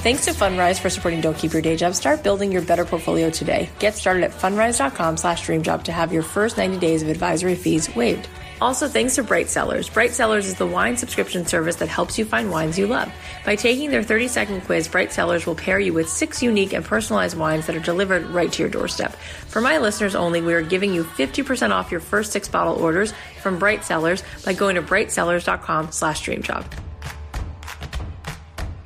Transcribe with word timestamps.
Thanks 0.00 0.26
to 0.26 0.30
Fundrise 0.30 0.78
for 0.78 0.90
supporting 0.90 1.20
Don't 1.20 1.36
Keep 1.36 1.52
Your 1.52 1.60
Day 1.60 1.74
Job. 1.74 1.92
Start 1.92 2.22
building 2.22 2.52
your 2.52 2.62
better 2.62 2.84
portfolio 2.84 3.30
today. 3.30 3.68
Get 3.80 3.96
started 3.96 4.22
at 4.22 4.30
fundrise.com 4.30 5.16
slash 5.16 5.44
dreamjob 5.44 5.82
to 5.82 5.92
have 5.92 6.12
your 6.12 6.22
first 6.22 6.56
90 6.56 6.78
days 6.78 7.02
of 7.02 7.08
advisory 7.08 7.56
fees 7.56 7.92
waived. 7.96 8.28
Also, 8.60 8.86
thanks 8.86 9.16
to 9.16 9.24
Bright 9.24 9.48
Cellars. 9.48 9.88
Bright 9.88 10.12
Cellars 10.12 10.46
is 10.46 10.54
the 10.54 10.66
wine 10.66 10.96
subscription 10.96 11.46
service 11.46 11.76
that 11.76 11.88
helps 11.88 12.16
you 12.16 12.24
find 12.24 12.48
wines 12.48 12.78
you 12.78 12.86
love. 12.86 13.12
By 13.44 13.56
taking 13.56 13.90
their 13.90 14.04
30 14.04 14.28
second 14.28 14.60
quiz, 14.60 14.86
Bright 14.86 15.12
Cellars 15.12 15.46
will 15.46 15.56
pair 15.56 15.80
you 15.80 15.92
with 15.92 16.08
six 16.08 16.44
unique 16.44 16.72
and 16.74 16.84
personalized 16.84 17.36
wines 17.36 17.66
that 17.66 17.74
are 17.74 17.80
delivered 17.80 18.24
right 18.26 18.52
to 18.52 18.62
your 18.62 18.70
doorstep. 18.70 19.16
For 19.48 19.60
my 19.60 19.78
listeners 19.78 20.14
only, 20.14 20.40
we 20.40 20.54
are 20.54 20.62
giving 20.62 20.94
you 20.94 21.02
50% 21.02 21.72
off 21.72 21.90
your 21.90 22.00
first 22.00 22.30
six 22.30 22.46
bottle 22.46 22.76
orders 22.76 23.12
from 23.42 23.58
Bright 23.58 23.84
Cellars 23.84 24.22
by 24.44 24.52
going 24.52 24.76
to 24.76 24.82
brightcellars.com 24.82 25.90
slash 25.90 26.24
dreamjob. 26.24 26.87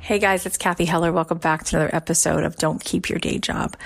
Hey 0.03 0.19
guys, 0.19 0.45
it's 0.45 0.57
Cathy 0.57 0.83
Heller. 0.83 1.13
Welcome 1.13 1.37
back 1.37 1.63
to 1.63 1.77
another 1.77 1.95
episode 1.95 2.43
of 2.43 2.57
Don't 2.57 2.83
Keep 2.83 3.09
Your 3.09 3.19
Day 3.19 3.39
Job. 3.39 3.77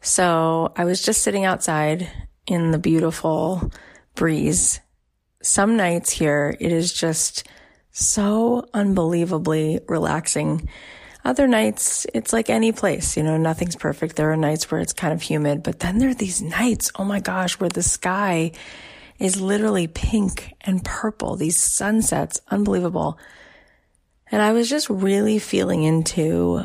So 0.00 0.72
I 0.74 0.86
was 0.86 1.02
just 1.02 1.20
sitting 1.20 1.44
outside 1.44 2.10
in 2.46 2.70
the 2.70 2.78
beautiful 2.78 3.70
breeze. 4.14 4.80
Some 5.42 5.76
nights 5.76 6.08
here, 6.08 6.56
it 6.58 6.72
is 6.72 6.94
just 6.94 7.46
so 7.90 8.64
unbelievably 8.72 9.80
relaxing. 9.86 10.66
Other 11.26 11.46
nights, 11.46 12.06
it's 12.14 12.32
like 12.32 12.48
any 12.48 12.72
place, 12.72 13.14
you 13.14 13.22
know, 13.22 13.36
nothing's 13.36 13.76
perfect. 13.76 14.16
There 14.16 14.32
are 14.32 14.38
nights 14.38 14.70
where 14.70 14.80
it's 14.80 14.94
kind 14.94 15.12
of 15.12 15.20
humid, 15.20 15.62
but 15.62 15.80
then 15.80 15.98
there 15.98 16.08
are 16.08 16.14
these 16.14 16.40
nights, 16.40 16.90
oh 16.96 17.04
my 17.04 17.20
gosh, 17.20 17.60
where 17.60 17.68
the 17.68 17.82
sky 17.82 18.52
is 19.18 19.42
literally 19.42 19.88
pink 19.88 20.54
and 20.62 20.82
purple, 20.82 21.36
these 21.36 21.60
sunsets, 21.60 22.40
unbelievable. 22.48 23.18
And 24.30 24.40
I 24.42 24.52
was 24.52 24.68
just 24.68 24.88
really 24.88 25.38
feeling 25.38 25.82
into 25.82 26.64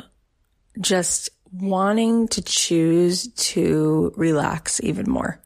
just 0.80 1.30
wanting 1.52 2.28
to 2.30 2.42
choose 2.42 3.28
to 3.30 4.14
relax 4.16 4.82
even 4.84 5.10
more. 5.10 5.40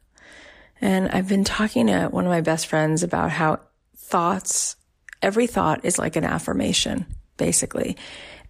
And 0.80 1.08
I've 1.08 1.28
been 1.28 1.44
talking 1.44 1.86
to 1.88 2.08
one 2.08 2.24
of 2.24 2.30
my 2.30 2.40
best 2.40 2.66
friends 2.66 3.02
about 3.02 3.30
how 3.30 3.60
thoughts, 3.96 4.76
every 5.22 5.46
thought 5.46 5.84
is 5.84 5.98
like 5.98 6.16
an 6.16 6.24
affirmation, 6.24 7.06
basically. 7.36 7.96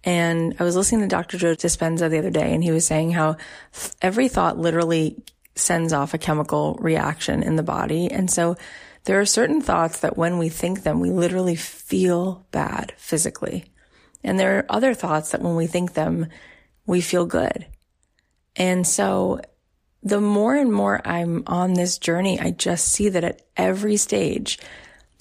And 0.03 0.55
I 0.59 0.63
was 0.63 0.75
listening 0.75 1.01
to 1.01 1.07
Dr. 1.07 1.37
Joe 1.37 1.55
Dispenza 1.55 2.09
the 2.09 2.17
other 2.17 2.31
day, 2.31 2.53
and 2.53 2.63
he 2.63 2.71
was 2.71 2.85
saying 2.85 3.11
how 3.11 3.37
every 4.01 4.27
thought 4.27 4.57
literally 4.57 5.21
sends 5.55 5.93
off 5.93 6.13
a 6.13 6.17
chemical 6.17 6.77
reaction 6.81 7.43
in 7.43 7.55
the 7.55 7.63
body. 7.63 8.09
And 8.09 8.31
so 8.31 8.55
there 9.05 9.19
are 9.19 9.25
certain 9.25 9.61
thoughts 9.61 9.99
that 9.99 10.17
when 10.17 10.37
we 10.37 10.49
think 10.49 10.83
them, 10.83 10.99
we 10.99 11.09
literally 11.09 11.55
feel 11.55 12.45
bad 12.51 12.93
physically. 12.97 13.65
And 14.23 14.39
there 14.39 14.59
are 14.59 14.65
other 14.69 14.93
thoughts 14.93 15.31
that 15.31 15.41
when 15.41 15.55
we 15.55 15.67
think 15.67 15.93
them, 15.93 16.27
we 16.85 17.01
feel 17.01 17.25
good. 17.25 17.65
And 18.55 18.85
so 18.85 19.41
the 20.03 20.21
more 20.21 20.55
and 20.55 20.71
more 20.71 21.01
I'm 21.05 21.43
on 21.47 21.73
this 21.73 21.97
journey, 21.97 22.39
I 22.39 22.51
just 22.51 22.89
see 22.89 23.09
that 23.09 23.23
at 23.23 23.41
every 23.55 23.97
stage, 23.97 24.59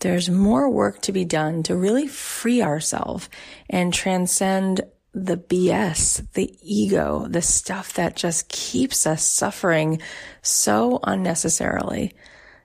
there's 0.01 0.31
more 0.31 0.69
work 0.69 1.03
to 1.03 1.13
be 1.13 1.25
done 1.25 1.63
to 1.65 1.77
really 1.77 2.09
free 2.09 2.63
ourselves 2.63 3.29
and 3.69 3.93
transcend 3.93 4.83
the 5.13 5.37
BS, 5.37 6.31
the 6.33 6.57
ego, 6.63 7.27
the 7.29 7.43
stuff 7.43 7.95
that 7.95 8.17
just 8.17 8.49
keeps 8.49 9.07
us 9.07 9.25
suffering 9.25 10.01
so 10.41 11.01
unnecessarily. 11.03 12.15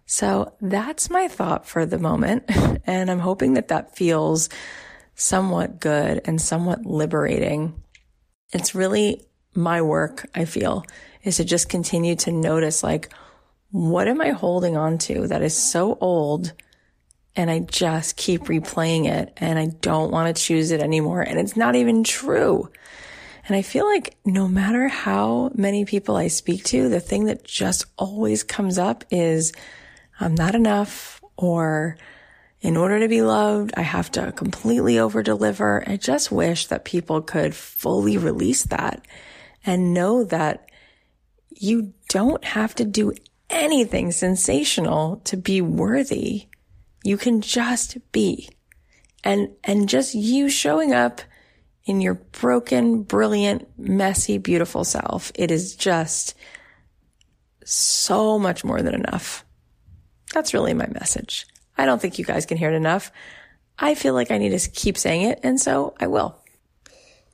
So 0.06 0.54
that's 0.62 1.10
my 1.10 1.28
thought 1.28 1.66
for 1.66 1.86
the 1.86 2.00
moment. 2.00 2.50
And 2.88 3.10
I'm 3.10 3.20
hoping 3.20 3.56
that 3.56 3.70
that 3.70 3.96
feels 3.96 4.48
somewhat 5.16 5.80
good 5.80 6.22
and 6.26 6.40
somewhat 6.40 6.86
liberating. 6.86 7.82
It's 8.54 8.76
really 8.76 9.26
my 9.56 9.82
work, 9.82 10.30
I 10.36 10.46
feel, 10.46 10.86
is 11.24 11.38
to 11.38 11.44
just 11.44 11.68
continue 11.68 12.16
to 12.18 12.32
notice 12.32 12.84
like, 12.84 13.12
what 13.72 14.08
am 14.08 14.22
I 14.22 14.30
holding 14.30 14.78
on 14.78 15.00
to 15.00 15.26
that 15.28 15.42
is 15.42 15.58
so 15.58 15.98
old 16.00 16.54
and 17.36 17.50
I 17.50 17.60
just 17.60 18.18
keep 18.18 18.44
replaying 18.44 19.08
it 19.08 19.34
and 19.38 19.58
I 19.58 19.66
don't 19.82 20.12
want 20.12 20.36
to 20.36 20.42
choose 20.42 20.70
it 20.70 20.80
anymore 20.80 21.24
and 21.24 21.40
it's 21.40 21.58
not 21.58 21.74
even 21.74 22.04
true. 22.04 22.70
And 23.48 23.56
I 23.56 23.64
feel 23.64 23.86
like 23.86 24.16
no 24.26 24.48
matter 24.48 24.88
how 24.88 25.52
many 25.56 25.86
people 25.86 26.16
I 26.16 26.28
speak 26.28 26.64
to, 26.66 26.88
the 26.88 27.00
thing 27.00 27.26
that 27.26 27.44
just 27.44 27.86
always 27.98 28.44
comes 28.44 28.78
up 28.78 29.04
is 29.10 29.54
I'm 30.20 30.36
not 30.36 30.56
enough 30.56 31.22
or 31.38 31.98
in 32.62 32.78
order 32.78 33.00
to 33.00 33.08
be 33.08 33.22
loved, 33.22 33.74
I 33.78 33.81
have 33.84 34.09
to 34.14 34.31
completely 34.31 34.98
over 34.98 35.22
deliver. 35.22 35.84
I 35.88 35.98
just 35.98 36.31
wish 36.31 36.68
that 36.68 36.84
people 36.84 37.22
could 37.22 37.56
fully 37.56 38.18
release 38.18 38.64
that 38.64 39.06
and 39.66 39.94
know 39.94 40.24
that 40.24 40.70
you 41.52 41.94
don't 42.09 42.44
have 42.44 42.74
to 42.75 42.86
do 42.86 43.14
anything 43.50 44.12
sensational 44.12 45.18
to 45.25 45.38
be 45.38 45.62
worthy. 45.62 46.48
You 47.04 47.18
can 47.18 47.42
just 47.42 47.98
be. 48.12 48.50
And, 49.24 49.50
and 49.64 49.88
just 49.88 50.16
you 50.16 50.50
showing 50.50 50.92
up 50.92 51.22
in 51.84 52.02
your 52.02 52.16
broken, 52.16 53.04
brilliant, 53.04 53.68
messy, 53.78 54.40
beautiful 54.40 54.84
self. 54.84 55.31
It 55.36 55.52
is 55.52 55.75
just 55.75 56.34
so 57.64 58.40
much 58.40 58.64
more 58.64 58.81
than 58.81 58.96
enough. 58.96 59.44
That's 60.35 60.53
really 60.53 60.73
my 60.73 60.88
message. 60.88 61.47
I 61.78 61.85
don't 61.85 62.01
think 62.01 62.19
you 62.19 62.25
guys 62.25 62.46
can 62.46 62.57
hear 62.57 62.69
it 62.69 62.75
enough. 62.75 63.09
I 63.79 63.96
feel 63.96 64.13
like 64.13 64.31
I 64.31 64.38
need 64.38 64.50
to 64.50 64.69
keep 64.69 64.97
saying 64.97 65.22
it, 65.22 65.40
and 65.44 65.57
so 65.57 65.96
I 65.97 66.07
will. 66.07 66.35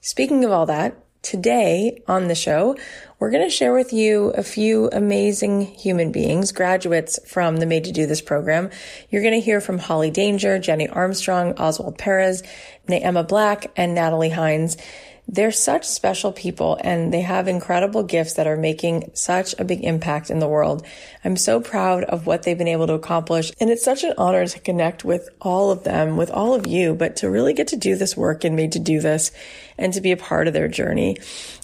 Speaking 0.01 0.45
of 0.45 0.51
all 0.51 0.67
that, 0.67 1.03
today 1.23 2.03
on 2.07 2.27
the 2.27 2.35
show, 2.35 2.77
we're 3.17 3.31
going 3.31 3.43
to 3.43 3.49
share 3.49 3.73
with 3.73 3.91
you 3.91 4.27
a 4.37 4.43
few 4.43 4.87
amazing 4.93 5.61
human 5.61 6.11
beings, 6.11 6.51
graduates 6.51 7.17
from 7.27 7.57
the 7.57 7.65
Made 7.65 7.85
to 7.85 7.91
Do 7.91 8.05
This 8.05 8.21
program. 8.21 8.69
You're 9.09 9.23
going 9.23 9.33
to 9.33 9.39
hear 9.39 9.61
from 9.61 9.79
Holly 9.79 10.11
Danger, 10.11 10.59
Jeni 10.59 10.87
Armstrong, 10.95 11.53
Oswald 11.53 11.97
Perez, 11.97 12.43
Neema 12.87 13.27
Black, 13.27 13.71
and 13.75 13.95
Natalie 13.95 14.29
Hines. 14.29 14.77
They're 15.27 15.51
such 15.51 15.85
special 15.85 16.31
people 16.31 16.77
and 16.81 17.13
they 17.13 17.21
have 17.21 17.47
incredible 17.47 18.03
gifts 18.03 18.33
that 18.33 18.47
are 18.47 18.57
making 18.57 19.11
such 19.13 19.55
a 19.57 19.63
big 19.63 19.83
impact 19.83 20.29
in 20.29 20.39
the 20.39 20.47
world. 20.47 20.85
I'm 21.23 21.37
so 21.37 21.61
proud 21.61 22.03
of 22.03 22.25
what 22.25 22.43
they've 22.43 22.57
been 22.57 22.67
able 22.67 22.87
to 22.87 22.93
accomplish. 22.93 23.51
And 23.59 23.69
it's 23.69 23.83
such 23.83 24.03
an 24.03 24.13
honor 24.17 24.45
to 24.45 24.59
connect 24.59 25.05
with 25.05 25.29
all 25.39 25.71
of 25.71 25.83
them, 25.83 26.17
with 26.17 26.31
all 26.31 26.53
of 26.53 26.67
you, 26.67 26.95
but 26.95 27.15
to 27.17 27.29
really 27.29 27.53
get 27.53 27.67
to 27.69 27.77
do 27.77 27.95
this 27.95 28.17
work 28.17 28.43
and 28.43 28.55
made 28.55 28.73
to 28.73 28.79
do 28.79 28.99
this 28.99 29.31
and 29.77 29.93
to 29.93 30.01
be 30.01 30.11
a 30.11 30.17
part 30.17 30.47
of 30.47 30.53
their 30.53 30.67
journey. 30.67 31.17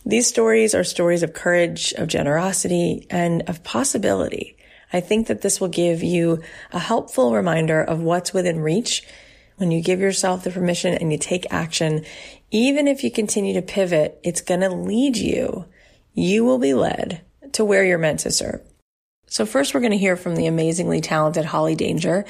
These 0.06 0.27
stories 0.27 0.74
are 0.74 0.83
stories 0.83 1.24
of 1.24 1.33
courage, 1.33 1.94
of 1.94 2.07
generosity, 2.07 3.06
and 3.10 3.44
of 3.50 3.63
possibility. 3.63 4.57
I 4.94 5.01
think 5.01 5.27
that 5.27 5.42
this 5.42 5.60
will 5.60 5.68
give 5.68 6.03
you 6.03 6.42
a 6.71 6.80
helpful 6.80 7.33
reminder 7.33 7.81
of 7.81 8.01
what's 8.01 8.33
within 8.33 8.62
reach 8.62 9.03
when 9.57 9.71
you 9.71 9.81
give 9.81 10.00
yourself 10.00 10.44
the 10.44 10.51
permission 10.51 10.94
and 10.94 11.12
you 11.12 11.18
take 11.18 11.51
action, 11.51 12.06
even 12.51 12.88
if 12.88 13.03
you 13.03 13.11
continue 13.11 13.53
to 13.53 13.61
pivot, 13.61 14.19
it's 14.23 14.41
going 14.41 14.61
to 14.61 14.69
lead 14.69 15.17
you. 15.17 15.65
You 16.13 16.45
will 16.45 16.59
be 16.59 16.73
led 16.73 17.21
to 17.53 17.65
where 17.65 17.83
you're 17.83 17.97
meant 17.97 18.21
to 18.21 18.31
serve. 18.31 18.61
So 19.29 19.45
first 19.45 19.74
we're 19.74 19.81
going 19.81 19.91
to 19.91 19.97
hear 19.97 20.15
from 20.15 20.35
the 20.35 20.47
amazingly 20.47 21.01
talented 21.01 21.45
Holly 21.45 21.75
Danger. 21.75 22.25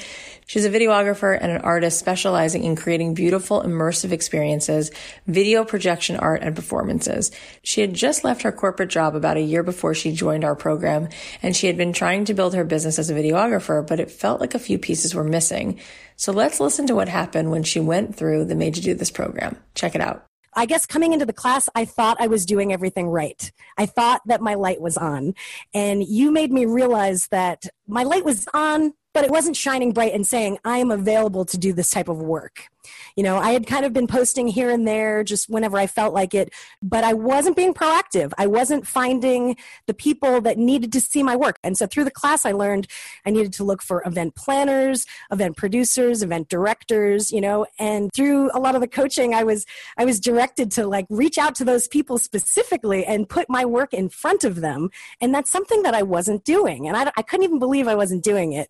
She's 0.47 0.65
a 0.65 0.69
videographer 0.69 1.38
and 1.39 1.51
an 1.51 1.61
artist 1.61 1.99
specializing 1.99 2.63
in 2.63 2.75
creating 2.75 3.13
beautiful 3.13 3.61
immersive 3.61 4.11
experiences, 4.11 4.91
video 5.27 5.63
projection 5.63 6.15
art 6.15 6.41
and 6.41 6.55
performances. 6.55 7.31
She 7.63 7.81
had 7.81 7.94
just 7.94 8.23
left 8.23 8.41
her 8.41 8.51
corporate 8.51 8.89
job 8.89 9.15
about 9.15 9.38
a 9.38 9.41
year 9.41 9.61
before 9.61 9.94
she 9.94 10.11
joined 10.11 10.44
our 10.44 10.55
program 10.55 11.09
and 11.44 11.55
she 11.55 11.67
had 11.67 11.77
been 11.77 11.94
trying 11.94 12.25
to 12.25 12.33
build 12.33 12.55
her 12.55 12.63
business 12.63 12.97
as 12.97 13.09
a 13.09 13.15
videographer, 13.15 13.85
but 13.85 13.99
it 13.99 14.11
felt 14.11 14.41
like 14.41 14.55
a 14.55 14.59
few 14.59 14.79
pieces 14.79 15.13
were 15.13 15.23
missing. 15.23 15.79
So 16.15 16.31
let's 16.31 16.59
listen 16.59 16.88
to 16.88 16.95
what 16.95 17.09
happened 17.09 17.51
when 17.51 17.63
she 17.63 17.79
went 17.79 18.15
through 18.15 18.45
the 18.45 18.55
Made 18.55 18.73
to 18.75 18.81
Do 18.81 18.95
This 18.95 19.11
program. 19.11 19.55
Check 19.75 19.94
it 19.94 20.01
out. 20.01 20.26
I 20.57 20.65
guess 20.65 20.88
coming 20.88 21.13
into 21.13 21.25
the 21.25 21.33
class, 21.33 21.69
I 21.75 21.86
thought 21.86 22.18
I 22.19 22.25
was 22.25 22.44
doing 22.44 22.74
everything 22.74 23.07
right. 23.07 23.51
I 23.77 23.86
thought 23.86 24.21
that 24.25 24.42
my 24.42 24.56
light 24.56 24.81
was 24.81 24.98
on. 24.98 25.36
And 25.71 26.04
you 26.04 26.31
made 26.31 26.51
me 26.51 26.65
realize 26.65 27.27
that 27.27 27.68
my 27.88 28.01
light 28.01 28.25
was 28.25 28.48
on, 28.56 28.94
but 29.13 29.24
it 29.24 29.30
wasn't 29.30 29.56
shining 29.56 29.92
bright 29.92 30.13
and 30.13 30.25
saying, 30.25 30.57
I 30.65 30.80
am 30.80 30.89
available 30.89 31.45
to 31.45 31.59
do 31.59 31.74
this 31.74 31.92
type 31.92 32.09
of 32.09 32.18
work. 32.18 32.69
You 33.17 33.23
know, 33.23 33.37
I 33.37 33.51
had 33.51 33.65
kind 33.65 33.83
of 33.83 33.93
been 33.93 34.05
posting 34.05 34.47
here 34.47 34.69
and 34.69 34.87
there 34.87 35.23
just 35.23 35.49
whenever 35.49 35.75
I 35.77 35.87
felt 35.87 36.13
like 36.13 36.35
it, 36.35 36.53
but 36.83 37.03
I 37.03 37.13
wasn't 37.13 37.55
being 37.55 37.73
proactive. 37.73 38.31
I 38.37 38.45
wasn't 38.45 38.85
finding 38.85 39.57
the 39.87 39.95
people 39.95 40.39
that 40.41 40.59
needed 40.59 40.93
to 40.93 41.01
see 41.01 41.23
my 41.23 41.35
work. 41.35 41.57
And 41.63 41.75
so 41.75 41.87
through 41.87 42.03
the 42.03 42.11
class, 42.11 42.45
I 42.45 42.51
learned 42.51 42.85
I 43.25 43.31
needed 43.31 43.53
to 43.53 43.63
look 43.63 43.81
for 43.81 44.03
event 44.05 44.35
planners, 44.35 45.07
event 45.31 45.57
producers, 45.57 46.21
event 46.21 46.47
directors, 46.47 47.31
you 47.31 47.41
know, 47.41 47.65
and 47.79 48.11
through 48.13 48.51
a 48.53 48.59
lot 48.59 48.75
of 48.75 48.81
the 48.81 48.87
coaching, 48.87 49.33
I 49.33 49.43
was, 49.43 49.65
I 49.97 50.05
was 50.05 50.19
directed 50.19 50.69
to 50.73 50.85
like 50.85 51.07
reach 51.09 51.39
out 51.39 51.55
to 51.55 51.65
those 51.65 51.87
people 51.87 52.19
specifically 52.19 53.03
and 53.03 53.27
put 53.27 53.49
my 53.49 53.65
work 53.65 53.95
in 53.95 54.09
front 54.09 54.43
of 54.43 54.57
them. 54.61 54.91
And 55.19 55.33
that's 55.33 55.49
something 55.49 55.81
that 55.81 55.95
I 55.95 56.03
wasn't 56.03 56.45
doing. 56.45 56.87
And 56.87 56.95
I, 56.95 57.11
I 57.17 57.23
couldn't 57.23 57.45
even 57.45 57.57
believe 57.57 57.87
I 57.87 57.95
wasn't 57.95 58.23
doing 58.23 58.53
it. 58.53 58.69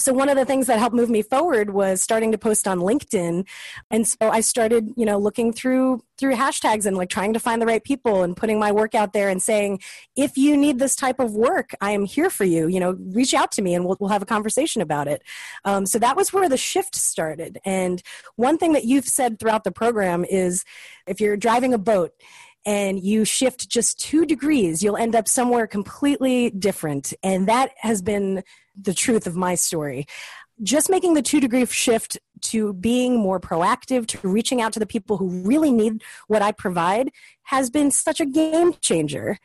So 0.00 0.14
one 0.14 0.30
of 0.30 0.36
the 0.36 0.46
things 0.46 0.66
that 0.68 0.78
helped 0.78 0.96
move 0.96 1.10
me 1.10 1.20
forward 1.20 1.74
was 1.74 2.02
starting 2.02 2.32
to 2.32 2.38
post 2.38 2.66
on 2.66 2.78
LinkedIn 2.78 3.46
and 3.90 4.06
so 4.06 4.16
I 4.30 4.40
started, 4.40 4.90
you 4.96 5.04
know, 5.04 5.18
looking 5.18 5.52
through 5.52 6.02
through 6.18 6.34
hashtags 6.34 6.86
and 6.86 6.96
like 6.96 7.08
trying 7.08 7.32
to 7.32 7.40
find 7.40 7.60
the 7.60 7.66
right 7.66 7.82
people 7.82 8.22
and 8.22 8.36
putting 8.36 8.58
my 8.58 8.70
work 8.70 8.94
out 8.94 9.12
there 9.12 9.28
and 9.28 9.42
saying, 9.42 9.80
if 10.16 10.36
you 10.36 10.56
need 10.56 10.78
this 10.78 10.94
type 10.94 11.18
of 11.18 11.34
work, 11.34 11.74
I 11.80 11.90
am 11.92 12.04
here 12.04 12.30
for 12.30 12.44
you. 12.44 12.68
You 12.68 12.80
know, 12.80 12.96
reach 13.12 13.34
out 13.34 13.50
to 13.52 13.62
me 13.62 13.74
and 13.74 13.84
we'll 13.84 13.96
we'll 14.00 14.10
have 14.10 14.22
a 14.22 14.26
conversation 14.26 14.82
about 14.82 15.08
it. 15.08 15.22
Um, 15.64 15.86
so 15.86 15.98
that 15.98 16.16
was 16.16 16.32
where 16.32 16.48
the 16.48 16.56
shift 16.56 16.94
started. 16.94 17.58
And 17.64 18.02
one 18.36 18.58
thing 18.58 18.72
that 18.72 18.84
you've 18.84 19.08
said 19.08 19.38
throughout 19.38 19.64
the 19.64 19.72
program 19.72 20.24
is, 20.24 20.64
if 21.06 21.20
you're 21.20 21.36
driving 21.36 21.74
a 21.74 21.78
boat 21.78 22.12
and 22.64 23.02
you 23.02 23.24
shift 23.24 23.68
just 23.68 23.98
two 23.98 24.24
degrees, 24.24 24.82
you'll 24.82 24.96
end 24.96 25.16
up 25.16 25.26
somewhere 25.26 25.66
completely 25.66 26.50
different. 26.50 27.12
And 27.22 27.48
that 27.48 27.70
has 27.78 28.02
been 28.02 28.44
the 28.80 28.94
truth 28.94 29.26
of 29.26 29.36
my 29.36 29.54
story 29.54 30.06
just 30.62 30.90
making 30.90 31.14
the 31.14 31.22
two 31.22 31.40
degree 31.40 31.64
shift 31.66 32.18
to 32.42 32.72
being 32.74 33.16
more 33.16 33.40
proactive, 33.40 34.06
to 34.06 34.28
reaching 34.28 34.60
out 34.60 34.72
to 34.72 34.80
the 34.80 34.86
people 34.86 35.16
who 35.16 35.28
really 35.42 35.70
need 35.70 36.02
what 36.26 36.42
I 36.42 36.52
provide 36.52 37.10
has 37.44 37.70
been 37.70 37.90
such 37.90 38.20
a 38.20 38.26
game 38.26 38.74
changer. 38.80 39.38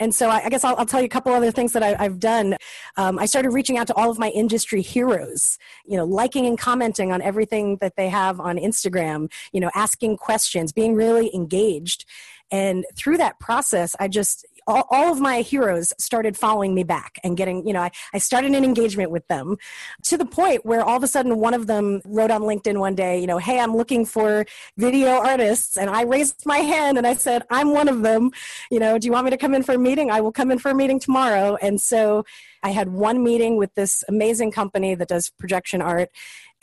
And 0.00 0.14
so 0.14 0.28
I, 0.28 0.48
guess 0.48 0.64
I'll, 0.64 0.74
I'll, 0.76 0.86
tell 0.86 1.00
you 1.00 1.06
a 1.06 1.08
couple 1.08 1.32
other 1.32 1.52
things 1.52 1.72
that 1.72 1.82
I, 1.82 2.02
have 2.02 2.18
done. 2.18 2.56
Um, 2.96 3.18
I 3.18 3.26
started 3.26 3.50
reaching 3.50 3.78
out 3.78 3.86
to 3.86 3.94
all 3.94 4.10
of 4.10 4.18
my 4.18 4.30
industry 4.30 4.82
heroes, 4.82 5.56
you 5.84 5.96
know, 5.96 6.04
liking 6.04 6.46
and 6.46 6.58
commenting 6.58 7.12
on 7.12 7.22
everything 7.22 7.76
that 7.76 7.94
they 7.96 8.08
have 8.08 8.40
on 8.40 8.56
Instagram, 8.56 9.30
you 9.52 9.60
know, 9.60 9.70
asking 9.74 10.16
questions, 10.16 10.72
being 10.72 10.94
really 10.94 11.32
engaged. 11.32 12.06
And 12.50 12.84
through 12.96 13.18
that 13.18 13.38
process, 13.38 13.94
I 14.00 14.08
just, 14.08 14.44
all, 14.66 14.84
all, 14.90 15.12
of 15.12 15.20
my 15.20 15.40
heroes 15.42 15.92
started 15.98 16.36
following 16.36 16.74
me 16.74 16.82
back 16.82 17.18
and 17.22 17.36
getting, 17.36 17.66
you 17.66 17.72
know, 17.72 17.80
I, 17.80 17.90
I 18.12 18.18
started 18.18 18.52
an 18.52 18.64
engagement 18.64 19.10
with 19.10 19.26
them 19.28 19.56
to 20.04 20.16
the 20.16 20.24
point 20.24 20.64
where 20.64 20.82
all 20.82 20.96
of 20.96 21.02
a 21.02 21.06
sudden 21.06 21.38
one 21.38 21.54
of 21.54 21.66
them 21.66 22.00
wrote 22.04 22.30
on 22.30 22.42
LinkedIn 22.42 22.78
one 22.78 22.94
day, 22.94 23.20
you 23.20 23.26
know, 23.26 23.38
hey, 23.38 23.60
I'm 23.60 23.76
looking 23.76 24.04
for 24.04 24.44
video 24.76 25.10
artists. 25.10 25.76
And 25.76 25.90
I 25.90 26.02
raised 26.02 26.46
my 26.46 26.58
hand 26.58 26.98
and 26.98 27.06
I 27.06 27.14
said, 27.14 27.42
I'm 27.50 27.72
one 27.72 27.88
of 27.88 28.02
them. 28.02 28.30
You 28.70 28.80
know, 28.80 28.98
do 28.98 29.06
you 29.06 29.12
want 29.12 29.24
me 29.24 29.30
to 29.30 29.36
come 29.36 29.54
in 29.54 29.62
for 29.62 29.74
a 29.74 29.78
meeting? 29.78 30.10
I 30.10 30.20
will 30.20 30.32
come 30.32 30.50
in 30.50 30.58
for 30.58 30.70
a 30.70 30.74
meeting 30.74 30.98
tomorrow. 30.98 31.56
And 31.60 31.80
so 31.80 32.24
I 32.62 32.70
had 32.70 32.88
one 32.88 33.22
meeting 33.22 33.56
with 33.56 33.74
this 33.74 34.02
amazing 34.08 34.50
company 34.50 34.94
that 34.94 35.08
does 35.08 35.30
projection 35.30 35.82
art 35.82 36.08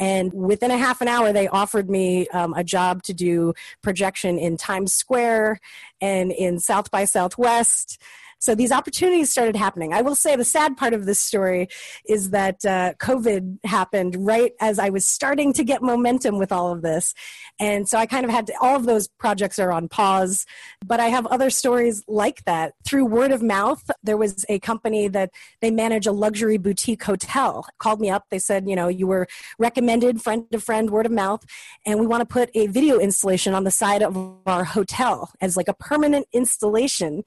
and 0.02 0.34
within 0.34 0.72
a 0.72 0.78
half 0.78 1.00
an 1.02 1.08
hour, 1.08 1.32
they 1.32 1.48
offered 1.48 1.88
me 1.88 2.28
um, 2.30 2.56
a 2.56 2.64
job 2.64 3.04
to 3.04 3.14
do 3.14 3.54
projection 3.84 4.40
in 4.40 4.58
Times 4.58 4.96
Square 4.96 5.60
and 6.02 6.32
in 6.32 6.60
South 6.60 6.90
by 6.90 7.06
Southwest 7.06 8.02
so 8.42 8.56
these 8.56 8.72
opportunities 8.72 9.30
started 9.30 9.56
happening. 9.56 9.94
I 9.94 10.02
will 10.02 10.16
say 10.16 10.36
the 10.36 10.44
sad 10.44 10.76
part 10.76 10.96
of 10.96 11.06
this 11.06 11.20
story 11.20 11.68
is 12.10 12.32
that 12.32 12.66
uh, 12.66 12.94
COVID 12.98 13.60
happened 13.66 14.16
right 14.18 14.54
as 14.60 14.80
I 14.80 14.90
was 14.90 15.06
starting 15.06 15.54
to 15.54 15.64
get 15.64 15.84
momentum 15.84 16.40
with 16.40 16.52
all 16.52 16.72
of 16.72 16.82
this. 16.82 17.14
And 17.60 17.88
so 17.88 18.00
I 18.00 18.08
kind 18.08 18.26
of 18.26 18.32
had 18.32 18.48
to, 18.48 18.54
all 18.60 18.76
of 18.76 18.88
those 18.88 19.08
projects 19.08 19.60
are 19.60 19.72
on 19.72 19.88
pause. 19.88 20.48
But 20.84 21.00
I 21.00 21.10
have 21.10 21.28
other 21.28 21.52
stories 21.52 22.04
like 22.08 22.44
that. 22.46 22.74
Through 22.84 23.06
word 23.06 23.32
of 23.32 23.44
mouth, 23.44 23.92
there 24.02 24.18
was 24.18 24.44
a 24.50 24.58
company 24.58 25.08
that 25.10 25.30
they 25.62 25.70
manage 25.70 26.08
a 26.08 26.12
luxury 26.12 26.58
boutique 26.58 27.04
hotel 27.04 27.68
called 27.78 28.02
me 28.02 28.10
up. 28.10 28.26
They 28.32 28.40
said, 28.40 28.68
you 28.68 28.76
know, 28.76 28.88
you 28.88 29.06
were 29.06 29.28
recommended 29.60 30.20
friend 30.20 30.46
to 30.52 30.60
friend, 30.60 30.90
word 30.90 31.06
of 31.06 31.12
mouth, 31.12 31.46
and 31.86 32.00
we 32.00 32.08
want 32.08 32.22
to 32.22 32.26
put 32.26 32.50
a 32.56 32.66
video 32.66 32.98
installation 32.98 33.54
on 33.54 33.66
the 33.66 33.72
side 33.72 34.02
of 34.02 34.18
our 34.48 34.64
hotel 34.64 35.32
as 35.40 35.56
like 35.56 35.68
a 35.68 35.76
permanent 35.76 36.26
installation. 36.34 37.24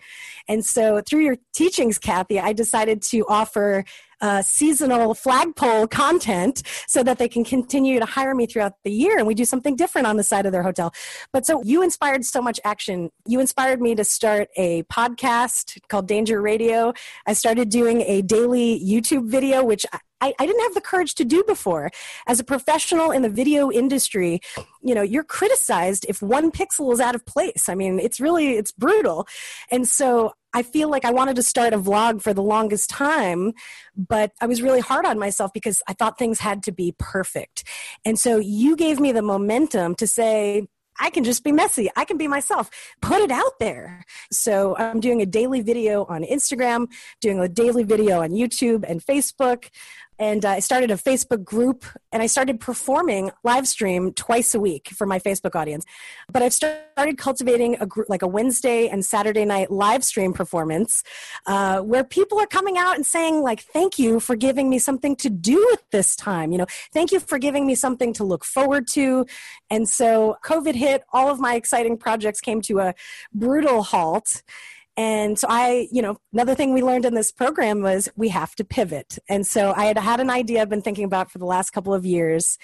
And 0.49 0.65
so 0.65 1.04
through 1.07 1.25
your 1.25 1.37
teachings, 1.53 1.99
Cathy, 1.99 2.39
I 2.41 2.53
decided 2.53 3.03
to 3.03 3.25
offer 3.29 3.85
uh, 4.21 4.41
seasonal 4.43 5.15
flagpole 5.15 5.87
content 5.87 6.63
so 6.87 7.03
that 7.03 7.19
they 7.19 7.29
can 7.29 7.45
continue 7.45 7.99
to 8.01 8.07
hire 8.07 8.35
me 8.35 8.47
throughout 8.47 8.73
the 8.83 8.91
year 8.91 9.19
and 9.19 9.27
we 9.27 9.35
do 9.35 9.45
something 9.45 9.77
different 9.77 10.07
on 10.07 10.17
the 10.17 10.23
side 10.23 10.47
of 10.47 10.53
their 10.53 10.63
hotel. 10.63 10.95
But 11.33 11.45
so 11.45 11.63
you 11.63 11.83
inspired 11.83 12.25
so 12.25 12.41
much 12.41 12.59
action. 12.65 13.11
You 13.27 13.41
inspired 13.41 13.83
me 13.83 13.95
to 13.97 14.05
start 14.05 14.49
a 14.57 14.83
podcast 14.85 15.79
called 15.89 16.09
Danger 16.09 16.41
Radio. 16.41 16.95
I 17.27 17.35
started 17.35 17.69
doing 17.69 18.01
a 18.03 18.23
daily 18.23 18.81
YouTube 18.83 19.29
video, 19.29 19.63
which 19.63 19.85
I, 20.21 20.33
I, 20.39 20.47
didn't 20.47 20.63
have 20.63 20.75
the 20.75 20.81
courage 20.81 21.15
to 21.17 21.25
do 21.25 21.45
before. 21.45 21.91
As 22.27 22.41
a 22.41 22.45
professional 22.45 23.11
in 23.11 23.21
the 23.21 23.29
video 23.29 23.71
industry, 23.71 24.41
you 24.81 24.95
know, 24.95 25.03
you're 25.03 25.25
criticized 25.25 26.07
if 26.09 26.23
one 26.23 26.51
pixel 26.51 26.93
is 26.95 27.01
out 27.01 27.15
of 27.15 27.27
place. 27.27 27.69
I 27.69 27.75
mean, 27.75 27.99
it's 27.99 28.21
really, 28.21 28.57
it's 28.57 28.73
brutal. 28.73 29.27
And 29.71 29.87
so 29.87 30.33
I 30.55 30.63
feel 30.63 30.89
like 30.89 31.05
I 31.05 31.11
wanted 31.11 31.37
to 31.37 31.43
start 31.43 31.75
a 31.75 31.79
vlog 31.79 32.23
for 32.23 32.33
the 32.33 32.43
longest 32.43 32.89
time, 32.89 33.53
but 33.97 34.33
I 34.41 34.47
was 34.47 34.63
really 34.63 34.81
hard 34.81 35.05
on 35.05 35.19
myself 35.19 35.53
because 35.53 35.83
I 35.89 35.93
thought 35.93 36.17
things 36.17 36.39
had 36.39 36.63
to 36.63 36.73
be 36.73 36.95
perfect. 36.99 37.65
And 38.05 38.19
so 38.19 38.39
you 38.39 38.77
gave 38.77 39.01
me 39.01 39.13
the 39.13 39.23
momentum 39.23 39.97
to 39.97 40.07
say, 40.07 40.69
I 41.01 41.11
can 41.11 41.25
just 41.25 41.43
be 41.43 41.51
messy. 41.51 41.91
I 41.97 42.05
can 42.05 42.17
be 42.17 42.29
myself. 42.29 42.71
Put 43.03 43.21
it 43.21 43.33
out 43.33 43.59
there. 43.59 44.05
So 44.31 44.77
I'm 44.77 45.01
doing 45.01 45.21
a 45.21 45.27
daily 45.27 45.61
video 45.61 46.05
on 46.05 46.23
Instagram, 46.23 46.87
doing 47.21 47.41
a 47.41 47.49
daily 47.49 47.83
video 47.83 48.23
on 48.23 48.31
YouTube 48.31 48.85
and 48.89 49.05
Facebook 49.05 49.71
and 50.19 50.45
I 50.45 50.61
started 50.61 50.91
a 50.91 50.97
Facebook 50.97 51.45
group 51.45 51.85
and 52.13 52.23
I 52.23 52.27
started 52.27 52.61
performing 52.61 53.31
live 53.43 53.67
stream 53.67 54.13
twice 54.13 54.55
a 54.55 54.61
week 54.61 54.91
for 54.91 55.07
my 55.07 55.19
Facebook 55.19 55.55
audience. 55.55 55.85
But 56.33 56.43
I've 56.43 56.53
started 56.53 57.19
cultivating 57.19 57.77
a 57.81 57.87
group 57.87 58.09
like 58.09 58.23
a 58.23 58.27
Wednesday 58.27 58.89
and 58.89 59.05
Saturday 59.05 59.45
night 59.45 59.71
live 59.71 60.05
stream 60.05 60.33
performance 60.33 61.03
uh, 61.47 61.81
where 61.81 62.05
people 62.05 62.39
are 62.39 62.47
coming 62.47 62.79
out 62.79 62.95
and 62.95 63.05
saying 63.05 63.43
like, 63.43 63.61
"Thank 63.61 63.99
you 63.99 64.21
for 64.21 64.37
giving 64.37 64.71
me 64.71 64.79
something 64.79 65.17
to 65.17 65.31
do 65.31 65.69
at 65.73 65.83
this 65.91 66.15
time." 66.15 66.53
You 66.53 66.59
know, 66.59 66.67
thank 66.93 67.11
you 67.11 67.21
for 67.21 67.39
giving 67.39 67.67
me 67.67 67.75
something 67.75 68.13
to 68.15 68.25
look 68.25 68.45
forward 68.45 68.87
to. 68.89 69.27
And 69.71 69.89
so 69.89 70.37
COVID 70.45 70.75
hit, 70.75 71.03
all 71.13 71.29
of 71.29 71.41
my 71.41 71.55
exciting 71.55 71.97
projects 71.97 72.41
came 72.41 72.61
to 72.63 72.81
a 72.81 72.95
brutal 73.33 73.83
halt 73.83 74.43
and 74.97 75.39
so 75.39 75.49
I, 75.51 75.89
you 75.91 76.03
know, 76.03 76.19
another 76.33 76.55
thing 76.55 76.73
we 76.73 76.83
learned 76.83 77.05
in 77.05 77.15
this 77.15 77.33
program 77.33 77.83
was 77.83 78.09
we 78.17 78.29
have 78.29 78.55
to 78.57 78.65
pivot. 78.65 79.19
And 79.29 79.47
so 79.47 79.73
I 79.77 79.87
had 79.87 79.99
had 79.99 80.21
an 80.21 80.31
idea 80.31 80.63
I've 80.63 80.69
been 80.69 80.83
thinking 80.83 81.05
about 81.05 81.31
for 81.31 81.39
the 81.39 81.47
last 81.47 81.71
couple 81.71 81.93
of 81.93 82.07
years. 82.07 82.59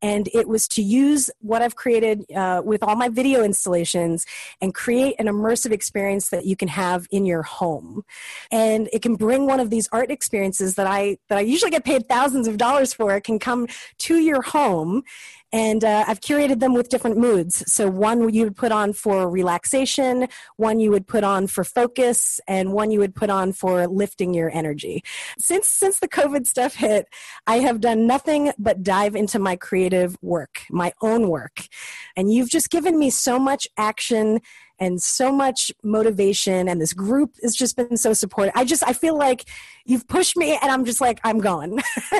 And 0.00 0.28
it 0.34 0.48
was 0.48 0.68
to 0.68 0.82
use 0.82 1.30
what 1.40 1.62
I've 1.62 1.76
created 1.76 2.30
uh, 2.32 2.62
with 2.64 2.82
all 2.82 2.96
my 2.96 3.08
video 3.08 3.42
installations 3.42 4.26
and 4.60 4.74
create 4.74 5.14
an 5.18 5.26
immersive 5.26 5.72
experience 5.72 6.28
that 6.28 6.44
you 6.44 6.56
can 6.56 6.68
have 6.68 7.06
in 7.10 7.24
your 7.24 7.42
home. 7.42 8.02
And 8.50 8.88
it 8.92 9.00
can 9.00 9.14
bring 9.14 9.46
one 9.46 9.60
of 9.60 9.70
these 9.70 9.88
art 9.92 10.10
experiences 10.10 10.74
that 10.74 10.86
I 10.86 11.18
that 11.28 11.38
I 11.38 11.42
usually 11.42 11.70
get 11.70 11.84
paid 11.84 12.06
thousands 12.08 12.48
of 12.48 12.58
dollars 12.58 12.92
for. 12.92 13.14
It 13.14 13.24
can 13.24 13.38
come 13.38 13.66
to 14.00 14.16
your 14.16 14.42
home 14.42 15.04
and 15.54 15.84
uh, 15.84 16.04
I've 16.08 16.20
curated 16.20 16.58
them 16.58 16.74
with 16.74 16.88
different 16.88 17.16
moods. 17.16 17.62
So 17.72 17.88
one 17.88 18.28
you 18.34 18.42
would 18.42 18.56
put 18.56 18.72
on 18.72 18.92
for 18.92 19.30
relaxation, 19.30 20.26
one 20.56 20.80
you 20.80 20.90
would 20.90 21.06
put 21.06 21.22
on 21.22 21.46
for 21.46 21.62
focus, 21.62 22.40
and 22.48 22.72
one 22.72 22.90
you 22.90 22.98
would 22.98 23.14
put 23.14 23.30
on 23.30 23.52
for 23.52 23.86
lifting 23.86 24.34
your 24.34 24.50
energy. 24.52 25.04
Since 25.38 25.68
since 25.68 26.00
the 26.00 26.08
COVID 26.08 26.48
stuff 26.48 26.74
hit, 26.74 27.06
I 27.46 27.60
have 27.60 27.80
done 27.80 28.04
nothing 28.04 28.52
but 28.58 28.82
dive 28.82 29.14
into 29.14 29.38
my 29.38 29.54
creative 29.54 30.16
work, 30.20 30.62
my 30.70 30.92
own 31.00 31.28
work, 31.28 31.68
and 32.16 32.32
you've 32.32 32.50
just 32.50 32.68
given 32.68 32.98
me 32.98 33.08
so 33.08 33.38
much 33.38 33.68
action 33.76 34.40
and 34.78 35.00
so 35.00 35.32
much 35.32 35.72
motivation 35.82 36.68
and 36.68 36.80
this 36.80 36.92
group 36.92 37.36
has 37.42 37.54
just 37.54 37.76
been 37.76 37.96
so 37.96 38.12
supportive. 38.12 38.52
I 38.56 38.64
just 38.64 38.82
I 38.86 38.92
feel 38.92 39.16
like 39.16 39.44
you've 39.84 40.06
pushed 40.08 40.36
me 40.36 40.58
and 40.60 40.70
I'm 40.70 40.84
just 40.84 41.00
like 41.00 41.20
I'm 41.24 41.38
going. 41.38 41.80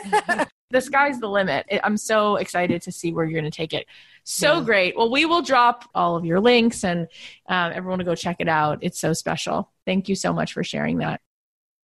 the 0.70 0.80
sky's 0.80 1.20
the 1.20 1.28
limit. 1.28 1.66
I'm 1.82 1.96
so 1.96 2.36
excited 2.36 2.82
to 2.82 2.92
see 2.92 3.12
where 3.12 3.24
you're 3.24 3.40
going 3.40 3.50
to 3.50 3.56
take 3.56 3.72
it. 3.72 3.86
So 4.24 4.58
yeah. 4.58 4.64
great. 4.64 4.96
Well, 4.96 5.10
we 5.10 5.26
will 5.26 5.42
drop 5.42 5.88
all 5.94 6.16
of 6.16 6.24
your 6.24 6.40
links 6.40 6.84
and 6.84 7.08
um, 7.48 7.72
everyone 7.74 7.98
to 7.98 8.04
go 8.04 8.14
check 8.14 8.36
it 8.40 8.48
out. 8.48 8.78
It's 8.82 8.98
so 8.98 9.12
special. 9.12 9.70
Thank 9.84 10.08
you 10.08 10.14
so 10.14 10.32
much 10.32 10.52
for 10.52 10.64
sharing 10.64 10.98
that. 10.98 11.20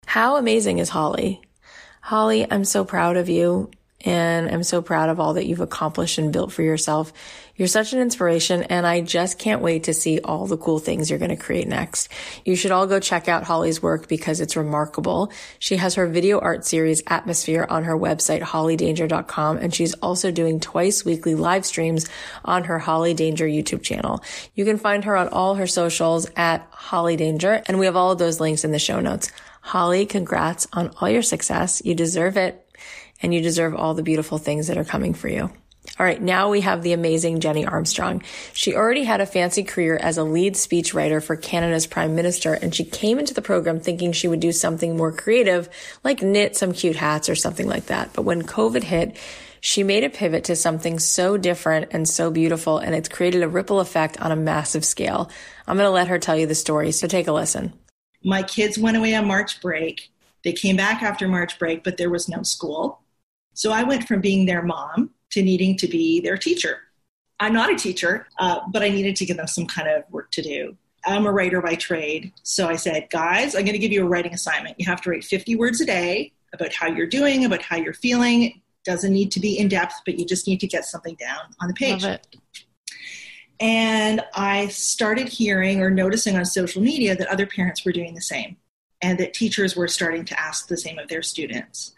How 0.06 0.36
amazing 0.36 0.78
is 0.78 0.88
Holly? 0.88 1.42
Holly, 2.02 2.50
I'm 2.50 2.64
so 2.64 2.84
proud 2.84 3.16
of 3.16 3.28
you 3.28 3.70
and 4.02 4.50
I'm 4.50 4.62
so 4.62 4.82
proud 4.82 5.10
of 5.10 5.20
all 5.20 5.34
that 5.34 5.46
you've 5.46 5.60
accomplished 5.60 6.18
and 6.18 6.32
built 6.32 6.52
for 6.52 6.62
yourself. 6.62 7.12
You're 7.56 7.68
such 7.68 7.92
an 7.92 8.00
inspiration 8.00 8.62
and 8.62 8.86
I 8.86 9.02
just 9.02 9.38
can't 9.38 9.60
wait 9.60 9.84
to 9.84 9.92
see 9.92 10.18
all 10.20 10.46
the 10.46 10.56
cool 10.56 10.78
things 10.78 11.10
you're 11.10 11.18
going 11.18 11.28
to 11.28 11.36
create 11.36 11.68
next. 11.68 12.08
You 12.46 12.56
should 12.56 12.70
all 12.70 12.86
go 12.86 12.98
check 13.00 13.28
out 13.28 13.42
Holly's 13.42 13.82
work 13.82 14.08
because 14.08 14.40
it's 14.40 14.56
remarkable. 14.56 15.30
She 15.58 15.76
has 15.76 15.96
her 15.96 16.06
video 16.06 16.38
art 16.38 16.64
series 16.64 17.02
Atmosphere 17.06 17.66
on 17.68 17.84
her 17.84 17.98
website, 17.98 18.40
hollydanger.com, 18.40 19.58
and 19.58 19.74
she's 19.74 19.92
also 19.94 20.30
doing 20.30 20.58
twice 20.58 21.04
weekly 21.04 21.34
live 21.34 21.66
streams 21.66 22.08
on 22.46 22.64
her 22.64 22.78
Holly 22.78 23.12
Danger 23.12 23.46
YouTube 23.46 23.82
channel. 23.82 24.22
You 24.54 24.64
can 24.64 24.78
find 24.78 25.04
her 25.04 25.14
on 25.14 25.28
all 25.28 25.56
her 25.56 25.66
socials 25.66 26.30
at 26.36 26.66
Holly 26.70 27.16
Danger, 27.16 27.62
and 27.66 27.78
we 27.78 27.84
have 27.84 27.96
all 27.96 28.12
of 28.12 28.18
those 28.18 28.40
links 28.40 28.64
in 28.64 28.72
the 28.72 28.78
show 28.78 29.00
notes. 29.00 29.30
Holly, 29.60 30.06
congrats 30.06 30.66
on 30.72 30.90
all 30.98 31.10
your 31.10 31.22
success. 31.22 31.82
You 31.84 31.94
deserve 31.94 32.38
it 32.38 32.66
and 33.22 33.32
you 33.34 33.40
deserve 33.40 33.74
all 33.74 33.94
the 33.94 34.02
beautiful 34.02 34.38
things 34.38 34.68
that 34.68 34.78
are 34.78 34.84
coming 34.84 35.14
for 35.14 35.28
you. 35.28 35.50
All 35.98 36.06
right, 36.06 36.20
now 36.20 36.50
we 36.50 36.60
have 36.60 36.82
the 36.82 36.92
amazing 36.92 37.40
Jeni 37.40 37.70
Armstrong. 37.70 38.22
She 38.52 38.74
already 38.74 39.04
had 39.04 39.20
a 39.20 39.26
fancy 39.26 39.64
career 39.64 39.96
as 39.96 40.18
a 40.18 40.24
lead 40.24 40.56
speech 40.56 40.94
writer 40.94 41.20
for 41.20 41.36
Canada's 41.36 41.86
Prime 41.86 42.14
Minister, 42.14 42.54
and 42.54 42.74
she 42.74 42.84
came 42.84 43.18
into 43.18 43.34
the 43.34 43.42
program 43.42 43.80
thinking 43.80 44.12
she 44.12 44.28
would 44.28 44.40
do 44.40 44.52
something 44.52 44.96
more 44.96 45.12
creative, 45.12 45.68
like 46.04 46.22
knit 46.22 46.56
some 46.56 46.72
cute 46.72 46.96
hats 46.96 47.28
or 47.28 47.34
something 47.34 47.66
like 47.66 47.86
that. 47.86 48.12
But 48.12 48.22
when 48.22 48.42
COVID 48.42 48.82
hit, 48.82 49.18
she 49.60 49.82
made 49.82 50.04
a 50.04 50.10
pivot 50.10 50.44
to 50.44 50.56
something 50.56 50.98
so 50.98 51.36
different 51.36 51.88
and 51.92 52.08
so 52.08 52.30
beautiful, 52.30 52.78
and 52.78 52.94
it's 52.94 53.08
created 53.08 53.42
a 53.42 53.48
ripple 53.48 53.80
effect 53.80 54.20
on 54.20 54.32
a 54.32 54.36
massive 54.36 54.84
scale. 54.84 55.30
I'm 55.66 55.76
going 55.76 55.86
to 55.86 55.90
let 55.90 56.08
her 56.08 56.18
tell 56.18 56.36
you 56.36 56.46
the 56.46 56.54
story, 56.54 56.92
so 56.92 57.06
take 57.06 57.26
a 57.26 57.32
listen. 57.32 57.72
My 58.24 58.42
kids 58.42 58.78
went 58.78 58.96
away 58.96 59.14
on 59.14 59.26
March 59.26 59.60
break. 59.60 60.10
They 60.44 60.52
came 60.52 60.76
back 60.76 61.02
after 61.02 61.28
March 61.28 61.58
break, 61.58 61.84
but 61.84 61.96
there 61.96 62.10
was 62.10 62.28
no 62.28 62.42
school. 62.42 62.99
So 63.60 63.72
I 63.72 63.82
went 63.82 64.08
from 64.08 64.22
being 64.22 64.46
their 64.46 64.62
mom 64.62 65.10
to 65.32 65.42
needing 65.42 65.76
to 65.76 65.86
be 65.86 66.18
their 66.22 66.38
teacher. 66.38 66.78
I'm 67.40 67.52
not 67.52 67.70
a 67.70 67.76
teacher, 67.76 68.26
uh, 68.38 68.60
but 68.72 68.82
I 68.82 68.88
needed 68.88 69.16
to 69.16 69.26
give 69.26 69.36
them 69.36 69.48
some 69.48 69.66
kind 69.66 69.86
of 69.86 70.04
work 70.10 70.30
to 70.30 70.40
do. 70.40 70.78
I'm 71.04 71.26
a 71.26 71.30
writer 71.30 71.60
by 71.60 71.74
trade. 71.74 72.32
So 72.42 72.68
I 72.68 72.76
said, 72.76 73.08
guys, 73.10 73.54
I'm 73.54 73.66
going 73.66 73.74
to 73.74 73.78
give 73.78 73.92
you 73.92 74.02
a 74.02 74.08
writing 74.08 74.32
assignment. 74.32 74.76
You 74.78 74.86
have 74.86 75.02
to 75.02 75.10
write 75.10 75.24
50 75.24 75.56
words 75.56 75.78
a 75.82 75.84
day 75.84 76.32
about 76.54 76.72
how 76.72 76.86
you're 76.86 77.06
doing, 77.06 77.44
about 77.44 77.60
how 77.60 77.76
you're 77.76 77.92
feeling. 77.92 78.44
It 78.44 78.54
doesn't 78.86 79.12
need 79.12 79.30
to 79.32 79.40
be 79.40 79.58
in 79.58 79.68
depth, 79.68 80.00
but 80.06 80.18
you 80.18 80.24
just 80.24 80.46
need 80.46 80.60
to 80.60 80.66
get 80.66 80.86
something 80.86 81.16
down 81.16 81.54
on 81.60 81.68
the 81.68 81.74
page. 81.74 82.02
And 83.60 84.22
I 84.34 84.68
started 84.68 85.28
hearing 85.28 85.82
or 85.82 85.90
noticing 85.90 86.34
on 86.38 86.46
social 86.46 86.80
media 86.80 87.14
that 87.14 87.28
other 87.28 87.44
parents 87.44 87.84
were 87.84 87.92
doing 87.92 88.14
the 88.14 88.22
same 88.22 88.56
and 89.02 89.18
that 89.18 89.34
teachers 89.34 89.76
were 89.76 89.88
starting 89.88 90.24
to 90.26 90.40
ask 90.40 90.68
the 90.68 90.76
same 90.76 90.98
of 90.98 91.08
their 91.08 91.22
students. 91.22 91.94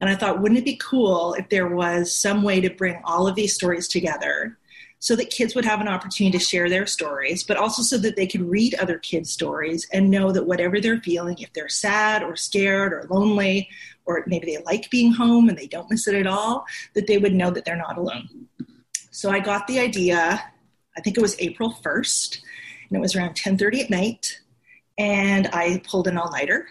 And 0.00 0.08
I 0.10 0.14
thought, 0.14 0.40
wouldn't 0.40 0.58
it 0.58 0.64
be 0.64 0.76
cool 0.76 1.34
if 1.34 1.48
there 1.48 1.68
was 1.68 2.14
some 2.14 2.42
way 2.42 2.60
to 2.60 2.70
bring 2.70 3.00
all 3.04 3.26
of 3.26 3.34
these 3.34 3.54
stories 3.54 3.88
together 3.88 4.58
so 4.98 5.14
that 5.16 5.30
kids 5.30 5.54
would 5.54 5.64
have 5.64 5.80
an 5.80 5.88
opportunity 5.88 6.36
to 6.38 6.44
share 6.44 6.70
their 6.70 6.86
stories, 6.86 7.44
but 7.44 7.56
also 7.56 7.82
so 7.82 7.98
that 7.98 8.16
they 8.16 8.26
could 8.26 8.40
read 8.40 8.74
other 8.76 8.98
kids' 8.98 9.30
stories 9.30 9.86
and 9.92 10.10
know 10.10 10.32
that 10.32 10.46
whatever 10.46 10.80
they're 10.80 11.00
feeling, 11.00 11.36
if 11.38 11.52
they're 11.52 11.68
sad 11.68 12.22
or 12.22 12.34
scared 12.34 12.92
or 12.92 13.06
lonely, 13.10 13.68
or 14.06 14.24
maybe 14.26 14.46
they 14.46 14.62
like 14.64 14.90
being 14.90 15.12
home 15.12 15.48
and 15.48 15.58
they 15.58 15.66
don't 15.66 15.90
miss 15.90 16.08
it 16.08 16.14
at 16.14 16.26
all, 16.26 16.64
that 16.94 17.06
they 17.06 17.18
would 17.18 17.34
know 17.34 17.50
that 17.50 17.64
they're 17.64 17.76
not 17.76 17.98
alone. 17.98 18.48
So 19.10 19.30
I 19.30 19.38
got 19.38 19.66
the 19.66 19.78
idea, 19.78 20.42
I 20.96 21.00
think 21.00 21.18
it 21.18 21.22
was 21.22 21.36
April 21.40 21.76
1st, 21.82 22.40
and 22.88 22.96
it 22.96 23.00
was 23.00 23.14
around 23.14 23.34
10:30 23.34 23.84
at 23.84 23.90
night, 23.90 24.40
and 24.98 25.48
I 25.48 25.82
pulled 25.86 26.08
an 26.08 26.18
all-nighter 26.18 26.66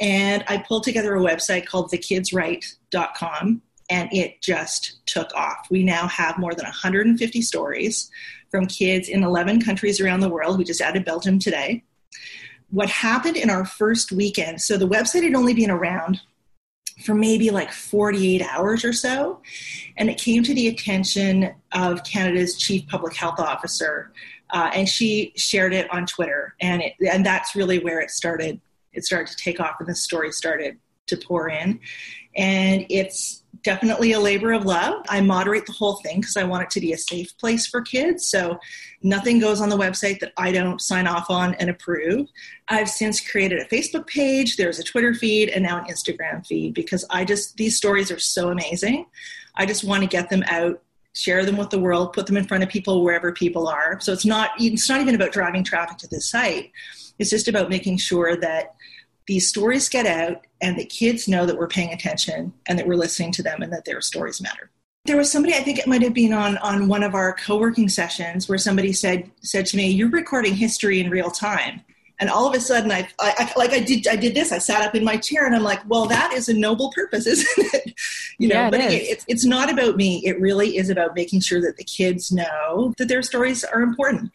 and 0.00 0.44
I 0.48 0.58
pulled 0.58 0.84
together 0.84 1.14
a 1.14 1.20
website 1.20 1.66
called 1.66 1.90
thekidswrite.com, 1.90 3.62
and 3.90 4.08
it 4.12 4.40
just 4.40 5.04
took 5.06 5.34
off. 5.34 5.66
We 5.70 5.82
now 5.82 6.08
have 6.08 6.38
more 6.38 6.54
than 6.54 6.64
150 6.64 7.42
stories 7.42 8.10
from 8.50 8.66
kids 8.66 9.08
in 9.08 9.22
11 9.22 9.60
countries 9.60 10.00
around 10.00 10.20
the 10.20 10.28
world. 10.28 10.58
We 10.58 10.64
just 10.64 10.80
added 10.80 11.04
Belgium 11.04 11.38
today. 11.38 11.84
What 12.70 12.88
happened 12.88 13.36
in 13.36 13.50
our 13.50 13.64
first 13.64 14.12
weekend, 14.12 14.62
so 14.62 14.76
the 14.76 14.88
website 14.88 15.24
had 15.24 15.34
only 15.34 15.54
been 15.54 15.70
around 15.70 16.20
for 17.04 17.14
maybe 17.14 17.50
like 17.50 17.72
48 17.72 18.42
hours 18.42 18.84
or 18.84 18.92
so. 18.92 19.40
And 19.96 20.08
it 20.10 20.18
came 20.18 20.42
to 20.42 20.54
the 20.54 20.68
attention 20.68 21.54
of 21.72 22.04
Canada's 22.04 22.56
chief 22.56 22.86
public 22.88 23.14
health 23.14 23.40
officer. 23.40 24.12
Uh, 24.52 24.70
and 24.74 24.88
she 24.88 25.32
shared 25.36 25.72
it 25.72 25.90
on 25.92 26.06
Twitter. 26.06 26.54
And, 26.60 26.82
it, 26.82 26.94
and 27.10 27.24
that's 27.24 27.54
really 27.54 27.78
where 27.78 28.00
it 28.00 28.10
started 28.10 28.60
it 28.92 29.04
started 29.04 29.28
to 29.28 29.36
take 29.36 29.60
off 29.60 29.76
and 29.78 29.88
the 29.88 29.94
story 29.94 30.32
started 30.32 30.78
to 31.06 31.16
pour 31.16 31.48
in. 31.48 31.80
And 32.36 32.86
it's 32.88 33.42
definitely 33.62 34.12
a 34.12 34.20
labor 34.20 34.52
of 34.52 34.64
love. 34.64 35.04
I 35.08 35.20
moderate 35.20 35.66
the 35.66 35.72
whole 35.72 35.96
thing 35.96 36.20
because 36.20 36.36
I 36.36 36.44
want 36.44 36.62
it 36.62 36.70
to 36.70 36.80
be 36.80 36.92
a 36.92 36.98
safe 36.98 37.36
place 37.38 37.66
for 37.66 37.82
kids. 37.82 38.28
So 38.28 38.58
nothing 39.02 39.38
goes 39.38 39.60
on 39.60 39.68
the 39.68 39.76
website 39.76 40.20
that 40.20 40.32
I 40.36 40.52
don't 40.52 40.80
sign 40.80 41.06
off 41.06 41.28
on 41.28 41.54
and 41.54 41.68
approve. 41.68 42.28
I've 42.68 42.88
since 42.88 43.20
created 43.20 43.60
a 43.60 43.64
Facebook 43.66 44.06
page, 44.06 44.56
there's 44.56 44.78
a 44.78 44.84
Twitter 44.84 45.12
feed, 45.12 45.50
and 45.50 45.64
now 45.64 45.78
an 45.78 45.92
Instagram 45.92 46.46
feed 46.46 46.74
because 46.74 47.04
I 47.10 47.24
just, 47.24 47.56
these 47.56 47.76
stories 47.76 48.10
are 48.10 48.20
so 48.20 48.50
amazing. 48.50 49.06
I 49.56 49.66
just 49.66 49.84
want 49.84 50.02
to 50.02 50.08
get 50.08 50.30
them 50.30 50.44
out 50.46 50.80
share 51.14 51.44
them 51.44 51.56
with 51.56 51.70
the 51.70 51.78
world 51.78 52.12
put 52.12 52.26
them 52.26 52.36
in 52.36 52.44
front 52.44 52.62
of 52.62 52.68
people 52.68 53.02
wherever 53.02 53.32
people 53.32 53.66
are 53.68 53.98
so 54.00 54.12
it's 54.12 54.24
not 54.24 54.50
it's 54.58 54.88
not 54.88 55.00
even 55.00 55.14
about 55.14 55.32
driving 55.32 55.64
traffic 55.64 55.98
to 55.98 56.08
the 56.08 56.20
site 56.20 56.70
it's 57.18 57.30
just 57.30 57.48
about 57.48 57.68
making 57.68 57.98
sure 57.98 58.36
that 58.36 58.74
these 59.30 59.48
stories 59.48 59.88
get 59.88 60.06
out 60.06 60.44
and 60.60 60.76
that 60.76 60.88
kids 60.88 61.28
know 61.28 61.46
that 61.46 61.56
we're 61.56 61.68
paying 61.68 61.92
attention 61.92 62.52
and 62.66 62.76
that 62.76 62.86
we're 62.86 62.96
listening 62.96 63.30
to 63.30 63.44
them 63.44 63.62
and 63.62 63.72
that 63.72 63.84
their 63.84 64.00
stories 64.00 64.40
matter. 64.40 64.70
There 65.04 65.16
was 65.16 65.30
somebody, 65.30 65.54
I 65.54 65.60
think 65.60 65.78
it 65.78 65.86
might 65.86 66.02
have 66.02 66.14
been 66.14 66.32
on, 66.32 66.58
on 66.58 66.88
one 66.88 67.04
of 67.04 67.14
our 67.14 67.34
co-working 67.34 67.88
sessions 67.88 68.48
where 68.48 68.58
somebody 68.58 68.92
said, 68.92 69.30
said 69.40 69.66
to 69.66 69.76
me, 69.76 69.88
you're 69.88 70.10
recording 70.10 70.56
history 70.56 70.98
in 70.98 71.10
real 71.10 71.30
time. 71.30 71.82
And 72.20 72.28
all 72.28 72.46
of 72.46 72.54
a 72.54 72.60
sudden, 72.60 72.92
I, 72.92 73.08
I, 73.18 73.34
I, 73.38 73.52
like 73.56 73.72
I 73.72 73.80
did, 73.80 74.06
I 74.06 74.14
did 74.14 74.34
this. 74.34 74.52
I 74.52 74.58
sat 74.58 74.86
up 74.86 74.94
in 74.94 75.02
my 75.02 75.16
chair, 75.16 75.46
and 75.46 75.54
I'm 75.56 75.62
like, 75.62 75.80
"Well, 75.88 76.06
that 76.06 76.32
is 76.34 76.48
a 76.48 76.54
noble 76.54 76.92
purpose, 76.94 77.26
isn't 77.34 77.48
it?" 77.74 77.94
You 78.38 78.48
know, 78.48 78.56
yeah, 78.56 78.70
but 78.70 78.80
it 78.80 78.92
it, 78.92 79.08
it's 79.08 79.24
it's 79.26 79.44
not 79.44 79.72
about 79.72 79.96
me. 79.96 80.22
It 80.24 80.38
really 80.38 80.76
is 80.76 80.90
about 80.90 81.16
making 81.16 81.40
sure 81.40 81.60
that 81.62 81.78
the 81.78 81.84
kids 81.84 82.30
know 82.30 82.94
that 82.98 83.08
their 83.08 83.22
stories 83.22 83.64
are 83.64 83.80
important. 83.80 84.30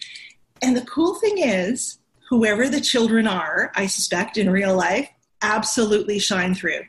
And 0.61 0.75
the 0.75 0.85
cool 0.85 1.15
thing 1.15 1.37
is, 1.37 1.99
whoever 2.29 2.67
the 2.67 2.81
children 2.81 3.27
are, 3.27 3.71
I 3.75 3.85
suspect 3.85 4.37
in 4.37 4.49
real 4.49 4.75
life, 4.75 5.09
absolutely 5.41 6.19
shine 6.19 6.55
through. 6.55 6.81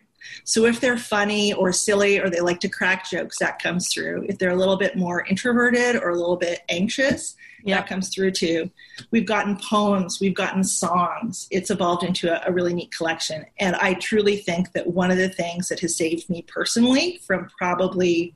So 0.45 0.65
if 0.65 0.81
they're 0.81 0.99
funny 0.99 1.53
or 1.53 1.73
silly 1.73 2.19
or 2.19 2.31
they 2.31 2.41
like 2.41 2.61
to 2.61 2.69
crack 2.69 3.09
jokes, 3.09 3.39
that 3.39 3.61
comes 3.61 3.93
through. 3.93 4.27
If 4.29 4.39
they're 4.39 4.51
a 4.51 4.57
little 4.57 4.77
bit 4.77 4.97
more 4.97 5.25
introverted 5.27 5.97
or 5.97 6.11
a 6.11 6.17
little 6.17 6.37
bit 6.37 6.61
anxious, 6.69 7.37
yeah. 7.65 7.77
that 7.77 7.89
comes 7.89 8.09
through 8.15 8.33
too. 8.33 8.71
We've 9.11 9.27
gotten 9.27 9.57
poems, 9.57 10.21
we've 10.21 10.35
gotten 10.35 10.65
songs. 10.65 11.49
It's 11.51 11.71
evolved 11.71 12.05
into 12.05 12.33
a, 12.33 12.49
a 12.49 12.53
really 12.53 12.75
neat 12.75 12.93
collection. 12.93 13.45
And 13.59 13.77
I 13.77 13.95
truly 13.95 14.37
think 14.37 14.73
that 14.73 14.87
one 14.87 15.11
of 15.11 15.19
the 15.19 15.29
things 15.29 15.69
that 15.69 15.81
has 15.81 15.97
saved 15.97 16.31
me 16.31 16.43
personally 16.43 17.21
from 17.27 17.49
probably 17.59 18.35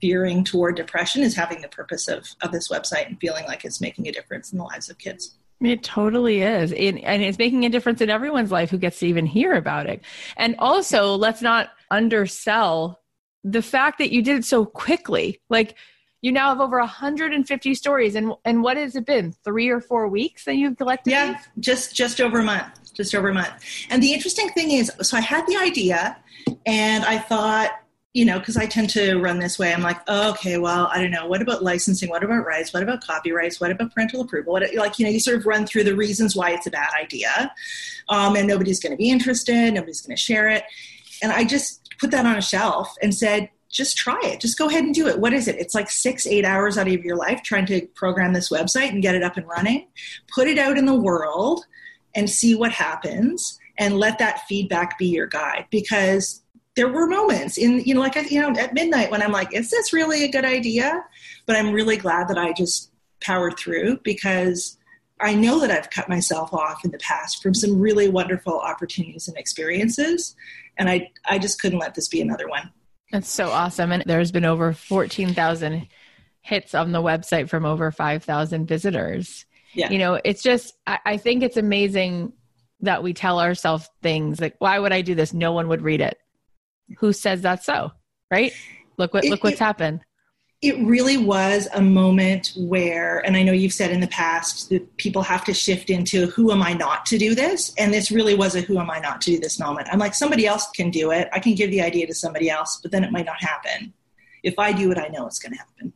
veering 0.00 0.44
toward 0.44 0.76
depression 0.76 1.22
is 1.22 1.34
having 1.34 1.62
the 1.62 1.68
purpose 1.68 2.08
of, 2.08 2.28
of 2.42 2.52
this 2.52 2.68
website 2.68 3.06
and 3.06 3.18
feeling 3.20 3.44
like 3.46 3.64
it's 3.64 3.80
making 3.80 4.06
a 4.08 4.12
difference 4.12 4.52
in 4.52 4.58
the 4.58 4.64
lives 4.64 4.90
of 4.90 4.98
kids. 4.98 5.36
It 5.60 5.82
totally 5.82 6.42
is. 6.42 6.72
It, 6.72 6.96
and 6.96 7.22
it's 7.22 7.38
making 7.38 7.64
a 7.64 7.70
difference 7.70 8.00
in 8.00 8.10
everyone's 8.10 8.50
life 8.50 8.70
who 8.70 8.78
gets 8.78 8.98
to 9.00 9.06
even 9.06 9.26
hear 9.26 9.54
about 9.54 9.86
it. 9.88 10.02
And 10.36 10.56
also, 10.58 11.14
let's 11.16 11.42
not 11.42 11.70
undersell 11.90 13.00
the 13.44 13.62
fact 13.62 13.98
that 13.98 14.12
you 14.12 14.22
did 14.22 14.38
it 14.38 14.44
so 14.44 14.64
quickly. 14.64 15.40
Like, 15.48 15.76
you 16.24 16.32
now 16.32 16.48
have 16.48 16.60
over 16.60 16.78
150 16.78 17.74
stories 17.74 18.14
and 18.14 18.32
and 18.46 18.62
what 18.62 18.78
has 18.78 18.96
it 18.96 19.04
been 19.04 19.34
three 19.44 19.68
or 19.68 19.78
four 19.78 20.08
weeks 20.08 20.46
that 20.46 20.56
you've 20.56 20.78
collected 20.78 21.10
yeah 21.10 21.34
these? 21.34 21.48
just 21.60 21.94
just 21.94 22.18
over 22.18 22.40
a 22.40 22.42
month 22.42 22.94
just 22.94 23.14
over 23.14 23.28
a 23.28 23.34
month 23.34 23.52
and 23.90 24.02
the 24.02 24.10
interesting 24.14 24.48
thing 24.48 24.70
is 24.70 24.90
so 25.02 25.18
i 25.18 25.20
had 25.20 25.46
the 25.46 25.56
idea 25.56 26.16
and 26.64 27.04
i 27.04 27.18
thought 27.18 27.72
you 28.14 28.24
know, 28.24 28.38
because 28.38 28.56
I 28.56 28.66
tend 28.66 28.90
to 28.90 29.16
run 29.18 29.40
this 29.40 29.58
way. 29.58 29.74
I'm 29.74 29.82
like, 29.82 30.00
oh, 30.06 30.30
okay, 30.30 30.56
well, 30.56 30.88
I 30.92 31.02
don't 31.02 31.10
know. 31.10 31.26
What 31.26 31.42
about 31.42 31.64
licensing? 31.64 32.08
What 32.08 32.22
about 32.22 32.46
rights? 32.46 32.72
What 32.72 32.84
about 32.84 33.04
copyrights? 33.04 33.60
What 33.60 33.72
about 33.72 33.92
parental 33.92 34.20
approval? 34.20 34.52
What, 34.52 34.62
like, 34.76 35.00
you 35.00 35.04
know, 35.04 35.10
you 35.10 35.18
sort 35.18 35.36
of 35.36 35.46
run 35.46 35.66
through 35.66 35.82
the 35.82 35.96
reasons 35.96 36.36
why 36.36 36.50
it's 36.50 36.68
a 36.68 36.70
bad 36.70 36.90
idea, 36.98 37.52
um, 38.08 38.36
and 38.36 38.46
nobody's 38.46 38.78
going 38.78 38.92
to 38.92 38.96
be 38.96 39.10
interested. 39.10 39.74
Nobody's 39.74 40.00
going 40.00 40.16
to 40.16 40.22
share 40.22 40.48
it. 40.48 40.62
And 41.22 41.32
I 41.32 41.44
just 41.44 41.90
put 41.98 42.12
that 42.12 42.24
on 42.24 42.36
a 42.36 42.42
shelf 42.42 42.94
and 43.02 43.12
said, 43.12 43.50
just 43.68 43.96
try 43.96 44.20
it. 44.22 44.40
Just 44.40 44.56
go 44.56 44.68
ahead 44.68 44.84
and 44.84 44.94
do 44.94 45.08
it. 45.08 45.18
What 45.18 45.32
is 45.32 45.48
it? 45.48 45.56
It's 45.56 45.74
like 45.74 45.90
six, 45.90 46.28
eight 46.28 46.44
hours 46.44 46.78
out 46.78 46.86
of 46.86 47.04
your 47.04 47.16
life 47.16 47.42
trying 47.42 47.66
to 47.66 47.84
program 47.96 48.32
this 48.32 48.48
website 48.48 48.90
and 48.90 49.02
get 49.02 49.16
it 49.16 49.24
up 49.24 49.36
and 49.36 49.48
running. 49.48 49.88
Put 50.32 50.46
it 50.46 50.58
out 50.58 50.78
in 50.78 50.84
the 50.84 50.94
world 50.94 51.66
and 52.14 52.30
see 52.30 52.54
what 52.54 52.70
happens 52.70 53.58
and 53.76 53.98
let 53.98 54.18
that 54.20 54.46
feedback 54.46 54.96
be 54.96 55.06
your 55.06 55.26
guide 55.26 55.66
because 55.70 56.43
there 56.76 56.88
were 56.88 57.06
moments 57.06 57.56
in 57.56 57.80
you 57.80 57.94
know 57.94 58.00
like 58.00 58.16
you 58.30 58.40
know 58.40 58.50
at 58.58 58.74
midnight 58.74 59.10
when 59.10 59.22
i'm 59.22 59.32
like 59.32 59.52
is 59.54 59.70
this 59.70 59.92
really 59.92 60.24
a 60.24 60.30
good 60.30 60.44
idea? 60.44 61.04
But 61.46 61.56
i'm 61.56 61.72
really 61.72 61.96
glad 61.96 62.28
that 62.28 62.38
i 62.38 62.52
just 62.52 62.90
powered 63.20 63.56
through 63.58 63.98
because 64.02 64.78
i 65.20 65.34
know 65.34 65.60
that 65.60 65.70
i've 65.70 65.90
cut 65.90 66.08
myself 66.08 66.52
off 66.52 66.84
in 66.84 66.90
the 66.90 66.98
past 66.98 67.42
from 67.42 67.54
some 67.54 67.80
really 67.80 68.08
wonderful 68.08 68.58
opportunities 68.58 69.28
and 69.28 69.36
experiences 69.36 70.34
and 70.78 70.88
i 70.88 71.10
i 71.26 71.38
just 71.38 71.60
couldn't 71.60 71.78
let 71.78 71.94
this 71.94 72.08
be 72.08 72.20
another 72.20 72.48
one. 72.48 72.70
That's 73.12 73.28
so 73.28 73.50
awesome. 73.50 73.92
And 73.92 74.02
there's 74.06 74.32
been 74.32 74.44
over 74.44 74.72
14000 74.72 75.86
hits 76.40 76.74
on 76.74 76.90
the 76.90 77.00
website 77.00 77.48
from 77.48 77.64
over 77.64 77.92
5000 77.92 78.66
visitors. 78.66 79.46
Yeah. 79.74 79.90
you 79.90 79.98
know 79.98 80.20
it's 80.24 80.42
just 80.42 80.74
I, 80.86 80.98
I 81.04 81.16
think 81.16 81.42
it's 81.42 81.56
amazing 81.56 82.32
that 82.80 83.02
we 83.02 83.12
tell 83.12 83.40
ourselves 83.40 83.88
things 84.02 84.40
like 84.40 84.54
why 84.58 84.78
would 84.78 84.92
i 84.92 85.00
do 85.02 85.14
this? 85.14 85.34
No 85.34 85.52
one 85.52 85.68
would 85.68 85.82
read 85.82 86.00
it 86.00 86.18
who 86.98 87.12
says 87.12 87.42
that's 87.42 87.66
so 87.66 87.92
right? 88.30 88.52
Look 88.96 89.14
what 89.14 89.24
it, 89.24 89.30
look 89.30 89.44
what's 89.44 89.60
it, 89.60 89.64
happened. 89.64 90.00
it 90.62 90.78
really 90.84 91.16
was 91.16 91.68
a 91.74 91.82
moment 91.82 92.52
where 92.56 93.18
and 93.26 93.36
i 93.36 93.42
know 93.42 93.52
you've 93.52 93.72
said 93.72 93.90
in 93.90 94.00
the 94.00 94.08
past 94.08 94.68
that 94.70 94.96
people 94.96 95.22
have 95.22 95.44
to 95.44 95.52
shift 95.52 95.90
into 95.90 96.26
who 96.26 96.52
am 96.52 96.62
i 96.62 96.72
not 96.72 97.04
to 97.06 97.18
do 97.18 97.34
this? 97.34 97.74
And 97.78 97.92
this 97.92 98.10
really 98.10 98.34
was 98.34 98.54
a 98.54 98.60
who 98.60 98.78
am 98.78 98.90
i 98.90 98.98
not 98.98 99.20
to 99.22 99.32
do 99.32 99.38
this 99.40 99.58
moment. 99.58 99.88
I'm 99.90 99.98
like 99.98 100.14
somebody 100.14 100.46
else 100.46 100.68
can 100.70 100.90
do 100.90 101.10
it. 101.10 101.28
I 101.32 101.38
can 101.38 101.54
give 101.54 101.70
the 101.70 101.82
idea 101.82 102.06
to 102.06 102.14
somebody 102.14 102.48
else 102.50 102.78
but 102.80 102.90
then 102.92 103.04
it 103.04 103.12
might 103.12 103.26
not 103.26 103.42
happen. 103.42 103.92
If 104.42 104.58
i 104.58 104.72
do 104.72 104.90
it 104.92 104.98
i 104.98 105.08
know 105.08 105.26
it's 105.26 105.38
going 105.38 105.52
to 105.52 105.58
happen. 105.58 105.92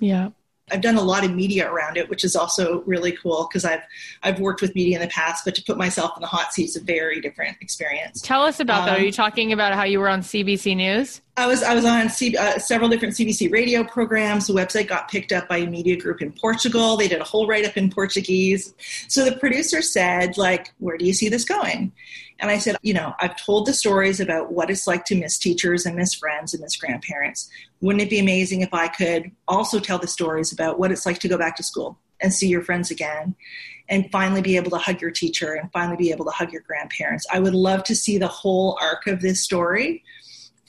Yeah 0.00 0.30
I've 0.70 0.80
done 0.80 0.96
a 0.96 1.02
lot 1.02 1.24
of 1.24 1.34
media 1.34 1.70
around 1.70 1.96
it, 1.96 2.08
which 2.08 2.24
is 2.24 2.36
also 2.36 2.82
really 2.86 3.12
cool 3.12 3.48
because 3.48 3.64
I've 3.64 3.82
I've 4.22 4.40
worked 4.40 4.60
with 4.60 4.74
media 4.74 4.96
in 4.96 5.02
the 5.02 5.08
past, 5.08 5.44
but 5.44 5.54
to 5.56 5.62
put 5.62 5.76
myself 5.76 6.12
in 6.16 6.20
the 6.20 6.26
hot 6.26 6.52
seat 6.52 6.64
is 6.64 6.76
a 6.76 6.80
very 6.80 7.20
different 7.20 7.56
experience. 7.60 8.20
Tell 8.20 8.42
us 8.42 8.60
about 8.60 8.80
um, 8.80 8.86
that. 8.86 8.98
Are 8.98 9.02
you 9.02 9.08
um, 9.08 9.12
talking 9.12 9.52
about 9.52 9.74
how 9.74 9.84
you 9.84 10.00
were 10.00 10.08
on 10.08 10.20
CBC 10.20 10.76
News? 10.76 11.20
I 11.38 11.46
was 11.46 11.62
I 11.62 11.72
was 11.72 11.84
on 11.84 12.08
C, 12.08 12.36
uh, 12.36 12.58
several 12.58 12.88
different 12.88 13.14
CBC 13.14 13.52
radio 13.52 13.84
programs. 13.84 14.48
The 14.48 14.54
website 14.54 14.88
got 14.88 15.08
picked 15.08 15.30
up 15.30 15.48
by 15.48 15.58
a 15.58 15.66
media 15.66 15.96
group 15.96 16.20
in 16.20 16.32
Portugal. 16.32 16.96
They 16.96 17.06
did 17.06 17.20
a 17.20 17.24
whole 17.24 17.46
write 17.46 17.64
up 17.64 17.76
in 17.76 17.90
Portuguese. 17.90 18.74
So 19.06 19.24
the 19.24 19.36
producer 19.36 19.80
said, 19.80 20.36
like, 20.36 20.74
where 20.78 20.98
do 20.98 21.04
you 21.04 21.12
see 21.12 21.28
this 21.28 21.44
going? 21.44 21.92
And 22.40 22.50
I 22.50 22.58
said, 22.58 22.76
you 22.82 22.92
know, 22.92 23.14
I've 23.20 23.36
told 23.36 23.66
the 23.66 23.72
stories 23.72 24.18
about 24.18 24.52
what 24.52 24.68
it's 24.68 24.88
like 24.88 25.04
to 25.06 25.14
miss 25.14 25.38
teachers 25.38 25.86
and 25.86 25.94
miss 25.94 26.12
friends 26.12 26.54
and 26.54 26.62
miss 26.62 26.76
grandparents. 26.76 27.48
Wouldn't 27.80 28.02
it 28.02 28.10
be 28.10 28.18
amazing 28.18 28.62
if 28.62 28.74
I 28.74 28.88
could 28.88 29.30
also 29.46 29.78
tell 29.78 29.98
the 29.98 30.08
stories 30.08 30.52
about 30.52 30.80
what 30.80 30.90
it's 30.90 31.06
like 31.06 31.20
to 31.20 31.28
go 31.28 31.38
back 31.38 31.56
to 31.56 31.62
school 31.62 31.98
and 32.20 32.34
see 32.34 32.48
your 32.48 32.62
friends 32.62 32.90
again 32.90 33.36
and 33.88 34.10
finally 34.10 34.42
be 34.42 34.56
able 34.56 34.70
to 34.72 34.78
hug 34.78 35.00
your 35.00 35.12
teacher 35.12 35.54
and 35.54 35.70
finally 35.72 35.96
be 35.96 36.10
able 36.10 36.24
to 36.24 36.32
hug 36.32 36.52
your 36.52 36.62
grandparents? 36.62 37.26
I 37.32 37.38
would 37.38 37.54
love 37.54 37.84
to 37.84 37.94
see 37.94 38.18
the 38.18 38.28
whole 38.28 38.76
arc 38.80 39.06
of 39.06 39.20
this 39.20 39.40
story. 39.42 40.02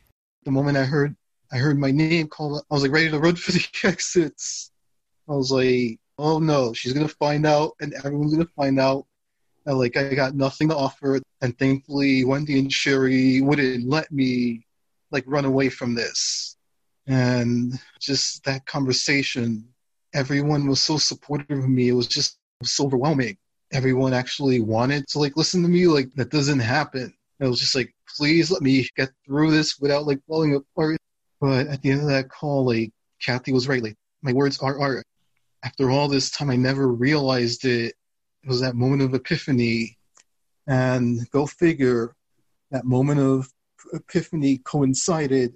The 0.43 0.51
moment 0.51 0.77
I 0.77 0.83
heard 0.83 1.15
I 1.51 1.57
heard 1.57 1.79
my 1.79 1.91
name 1.91 2.27
called, 2.27 2.61
I 2.69 2.73
was 2.73 2.83
like 2.83 2.91
ready 2.91 3.09
to 3.09 3.19
run 3.19 3.37
for 3.37 3.53
the 3.53 3.65
exits. 3.85 4.71
I 5.29 5.33
was 5.33 5.51
like, 5.51 5.99
oh 6.17 6.39
no, 6.39 6.73
she's 6.73 6.91
gonna 6.91 7.07
find 7.07 7.45
out, 7.45 7.71
and 7.79 7.93
everyone's 7.93 8.33
gonna 8.33 8.49
find 8.55 8.79
out 8.79 9.05
And 9.65 9.77
like 9.77 9.95
I 9.95 10.13
got 10.13 10.35
nothing 10.35 10.67
to 10.69 10.75
offer, 10.75 11.21
and 11.41 11.57
thankfully 11.57 12.25
Wendy 12.25 12.59
and 12.59 12.71
Sherry 12.71 13.39
wouldn't 13.39 13.87
let 13.87 14.11
me 14.11 14.65
like 15.11 15.23
run 15.25 15.45
away 15.45 15.69
from 15.69 15.95
this. 15.95 16.54
And 17.07 17.73
just 17.99 18.43
that 18.45 18.65
conversation, 18.65 19.67
everyone 20.13 20.67
was 20.67 20.81
so 20.81 20.97
supportive 20.97 21.59
of 21.59 21.69
me. 21.69 21.89
It 21.89 21.93
was 21.93 22.07
just 22.07 22.39
so 22.63 22.85
overwhelming. 22.85 23.37
Everyone 23.71 24.13
actually 24.13 24.61
wanted 24.61 25.07
to 25.09 25.19
like 25.19 25.37
listen 25.37 25.61
to 25.63 25.69
me. 25.69 25.87
Like 25.87 26.13
that 26.15 26.31
doesn't 26.31 26.59
happen. 26.59 27.13
It 27.39 27.47
was 27.47 27.59
just 27.59 27.75
like, 27.75 27.93
please 28.17 28.49
let 28.49 28.61
me 28.61 28.87
get 28.95 29.09
through 29.25 29.51
this 29.51 29.77
without 29.79 30.07
like 30.07 30.19
falling 30.27 30.55
apart. 30.55 30.97
But 31.41 31.67
at 31.67 31.81
the 31.81 31.91
end 31.91 32.01
of 32.01 32.07
that 32.07 32.29
call, 32.29 32.65
like 32.65 32.91
Cathy 33.21 33.51
was 33.51 33.67
right. 33.67 33.83
Like 33.83 33.97
my 34.21 34.33
words 34.33 34.59
are 34.59 34.79
art. 34.79 35.05
After 35.63 35.91
all 35.91 36.07
this 36.07 36.31
time, 36.31 36.49
I 36.49 36.55
never 36.55 36.87
realized 36.87 37.65
it 37.65 37.93
it 38.43 38.49
was 38.49 38.61
that 38.61 38.75
moment 38.75 39.01
of 39.01 39.13
epiphany. 39.13 39.97
And 40.67 41.29
go 41.31 41.45
figure, 41.45 42.15
that 42.71 42.85
moment 42.85 43.19
of 43.19 43.51
epiphany 43.93 44.59
coincided 44.59 45.55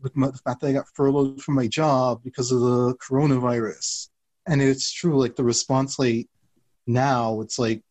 with 0.00 0.14
the 0.14 0.40
fact 0.44 0.60
that 0.60 0.68
I 0.68 0.72
got 0.72 0.88
furloughed 0.94 1.42
from 1.42 1.54
my 1.54 1.66
job 1.66 2.20
because 2.22 2.52
of 2.52 2.60
the 2.60 2.94
coronavirus. 2.96 4.08
And 4.46 4.62
it's 4.62 4.92
true, 4.92 5.18
like 5.18 5.36
the 5.36 5.44
response 5.44 5.98
rate 5.98 6.28
now, 6.86 7.40
it's 7.40 7.58
like, 7.58 7.82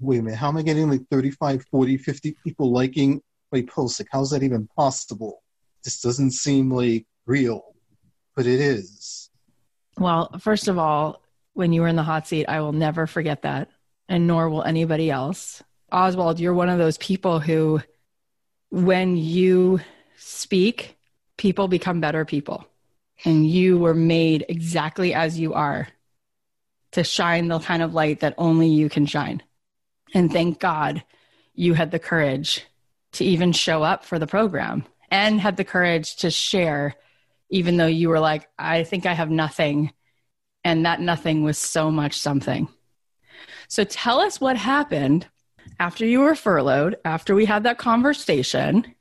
wait 0.00 0.18
a 0.18 0.22
minute, 0.22 0.38
how 0.38 0.48
am 0.48 0.56
I 0.56 0.62
getting 0.62 0.90
like 0.90 1.02
35, 1.10 1.64
40, 1.70 1.96
50 1.96 2.36
people 2.42 2.72
liking 2.72 3.20
my 3.52 3.62
post? 3.62 4.00
Like, 4.00 4.08
how's 4.10 4.30
that 4.30 4.42
even 4.42 4.68
possible? 4.76 5.42
This 5.84 6.00
doesn't 6.00 6.32
seem 6.32 6.70
like 6.70 7.06
real, 7.26 7.74
but 8.34 8.46
it 8.46 8.60
is. 8.60 9.30
Well, 9.98 10.34
first 10.40 10.68
of 10.68 10.78
all, 10.78 11.22
when 11.54 11.72
you 11.72 11.82
were 11.82 11.88
in 11.88 11.96
the 11.96 12.02
hot 12.02 12.26
seat. 12.26 12.46
I 12.46 12.60
will 12.60 12.72
never 12.72 13.06
forget 13.06 13.42
that, 13.42 13.68
and 14.08 14.26
nor 14.26 14.48
will 14.48 14.62
anybody 14.62 15.10
else. 15.10 15.62
Oswald, 15.90 16.40
you're 16.40 16.54
one 16.54 16.68
of 16.68 16.78
those 16.78 16.98
people 16.98 17.40
who, 17.40 17.82
when 18.70 19.16
you 19.16 19.80
speak, 20.16 20.96
people 21.42 21.66
become 21.66 22.00
better 22.00 22.24
people. 22.24 22.64
And 23.24 23.44
you 23.44 23.76
were 23.76 23.94
made 23.94 24.46
exactly 24.48 25.12
as 25.12 25.40
you 25.40 25.54
are 25.54 25.88
to 26.92 27.02
shine 27.02 27.48
the 27.48 27.58
kind 27.58 27.82
of 27.82 27.94
light 27.94 28.20
that 28.20 28.36
only 28.38 28.68
you 28.68 28.88
can 28.88 29.06
shine. 29.06 29.42
And 30.14 30.30
thank 30.30 30.60
God 30.60 31.02
you 31.52 31.74
had 31.74 31.90
the 31.90 31.98
courage 31.98 32.64
to 33.14 33.24
even 33.24 33.50
show 33.50 33.82
up 33.82 34.04
for 34.04 34.20
the 34.20 34.26
program 34.28 34.84
and 35.10 35.40
had 35.40 35.56
the 35.56 35.64
courage 35.64 36.14
to 36.16 36.30
share, 36.30 36.94
even 37.50 37.76
though 37.76 37.86
you 37.86 38.08
were 38.08 38.20
like, 38.20 38.48
I 38.56 38.84
think 38.84 39.04
I 39.04 39.12
have 39.12 39.30
nothing 39.30 39.92
and 40.62 40.86
that 40.86 41.00
nothing 41.00 41.42
was 41.42 41.58
so 41.58 41.90
much 41.90 42.20
something. 42.20 42.68
So 43.66 43.82
tell 43.82 44.20
us 44.20 44.40
what 44.40 44.56
happened 44.56 45.26
after 45.80 46.06
you 46.06 46.20
were 46.20 46.36
furloughed, 46.36 46.98
after 47.04 47.34
we 47.34 47.46
had 47.46 47.64
that 47.64 47.78
conversation. 47.78 48.94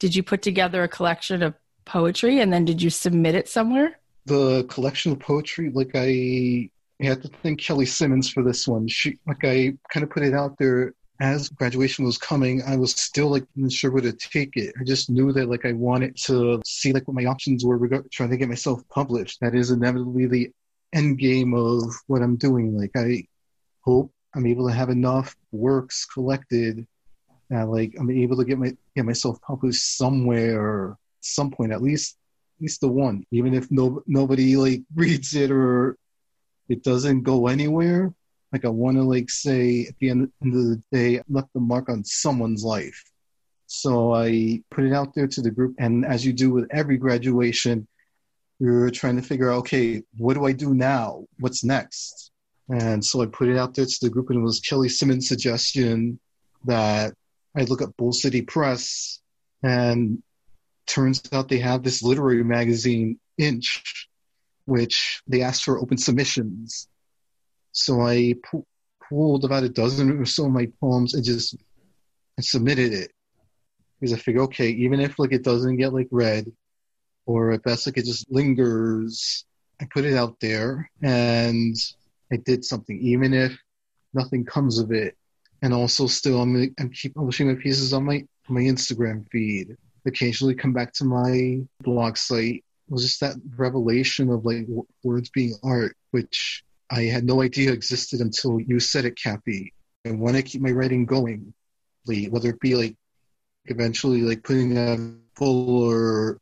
Did 0.00 0.16
you 0.16 0.22
put 0.22 0.40
together 0.40 0.82
a 0.82 0.88
collection 0.88 1.42
of 1.42 1.54
poetry 1.84 2.40
and 2.40 2.52
then 2.52 2.64
did 2.64 2.82
you 2.82 2.90
submit 2.90 3.34
it 3.34 3.48
somewhere? 3.48 3.98
The 4.26 4.64
collection 4.64 5.12
of 5.12 5.20
poetry, 5.20 5.70
like 5.70 5.92
I, 5.94 6.70
I 7.00 7.04
had 7.04 7.22
to 7.22 7.28
thank 7.42 7.60
Kelly 7.60 7.86
Simmons 7.86 8.30
for 8.30 8.42
this 8.42 8.68
one. 8.68 8.86
She, 8.88 9.18
like 9.26 9.44
I 9.44 9.74
kind 9.92 10.04
of 10.04 10.10
put 10.10 10.22
it 10.22 10.34
out 10.34 10.56
there 10.58 10.94
as 11.22 11.48
graduation 11.48 12.04
was 12.04 12.18
coming, 12.18 12.62
I 12.66 12.76
was 12.76 12.92
still 12.92 13.28
like 13.28 13.44
not 13.54 13.70
sure 13.70 13.92
where 13.92 14.02
to 14.02 14.12
take 14.12 14.56
it. 14.56 14.74
I 14.80 14.82
just 14.82 15.08
knew 15.08 15.32
that 15.32 15.48
like 15.48 15.64
I 15.64 15.72
wanted 15.72 16.16
to 16.24 16.60
see 16.66 16.92
like 16.92 17.06
what 17.06 17.14
my 17.14 17.26
options 17.26 17.64
were 17.64 17.78
regarding 17.78 18.10
trying 18.12 18.30
to 18.30 18.36
get 18.36 18.48
myself 18.48 18.82
published. 18.88 19.38
That 19.40 19.54
is 19.54 19.70
inevitably 19.70 20.26
the 20.26 20.50
end 20.92 21.18
game 21.18 21.54
of 21.54 21.82
what 22.08 22.22
I'm 22.22 22.36
doing. 22.36 22.76
Like 22.76 22.90
I 22.96 23.24
hope 23.82 24.12
I'm 24.34 24.46
able 24.46 24.66
to 24.66 24.74
have 24.74 24.90
enough 24.90 25.36
works 25.52 26.04
collected 26.06 26.86
that 27.50 27.68
like 27.68 27.94
I'm 28.00 28.10
able 28.10 28.36
to 28.38 28.44
get 28.44 28.58
my 28.58 28.76
get 28.96 29.04
myself 29.04 29.40
published 29.42 29.96
somewhere 29.96 30.96
some 31.24 31.50
point 31.50 31.72
at 31.72 31.82
least 31.82 32.16
at 32.58 32.62
least 32.62 32.80
the 32.80 32.88
one 32.88 33.24
even 33.30 33.54
if 33.54 33.70
no 33.70 34.02
nobody 34.06 34.56
like 34.56 34.82
reads 34.94 35.34
it 35.34 35.50
or 35.50 35.96
it 36.68 36.82
doesn't 36.82 37.22
go 37.22 37.46
anywhere 37.48 38.12
like 38.52 38.64
I 38.64 38.68
want 38.68 38.96
to 38.98 39.02
like 39.02 39.30
say 39.30 39.86
at 39.88 39.98
the 39.98 40.10
end, 40.10 40.22
of 40.24 40.52
the 40.52 40.82
day 40.92 41.22
left 41.28 41.52
the 41.54 41.60
mark 41.60 41.88
on 41.88 42.04
someone's 42.04 42.64
life 42.64 43.02
so 43.66 44.14
I 44.14 44.62
put 44.70 44.84
it 44.84 44.92
out 44.92 45.14
there 45.14 45.26
to 45.26 45.40
the 45.40 45.50
group 45.50 45.74
and 45.78 46.04
as 46.04 46.24
you 46.26 46.32
do 46.32 46.50
with 46.50 46.68
every 46.70 46.98
graduation 46.98 47.88
you're 48.62 48.90
trying 48.90 49.16
to 49.16 49.22
figure 49.22 49.50
out, 49.50 49.58
okay, 49.58 50.04
what 50.18 50.34
do 50.34 50.46
I 50.46 50.52
do 50.52 50.72
now? 50.72 51.24
What's 51.40 51.64
next? 51.64 52.30
And 52.68 53.04
so 53.04 53.20
I 53.20 53.26
put 53.26 53.48
it 53.48 53.58
out 53.58 53.74
there 53.74 53.84
to 53.84 53.98
the 54.00 54.08
group, 54.08 54.30
and 54.30 54.38
it 54.38 54.42
was 54.42 54.60
Kelly 54.60 54.88
Simmons' 54.88 55.26
suggestion 55.26 56.20
that 56.64 57.12
I 57.56 57.64
look 57.64 57.82
at 57.82 57.96
Bull 57.96 58.12
City 58.12 58.40
Press, 58.40 59.20
and 59.64 60.22
turns 60.86 61.22
out 61.32 61.48
they 61.48 61.58
have 61.58 61.82
this 61.82 62.02
literary 62.02 62.44
magazine, 62.44 63.18
Inch, 63.38 64.08
which 64.64 65.22
they 65.26 65.42
asked 65.42 65.64
for 65.64 65.78
open 65.78 65.98
submissions. 65.98 66.88
So 67.72 68.02
I 68.02 68.34
pulled 69.08 69.44
about 69.44 69.64
a 69.64 69.68
dozen 69.68 70.10
or 70.10 70.24
so 70.24 70.46
of 70.46 70.52
my 70.52 70.68
poems 70.80 71.14
and 71.14 71.24
just 71.24 71.56
and 72.36 72.44
submitted 72.44 72.92
it 72.92 73.12
because 74.00 74.12
I 74.12 74.16
figured, 74.16 74.44
okay, 74.44 74.68
even 74.70 75.00
if 75.00 75.18
like 75.18 75.32
it 75.32 75.44
doesn't 75.44 75.76
get 75.76 75.92
like 75.92 76.08
read, 76.10 76.50
or 77.26 77.52
at 77.52 77.62
best 77.62 77.86
like 77.86 77.96
it 77.96 78.04
just 78.04 78.30
lingers. 78.30 79.44
I 79.80 79.86
put 79.92 80.04
it 80.04 80.14
out 80.14 80.38
there 80.40 80.90
and 81.02 81.74
I 82.32 82.36
did 82.36 82.64
something, 82.64 82.98
even 83.00 83.34
if 83.34 83.56
nothing 84.14 84.44
comes 84.44 84.78
of 84.78 84.92
it. 84.92 85.16
And 85.60 85.72
also, 85.72 86.06
still, 86.08 86.42
I'm, 86.42 86.74
I'm 86.78 86.90
keep 86.90 87.14
publishing 87.14 87.48
my 87.48 87.54
pieces 87.54 87.92
on 87.92 88.04
my 88.04 88.26
my 88.48 88.62
Instagram 88.62 89.28
feed. 89.30 89.76
Occasionally, 90.06 90.54
come 90.54 90.72
back 90.72 90.92
to 90.94 91.04
my 91.04 91.60
blog 91.82 92.16
site. 92.16 92.64
Was 92.88 93.04
just 93.04 93.20
that 93.20 93.36
revelation 93.56 94.28
of 94.28 94.44
like 94.44 94.62
w- 94.62 94.86
words 95.02 95.30
being 95.30 95.54
art, 95.62 95.96
which 96.10 96.62
I 96.90 97.02
had 97.02 97.24
no 97.24 97.40
idea 97.40 97.72
existed 97.72 98.20
until 98.20 98.60
you 98.60 98.80
said 98.80 99.04
it, 99.04 99.16
Cathy. 99.16 99.72
And 100.04 100.20
want 100.20 100.36
to 100.36 100.42
keep 100.42 100.60
my 100.60 100.72
writing 100.72 101.06
going, 101.06 101.54
whether 102.04 102.50
it 102.50 102.60
be 102.60 102.74
like 102.74 102.96
eventually 103.66 104.22
like 104.22 104.42
putting 104.42 104.76
a 104.76 105.14
fuller 105.36 106.38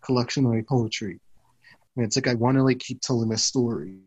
collection 0.00 0.46
of 0.46 0.52
my 0.52 0.62
poetry. 0.68 1.20
And 1.96 2.06
it's 2.06 2.16
like 2.16 2.26
I 2.26 2.34
want 2.34 2.56
to 2.56 2.64
like 2.64 2.78
keep 2.78 3.00
telling 3.00 3.28
my 3.28 3.36
story. 3.36 3.98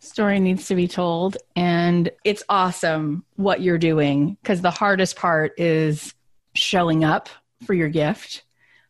Story 0.00 0.38
needs 0.38 0.68
to 0.68 0.76
be 0.76 0.86
told, 0.86 1.36
and 1.56 2.10
it's 2.22 2.44
awesome 2.48 3.24
what 3.34 3.60
you're 3.62 3.78
doing 3.78 4.36
because 4.42 4.60
the 4.60 4.70
hardest 4.70 5.16
part 5.16 5.58
is 5.58 6.14
showing 6.54 7.02
up 7.02 7.28
for 7.64 7.74
your 7.74 7.88
gift, 7.88 8.44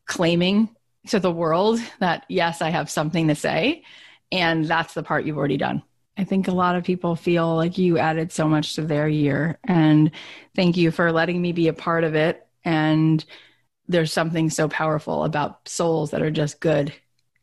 claiming 0.07 0.75
to 1.09 1.21
the 1.21 1.33
world 1.33 1.81
that 2.01 2.25
yes, 2.29 2.61
I 2.63 2.71
have 2.71 2.91
something 2.91 3.29
to 3.29 3.35
say, 3.35 3.85
and 4.31 4.65
that's 4.65 4.95
the 4.95 5.03
part 5.03 5.25
you've 5.25 5.39
already 5.39 5.57
done. 5.57 5.83
I 6.17 6.25
think 6.25 6.49
a 6.49 6.53
lot 6.53 6.75
of 6.77 6.85
people 6.85 7.15
feel 7.15 7.55
like 7.55 7.79
you 7.79 7.99
added 7.99 8.33
so 8.33 8.49
much 8.49 8.75
to 8.75 8.83
their 8.83 9.09
year, 9.09 9.59
and 9.65 10.11
thank 10.57 10.77
you 10.77 10.91
for 10.91 11.13
letting 11.13 11.41
me 11.41 11.53
be 11.53 11.69
a 11.69 11.73
part 11.73 12.05
of 12.05 12.15
it. 12.15 12.47
And 12.65 13.25
there's 13.87 14.13
something 14.13 14.51
so 14.51 14.69
powerful 14.69 15.25
about 15.25 15.69
souls 15.69 16.11
that 16.11 16.23
are 16.23 16.31
just 16.31 16.61
good 16.61 16.93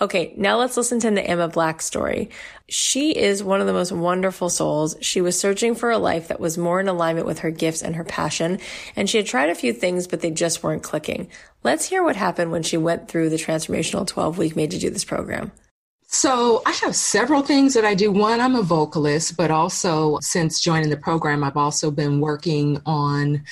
Okay, 0.00 0.32
now 0.36 0.58
let's 0.58 0.76
listen 0.76 1.00
to 1.00 1.10
the 1.10 1.20
Neema 1.20 1.52
Black 1.52 1.82
story. 1.82 2.30
She 2.68 3.10
is 3.10 3.42
one 3.42 3.60
of 3.60 3.66
the 3.66 3.72
most 3.72 3.90
wonderful 3.90 4.48
souls. 4.48 4.94
She 5.00 5.20
was 5.20 5.36
searching 5.36 5.74
for 5.74 5.90
a 5.90 5.98
life 5.98 6.28
that 6.28 6.38
was 6.38 6.56
more 6.56 6.78
in 6.78 6.86
alignment 6.86 7.26
with 7.26 7.40
her 7.40 7.50
gifts 7.50 7.82
and 7.82 7.96
her 7.96 8.04
passion, 8.04 8.60
and 8.94 9.10
she 9.10 9.16
had 9.16 9.26
tried 9.26 9.50
a 9.50 9.56
few 9.56 9.72
things, 9.72 10.06
but 10.06 10.20
they 10.20 10.30
just 10.30 10.62
weren't 10.62 10.84
clicking. 10.84 11.28
Let's 11.64 11.86
hear 11.86 12.04
what 12.04 12.14
happened 12.14 12.52
when 12.52 12.62
she 12.62 12.76
went 12.76 13.08
through 13.08 13.30
the 13.30 13.36
transformational 13.36 14.06
12 14.06 14.38
week 14.38 14.54
made 14.54 14.70
to 14.70 14.78
do 14.78 14.88
this 14.88 15.04
program. 15.04 15.50
So, 16.10 16.62
I 16.64 16.72
have 16.72 16.96
several 16.96 17.42
things 17.42 17.74
that 17.74 17.84
I 17.84 17.94
do. 17.94 18.10
One, 18.10 18.40
I'm 18.40 18.56
a 18.56 18.62
vocalist, 18.62 19.36
but 19.36 19.50
also 19.50 20.18
since 20.20 20.58
joining 20.58 20.88
the 20.88 20.96
program, 20.96 21.44
I've 21.44 21.58
also 21.58 21.90
been 21.90 22.18
working 22.18 22.80
on 22.86 23.44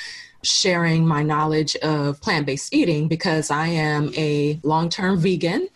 sharing 0.43 1.07
my 1.07 1.23
knowledge 1.23 1.77
of 1.77 2.19
plant 2.23 2.47
based 2.47 2.73
eating 2.73 3.09
because 3.09 3.51
I 3.51 3.67
am 3.67 4.11
a 4.17 4.59
long 4.63 4.89
term 4.89 5.19
vegan 5.19 5.69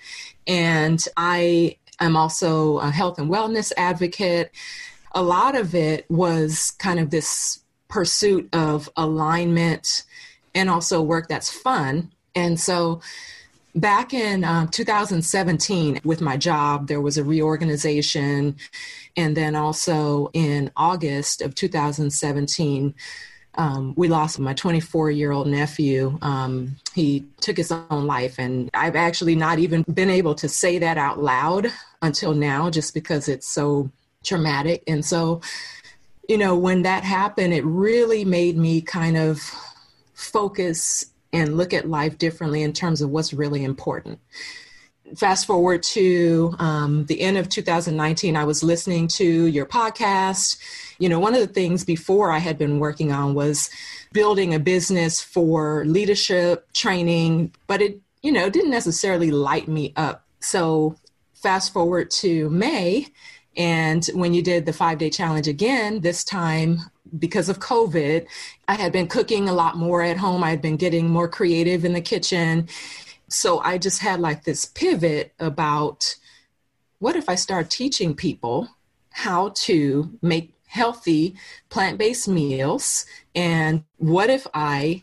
and 0.47 1.05
I 1.19 1.77
am 2.01 2.17
also 2.17 2.79
a 2.79 2.91
health 2.91 3.19
and 3.19 3.31
wellness 3.31 3.73
advocate. 3.77 4.51
A 5.13 5.23
lot 5.23 5.57
of 5.57 5.75
it 5.75 6.07
was 6.09 6.71
kind 6.79 6.99
of 6.99 7.11
this 7.11 7.61
pursuit 7.89 8.49
of 8.55 8.89
alignment 8.97 10.05
and 10.55 10.71
also 10.71 11.03
work 11.03 11.29
that's 11.29 11.51
fun. 11.51 12.11
And 12.35 12.59
so 12.59 13.03
back 13.75 14.13
in 14.13 14.45
um, 14.45 14.69
2017 14.69 16.01
with 16.05 16.21
my 16.21 16.37
job 16.37 16.89
there 16.89 17.01
was 17.01 17.19
a 17.19 17.25
reorganization 17.25 18.57
and 19.17 19.37
then 19.37 19.55
also 19.55 20.29
in 20.33 20.71
august 20.77 21.41
of 21.41 21.55
2017 21.55 22.95
um, 23.57 23.95
we 23.97 24.09
lost 24.09 24.39
my 24.39 24.55
24 24.55 25.11
year 25.11 25.33
old 25.33 25.47
nephew. 25.47 26.19
Um, 26.23 26.77
he 26.95 27.27
took 27.41 27.57
his 27.57 27.73
own 27.73 28.07
life, 28.07 28.39
and 28.39 28.71
I've 28.75 28.97
actually 28.97 29.35
not 29.35 29.59
even 29.59 29.83
been 29.83 30.11
able 30.11 30.35
to 30.37 30.49
say 30.49 30.79
that 30.79 30.99
out 30.99 31.23
loud 31.23 31.73
until 32.01 32.33
now, 32.33 32.71
just 32.71 32.95
because 32.95 33.29
it's 33.29 33.49
so 33.49 33.91
traumatic. 34.25 34.83
And 34.87 35.05
so, 35.05 35.41
you 36.29 36.39
know, 36.39 36.57
when 36.57 36.83
that 36.83 37.03
happened, 37.03 37.53
it 37.53 37.65
really 37.65 38.25
made 38.25 38.57
me 38.57 38.81
kind 38.81 39.17
of 39.17 39.41
focus 40.15 41.07
and 41.33 41.57
look 41.57 41.73
at 41.73 41.89
life 41.89 42.19
differently 42.19 42.63
in 42.63 42.73
terms 42.73 43.01
of 43.01 43.11
what's 43.11 43.33
really 43.33 43.65
important 43.65 44.19
fast 45.17 45.47
forward 45.47 45.83
to 45.83 46.55
um, 46.59 47.05
the 47.07 47.21
end 47.21 47.37
of 47.37 47.49
2019, 47.49 48.37
I 48.37 48.45
was 48.45 48.63
listening 48.63 49.09
to 49.09 49.47
your 49.47 49.67
podcast. 49.67 50.59
You 50.99 51.09
know, 51.09 51.19
one 51.19 51.35
of 51.35 51.41
the 51.41 51.53
things 51.53 51.85
before 51.85 52.31
I 52.31 52.39
had 52.39 52.59
been 52.59 52.79
working 52.79 53.13
on 53.13 53.35
was 53.35 53.71
building 54.13 54.55
a 54.55 54.59
business 54.59 55.21
for 55.21 55.85
leadership 55.85 56.73
training, 56.73 57.53
but 57.67 57.81
it, 57.81 58.01
you 58.23 58.33
know, 58.33 58.51
didn't 58.51 58.71
necessarily 58.71 59.31
light 59.31 59.69
me 59.69 59.93
up. 59.97 60.25
So, 60.41 60.97
fast 61.35 61.73
forward 61.73 62.11
to 62.11 62.51
May, 62.51 63.07
and 63.57 64.05
when 64.15 64.35
you 64.35 64.43
did 64.43 64.67
the 64.67 64.73
five 64.73 64.99
day 64.99 65.11
challenge 65.11 65.49
again, 65.49 66.01
this 66.01 66.23
time 66.23 66.79
because 67.19 67.49
of 67.49 67.59
COVID, 67.59 68.27
I 68.69 68.75
had 68.75 68.93
been 68.93 69.09
cooking 69.09 69.49
a 69.49 69.53
lot 69.53 69.77
more 69.77 70.03
at 70.03 70.17
home. 70.17 70.45
I 70.45 70.51
had 70.51 70.63
been 70.63 70.77
getting 70.77 71.09
more 71.09 71.29
creative 71.29 71.85
in 71.85 71.93
the 71.93 72.01
kitchen 72.01 72.69
so 73.31 73.61
I 73.61 73.79
just 73.79 74.01
had 74.01 74.21
like 74.21 74.43
this 74.43 74.65
pivot 74.65 75.33
about 75.39 76.17
what 76.99 77.17
if 77.17 77.29
I 77.29 77.37
start 77.37 77.71
teaching 77.71 78.15
people 78.15 78.69
how 79.11 79.53
to 79.55 80.19
make 80.21 80.53
healthy 80.67 81.37
plant 81.69 81.97
based 81.97 82.29
meals? 82.29 83.07
And 83.35 83.85
what 83.97 84.31
if 84.31 84.47
I 84.53 85.03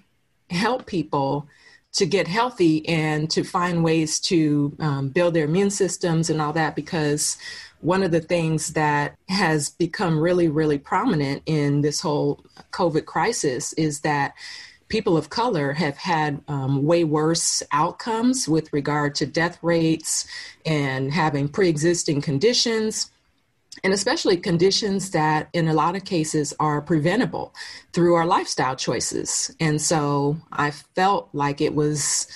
help 0.49 0.85
people 0.85 1.47
to 1.93 2.05
get 2.05 2.27
healthy 2.27 2.87
and 2.87 3.29
to 3.31 3.43
find 3.43 3.83
ways 3.83 4.19
to 4.19 4.75
um, 4.79 5.09
build 5.09 5.33
their 5.33 5.45
immune 5.45 5.69
systems 5.69 6.29
and 6.29 6.41
all 6.41 6.53
that? 6.53 6.75
Because 6.75 7.37
one 7.81 8.03
of 8.03 8.11
the 8.11 8.21
things 8.21 8.73
that 8.73 9.15
has 9.29 9.69
become 9.69 10.19
really, 10.19 10.47
really 10.47 10.77
prominent 10.77 11.43
in 11.45 11.81
this 11.81 12.01
whole 12.01 12.43
COVID 12.71 13.05
crisis 13.05 13.73
is 13.73 14.01
that 14.01 14.33
people 14.89 15.17
of 15.17 15.29
color 15.29 15.73
have 15.73 15.97
had 15.97 16.41
um, 16.47 16.85
way 16.85 17.03
worse 17.03 17.61
outcomes 17.71 18.47
with 18.47 18.71
regard 18.73 19.15
to 19.15 19.25
death 19.25 19.59
rates 19.61 20.27
and 20.65 21.11
having 21.11 21.47
pre 21.47 21.69
existing 21.69 22.21
conditions. 22.21 23.11
And 23.83 23.93
especially 23.93 24.37
conditions 24.37 25.11
that, 25.11 25.49
in 25.53 25.67
a 25.67 25.73
lot 25.73 25.95
of 25.95 26.03
cases, 26.03 26.51
are 26.59 26.81
preventable 26.81 27.53
through 27.93 28.15
our 28.15 28.25
lifestyle 28.25 28.75
choices. 28.75 29.55
And 29.59 29.79
so 29.79 30.37
I 30.51 30.71
felt 30.71 31.29
like 31.33 31.61
it 31.61 31.75
was 31.75 32.27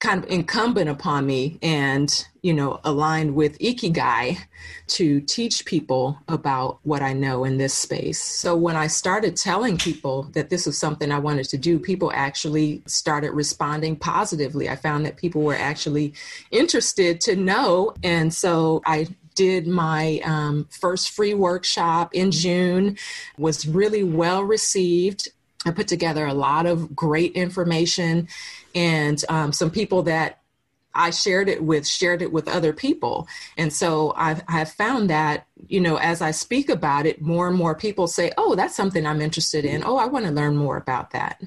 kind 0.00 0.24
of 0.24 0.30
incumbent 0.30 0.88
upon 0.88 1.26
me 1.26 1.58
and 1.62 2.26
you 2.40 2.54
know 2.54 2.80
aligned 2.84 3.34
with 3.34 3.58
ikigai 3.58 4.38
to 4.86 5.20
teach 5.20 5.66
people 5.66 6.18
about 6.26 6.78
what 6.82 7.02
i 7.02 7.12
know 7.12 7.44
in 7.44 7.58
this 7.58 7.74
space. 7.74 8.20
So 8.20 8.56
when 8.56 8.76
i 8.76 8.86
started 8.86 9.36
telling 9.36 9.76
people 9.76 10.22
that 10.32 10.48
this 10.48 10.64
was 10.66 10.78
something 10.78 11.12
i 11.12 11.18
wanted 11.18 11.48
to 11.50 11.58
do 11.58 11.78
people 11.78 12.10
actually 12.14 12.82
started 12.86 13.32
responding 13.32 13.94
positively. 13.94 14.68
I 14.68 14.76
found 14.76 15.04
that 15.04 15.16
people 15.16 15.42
were 15.42 15.56
actually 15.56 16.14
interested 16.50 17.20
to 17.22 17.36
know. 17.36 17.94
And 18.02 18.32
so 18.32 18.82
i 18.86 19.06
did 19.34 19.66
my 19.66 20.20
um, 20.24 20.66
first 20.70 21.10
free 21.10 21.34
workshop 21.34 22.14
in 22.14 22.30
june 22.30 22.96
was 23.38 23.66
really 23.66 24.02
well 24.02 24.42
received. 24.42 25.28
I 25.66 25.70
put 25.72 25.88
together 25.88 26.26
a 26.26 26.34
lot 26.34 26.64
of 26.64 26.96
great 26.96 27.32
information 27.32 28.28
and 28.74 29.22
um, 29.28 29.52
some 29.52 29.70
people 29.70 30.02
that 30.04 30.40
I 30.94 31.10
shared 31.10 31.48
it 31.48 31.62
with 31.62 31.86
shared 31.86 32.22
it 32.22 32.32
with 32.32 32.48
other 32.48 32.72
people. 32.72 33.28
And 33.56 33.72
so 33.72 34.12
I've, 34.16 34.42
I've 34.48 34.72
found 34.72 35.08
that, 35.10 35.46
you 35.68 35.80
know, 35.80 35.96
as 35.96 36.20
I 36.20 36.32
speak 36.32 36.68
about 36.68 37.06
it, 37.06 37.22
more 37.22 37.46
and 37.48 37.56
more 37.56 37.74
people 37.74 38.06
say, 38.06 38.32
oh, 38.36 38.54
that's 38.54 38.74
something 38.74 39.06
I'm 39.06 39.20
interested 39.20 39.64
in. 39.64 39.84
Oh, 39.84 39.96
I 39.96 40.06
want 40.06 40.26
to 40.26 40.32
learn 40.32 40.56
more 40.56 40.76
about 40.76 41.12
that. 41.12 41.40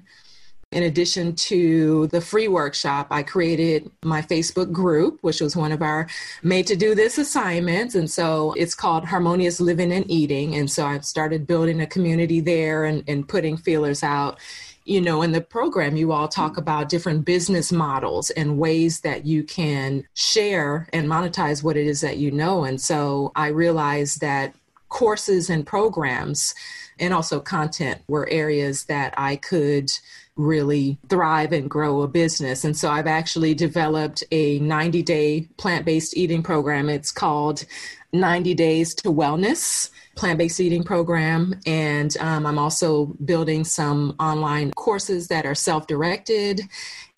In 0.71 0.83
addition 0.83 1.35
to 1.35 2.07
the 2.07 2.21
free 2.21 2.47
workshop, 2.47 3.07
I 3.11 3.21
created 3.21 3.91
my 4.03 4.23
Facebook 4.23 4.71
group, 4.71 5.19
which 5.21 5.39
was 5.39 5.55
one 5.55 5.71
of 5.71 5.83
our 5.83 6.07
made 6.41 6.65
to 6.67 6.75
do 6.75 6.95
this 6.95 7.19
assignments. 7.19 7.93
And 7.93 8.09
so 8.09 8.53
it's 8.57 8.73
called 8.73 9.05
Harmonious 9.05 9.59
Living 9.59 9.91
and 9.91 10.09
Eating. 10.09 10.55
And 10.55 10.71
so 10.71 10.87
I've 10.87 11.05
started 11.05 11.45
building 11.45 11.81
a 11.81 11.85
community 11.85 12.39
there 12.39 12.85
and, 12.85 13.03
and 13.07 13.27
putting 13.27 13.55
feelers 13.55 14.01
out 14.01 14.39
you 14.85 14.99
know, 14.99 15.21
in 15.21 15.31
the 15.31 15.41
program, 15.41 15.95
you 15.95 16.11
all 16.11 16.27
talk 16.27 16.57
about 16.57 16.89
different 16.89 17.25
business 17.25 17.71
models 17.71 18.29
and 18.31 18.57
ways 18.57 19.01
that 19.01 19.25
you 19.25 19.43
can 19.43 20.05
share 20.13 20.89
and 20.91 21.07
monetize 21.07 21.63
what 21.63 21.77
it 21.77 21.87
is 21.87 22.01
that 22.01 22.17
you 22.17 22.31
know. 22.31 22.63
And 22.63 22.79
so 22.79 23.31
I 23.35 23.47
realized 23.47 24.21
that 24.21 24.53
courses 24.89 25.49
and 25.49 25.65
programs 25.65 26.53
and 26.99 27.13
also 27.13 27.39
content 27.39 28.01
were 28.07 28.29
areas 28.29 28.85
that 28.85 29.13
I 29.17 29.37
could 29.37 29.91
really 30.35 30.97
thrive 31.09 31.51
and 31.51 31.69
grow 31.69 32.01
a 32.01 32.07
business. 32.07 32.63
And 32.63 32.75
so 32.75 32.89
I've 32.89 33.07
actually 33.07 33.53
developed 33.53 34.23
a 34.31 34.59
90 34.59 35.01
day 35.03 35.47
plant 35.57 35.85
based 35.85 36.17
eating 36.17 36.43
program. 36.43 36.89
It's 36.89 37.11
called 37.11 37.65
90 38.13 38.53
Days 38.53 38.95
to 38.95 39.09
Wellness 39.09 39.89
plant 40.15 40.37
based 40.37 40.59
eating 40.59 40.83
program. 40.83 41.59
And 41.65 42.15
um, 42.19 42.45
I'm 42.45 42.59
also 42.59 43.07
building 43.25 43.63
some 43.63 44.15
online 44.19 44.71
courses 44.71 45.27
that 45.29 45.45
are 45.45 45.55
self 45.55 45.87
directed. 45.87 46.61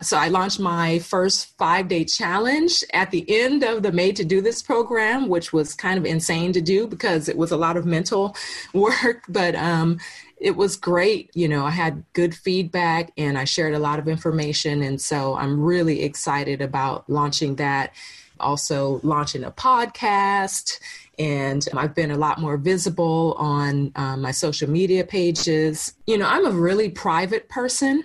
So 0.01 0.17
I 0.17 0.27
launched 0.27 0.59
my 0.59 0.99
first 0.99 1.57
five 1.57 1.87
day 1.87 2.05
challenge 2.05 2.83
at 2.93 3.11
the 3.11 3.25
end 3.29 3.63
of 3.63 3.83
the 3.83 3.91
Made 3.91 4.15
to 4.17 4.25
Do 4.25 4.41
This 4.41 4.61
program, 4.61 5.27
which 5.27 5.53
was 5.53 5.73
kind 5.73 5.97
of 5.97 6.05
insane 6.05 6.53
to 6.53 6.61
do 6.61 6.87
because 6.87 7.29
it 7.29 7.37
was 7.37 7.51
a 7.51 7.57
lot 7.57 7.77
of 7.77 7.85
mental 7.85 8.35
work. 8.73 9.23
But 9.27 9.55
um, 9.55 9.99
it 10.37 10.55
was 10.55 10.75
great. 10.75 11.31
You 11.33 11.47
know, 11.47 11.65
I 11.65 11.71
had 11.71 12.03
good 12.13 12.35
feedback 12.35 13.11
and 13.17 13.37
I 13.37 13.45
shared 13.45 13.73
a 13.73 13.79
lot 13.79 13.99
of 13.99 14.07
information. 14.07 14.83
And 14.83 14.99
so 14.99 15.35
I'm 15.35 15.61
really 15.61 16.03
excited 16.03 16.61
about 16.61 17.09
launching 17.09 17.55
that. 17.55 17.93
Also, 18.39 18.99
launching 19.03 19.43
a 19.43 19.51
podcast 19.51 20.79
and 21.17 21.67
I've 21.73 21.95
been 21.95 22.11
a 22.11 22.17
lot 22.17 22.39
more 22.39 22.57
visible 22.57 23.35
on 23.37 23.91
um, 23.95 24.21
my 24.21 24.31
social 24.31 24.69
media 24.69 25.03
pages. 25.03 25.93
You 26.07 26.17
know, 26.17 26.27
I'm 26.27 26.45
a 26.45 26.51
really 26.51 26.89
private 26.89 27.47
person. 27.49 28.03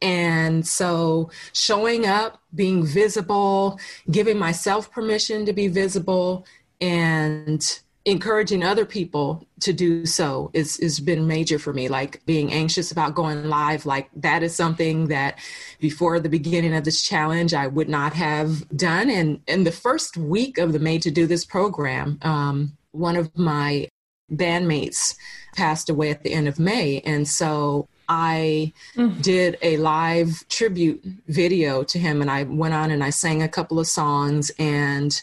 And 0.00 0.66
so 0.66 1.30
showing 1.52 2.06
up, 2.06 2.40
being 2.54 2.84
visible, 2.84 3.78
giving 4.10 4.38
myself 4.38 4.90
permission 4.90 5.44
to 5.46 5.52
be 5.52 5.68
visible, 5.68 6.46
and 6.80 7.80
encouraging 8.08 8.64
other 8.64 8.86
people 8.86 9.46
to 9.60 9.72
do 9.72 10.06
so 10.06 10.50
is 10.54 10.78
has 10.78 10.98
been 10.98 11.26
major 11.26 11.58
for 11.58 11.72
me 11.72 11.88
like 11.88 12.24
being 12.24 12.52
anxious 12.52 12.90
about 12.90 13.14
going 13.14 13.48
live. 13.48 13.84
Like 13.84 14.08
that 14.16 14.42
is 14.42 14.54
something 14.54 15.08
that 15.08 15.38
before 15.78 16.18
the 16.18 16.28
beginning 16.28 16.74
of 16.74 16.84
this 16.84 17.02
challenge 17.02 17.52
i 17.54 17.66
would 17.66 17.88
not 17.88 18.14
have 18.14 18.68
done. 18.76 19.10
And 19.10 19.40
in 19.46 19.64
the 19.64 19.72
first 19.72 20.16
week 20.16 20.58
of 20.58 20.72
the 20.72 20.78
made 20.78 21.02
to 21.02 21.10
do 21.10 21.26
this 21.26 21.44
program 21.44 22.18
um, 22.22 22.76
one 22.92 23.16
of 23.16 23.36
my 23.36 23.88
bandmates 24.32 25.14
passed 25.54 25.90
away 25.90 26.10
at 26.10 26.22
the 26.22 26.32
end 26.32 26.48
of 26.48 26.58
may. 26.58 27.00
And 27.00 27.26
so 27.28 27.88
I 28.08 28.72
mm. 28.94 29.20
did 29.22 29.58
a 29.60 29.76
live 29.78 30.46
tribute 30.48 31.04
video 31.26 31.82
to 31.84 31.98
him 31.98 32.22
and 32.22 32.30
I 32.30 32.44
went 32.44 32.74
on 32.74 32.90
and 32.90 33.04
I 33.04 33.10
sang 33.10 33.42
a 33.42 33.48
couple 33.48 33.78
of 33.78 33.86
songs. 33.86 34.50
And 34.58 35.20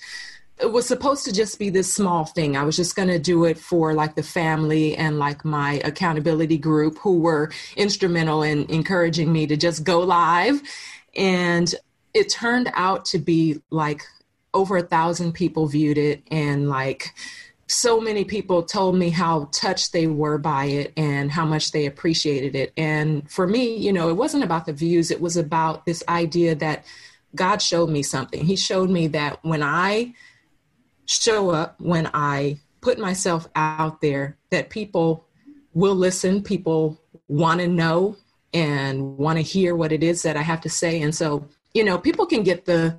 it 0.59 0.71
was 0.71 0.87
supposed 0.87 1.25
to 1.25 1.33
just 1.33 1.59
be 1.59 1.69
this 1.69 1.91
small 1.93 2.25
thing. 2.25 2.55
I 2.55 2.63
was 2.63 2.77
just 2.77 2.95
going 2.95 3.09
to 3.09 3.19
do 3.19 3.43
it 3.43 3.57
for 3.57 3.93
like 3.93 4.15
the 4.15 4.23
family 4.23 4.95
and 4.95 5.19
like 5.19 5.43
my 5.43 5.81
accountability 5.83 6.57
group 6.57 6.97
who 6.99 7.19
were 7.19 7.51
instrumental 7.75 8.41
in 8.41 8.65
encouraging 8.69 9.33
me 9.33 9.47
to 9.47 9.57
just 9.57 9.83
go 9.83 9.99
live. 9.99 10.61
And 11.15 11.73
it 12.13 12.29
turned 12.29 12.71
out 12.73 13.03
to 13.05 13.19
be 13.19 13.61
like 13.69 14.03
over 14.53 14.77
a 14.77 14.81
thousand 14.81 15.33
people 15.33 15.67
viewed 15.67 15.97
it 15.97 16.23
and 16.31 16.69
like 16.69 17.13
so 17.67 17.99
many 17.99 18.23
people 18.23 18.63
told 18.63 18.95
me 18.95 19.09
how 19.09 19.49
touched 19.51 19.91
they 19.91 20.07
were 20.07 20.37
by 20.37 20.65
it 20.65 20.93
and 20.95 21.31
how 21.31 21.45
much 21.45 21.71
they 21.71 21.85
appreciated 21.85 22.55
it. 22.55 22.71
And 22.77 23.29
for 23.29 23.47
me, 23.47 23.75
you 23.75 23.91
know, 23.91 24.07
it 24.07 24.13
wasn't 24.13 24.43
about 24.43 24.67
the 24.67 24.73
views, 24.73 25.11
it 25.11 25.19
was 25.19 25.35
about 25.35 25.85
this 25.85 26.03
idea 26.07 26.55
that 26.55 26.85
God 27.33 27.61
showed 27.61 27.89
me 27.89 28.03
something. 28.03 28.45
He 28.45 28.55
showed 28.55 28.89
me 28.89 29.07
that 29.07 29.43
when 29.43 29.63
I 29.63 30.13
show 31.05 31.49
up, 31.49 31.79
when 31.79 32.09
I 32.13 32.59
put 32.81 32.99
myself 32.99 33.47
out 33.55 34.01
there, 34.01 34.37
that 34.49 34.69
people 34.69 35.25
will 35.73 35.95
listen, 35.95 36.43
people 36.43 36.99
want 37.27 37.59
to 37.59 37.67
know 37.67 38.15
and 38.53 39.17
want 39.17 39.37
to 39.37 39.41
hear 39.41 39.75
what 39.75 39.91
it 39.91 40.03
is 40.03 40.21
that 40.21 40.37
I 40.37 40.41
have 40.41 40.61
to 40.61 40.69
say. 40.69 41.01
And 41.01 41.13
so, 41.13 41.47
you 41.73 41.83
know, 41.83 41.97
people 41.97 42.25
can 42.25 42.43
get 42.43 42.65
the 42.65 42.97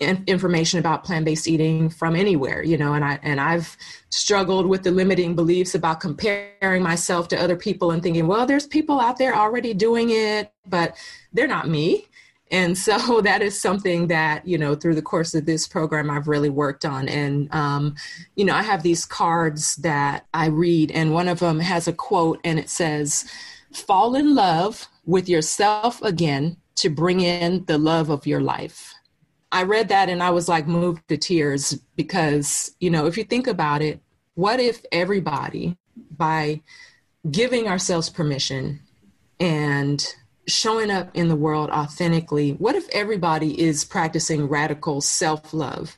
information 0.00 0.78
about 0.78 1.02
plant-based 1.02 1.48
eating 1.48 1.90
from 1.90 2.14
anywhere 2.14 2.62
you 2.62 2.78
know 2.78 2.94
and 2.94 3.04
i 3.04 3.18
and 3.24 3.40
i've 3.40 3.76
struggled 4.10 4.64
with 4.66 4.84
the 4.84 4.92
limiting 4.92 5.34
beliefs 5.34 5.74
about 5.74 5.98
comparing 5.98 6.82
myself 6.82 7.26
to 7.26 7.36
other 7.36 7.56
people 7.56 7.90
and 7.90 8.00
thinking 8.00 8.28
well 8.28 8.46
there's 8.46 8.66
people 8.66 9.00
out 9.00 9.18
there 9.18 9.34
already 9.34 9.74
doing 9.74 10.10
it 10.10 10.52
but 10.68 10.96
they're 11.32 11.48
not 11.48 11.68
me 11.68 12.06
and 12.50 12.76
so 12.76 13.20
that 13.22 13.42
is 13.42 13.60
something 13.60 14.08
that 14.08 14.46
you 14.46 14.58
know 14.58 14.74
through 14.74 14.94
the 14.94 15.02
course 15.02 15.34
of 15.34 15.46
this 15.46 15.68
program 15.68 16.10
i've 16.10 16.28
really 16.28 16.50
worked 16.50 16.84
on. 16.84 17.08
And 17.08 17.52
um, 17.54 17.94
you 18.36 18.44
know 18.44 18.54
i 18.54 18.62
have 18.62 18.82
these 18.82 19.04
cards 19.04 19.76
that 19.76 20.26
i 20.34 20.46
read 20.46 20.90
and 20.90 21.12
one 21.12 21.28
of 21.28 21.38
them 21.38 21.60
has 21.60 21.88
a 21.88 21.92
quote 21.92 22.40
and 22.44 22.58
it 22.58 22.70
says 22.70 23.30
fall 23.72 24.14
in 24.14 24.34
love 24.34 24.88
with 25.04 25.28
yourself 25.28 26.02
again 26.02 26.56
to 26.76 26.88
bring 26.88 27.20
in 27.20 27.64
the 27.64 27.78
love 27.78 28.08
of 28.10 28.26
your 28.26 28.40
life. 28.40 28.94
I 29.50 29.62
read 29.62 29.88
that 29.88 30.08
and 30.08 30.22
I 30.22 30.30
was 30.30 30.48
like 30.48 30.66
moved 30.66 31.08
to 31.08 31.16
tears 31.16 31.74
because, 31.96 32.74
you 32.80 32.90
know, 32.90 33.06
if 33.06 33.16
you 33.16 33.24
think 33.24 33.46
about 33.46 33.82
it, 33.82 34.00
what 34.34 34.60
if 34.60 34.84
everybody, 34.92 35.76
by 36.16 36.60
giving 37.30 37.66
ourselves 37.66 38.10
permission 38.10 38.80
and 39.40 40.06
showing 40.48 40.90
up 40.90 41.10
in 41.14 41.28
the 41.28 41.36
world 41.36 41.70
authentically, 41.70 42.52
what 42.52 42.74
if 42.74 42.88
everybody 42.90 43.60
is 43.60 43.84
practicing 43.84 44.48
radical 44.48 45.00
self 45.00 45.54
love? 45.54 45.96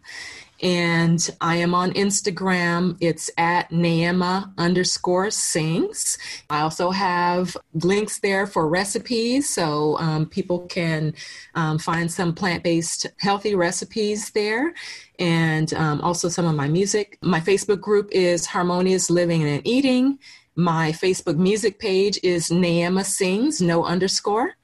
and 0.62 1.28
I 1.40 1.56
am 1.56 1.74
on 1.74 1.92
Instagram. 1.92 2.96
It's 3.00 3.30
at 3.36 3.70
Neema 3.70 4.52
underscore 4.56 5.30
sings. 5.30 6.18
I 6.48 6.60
also 6.60 6.90
have 6.90 7.56
links 7.74 8.20
there 8.20 8.46
for 8.46 8.68
recipes, 8.68 9.48
so 9.48 9.98
um, 9.98 10.26
people 10.26 10.60
can 10.60 11.14
um, 11.56 11.78
find 11.78 12.10
some 12.10 12.32
plant 12.34 12.62
based 12.62 13.06
healthy 13.18 13.54
recipes 13.56 14.30
there. 14.30 14.72
And 15.18 15.74
um, 15.74 16.00
also 16.00 16.28
some 16.28 16.46
of 16.46 16.54
my 16.54 16.68
music. 16.68 17.18
My 17.22 17.40
Facebook 17.40 17.80
group 17.80 18.08
is 18.12 18.46
Harmonious 18.46 19.10
Living 19.10 19.42
and 19.42 19.66
Eating. 19.66 20.18
My 20.54 20.92
Facebook 20.92 21.36
music 21.36 21.78
page 21.78 22.18
is 22.22 22.50
Neema 22.50 23.04
Sings, 23.04 23.60
no 23.60 23.84
underscore. 23.84 24.54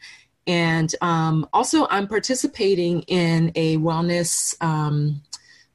And 0.48 0.94
um, 1.02 1.46
also, 1.52 1.86
I'm 1.90 2.08
participating 2.08 3.02
in 3.02 3.52
a 3.54 3.76
wellness 3.76 4.54
um, 4.62 5.20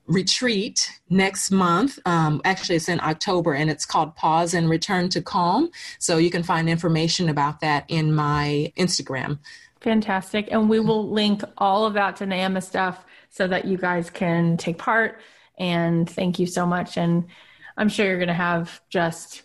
retreat 0.05 0.89
next 1.09 1.51
month. 1.51 1.99
Um, 2.05 2.41
actually, 2.45 2.75
it's 2.75 2.89
in 2.89 2.99
October 2.99 3.53
and 3.53 3.69
it's 3.69 3.85
called 3.85 4.15
Pause 4.15 4.55
and 4.55 4.69
Return 4.69 5.09
to 5.09 5.21
Calm. 5.21 5.69
So 5.99 6.17
you 6.17 6.29
can 6.29 6.43
find 6.43 6.69
information 6.69 7.29
about 7.29 7.61
that 7.61 7.85
in 7.87 8.13
my 8.13 8.71
Instagram. 8.77 9.39
Fantastic. 9.81 10.49
And 10.51 10.69
we 10.69 10.79
will 10.79 11.09
link 11.09 11.43
all 11.57 11.85
of 11.85 11.93
that 11.93 12.17
to 12.17 12.25
Neema 12.25 12.63
stuff 12.63 13.05
so 13.29 13.47
that 13.47 13.65
you 13.65 13.77
guys 13.77 14.09
can 14.09 14.57
take 14.57 14.77
part. 14.77 15.19
And 15.57 16.09
thank 16.09 16.39
you 16.39 16.47
so 16.47 16.65
much. 16.65 16.97
And 16.97 17.25
I'm 17.77 17.89
sure 17.89 18.05
you're 18.05 18.17
going 18.17 18.27
to 18.27 18.33
have 18.33 18.81
just 18.89 19.43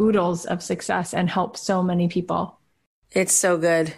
oodles 0.00 0.46
of 0.46 0.62
success 0.62 1.12
and 1.12 1.28
help 1.28 1.56
so 1.56 1.82
many 1.82 2.08
people. 2.08 2.58
It's 3.10 3.32
so 3.32 3.58
good. 3.58 3.94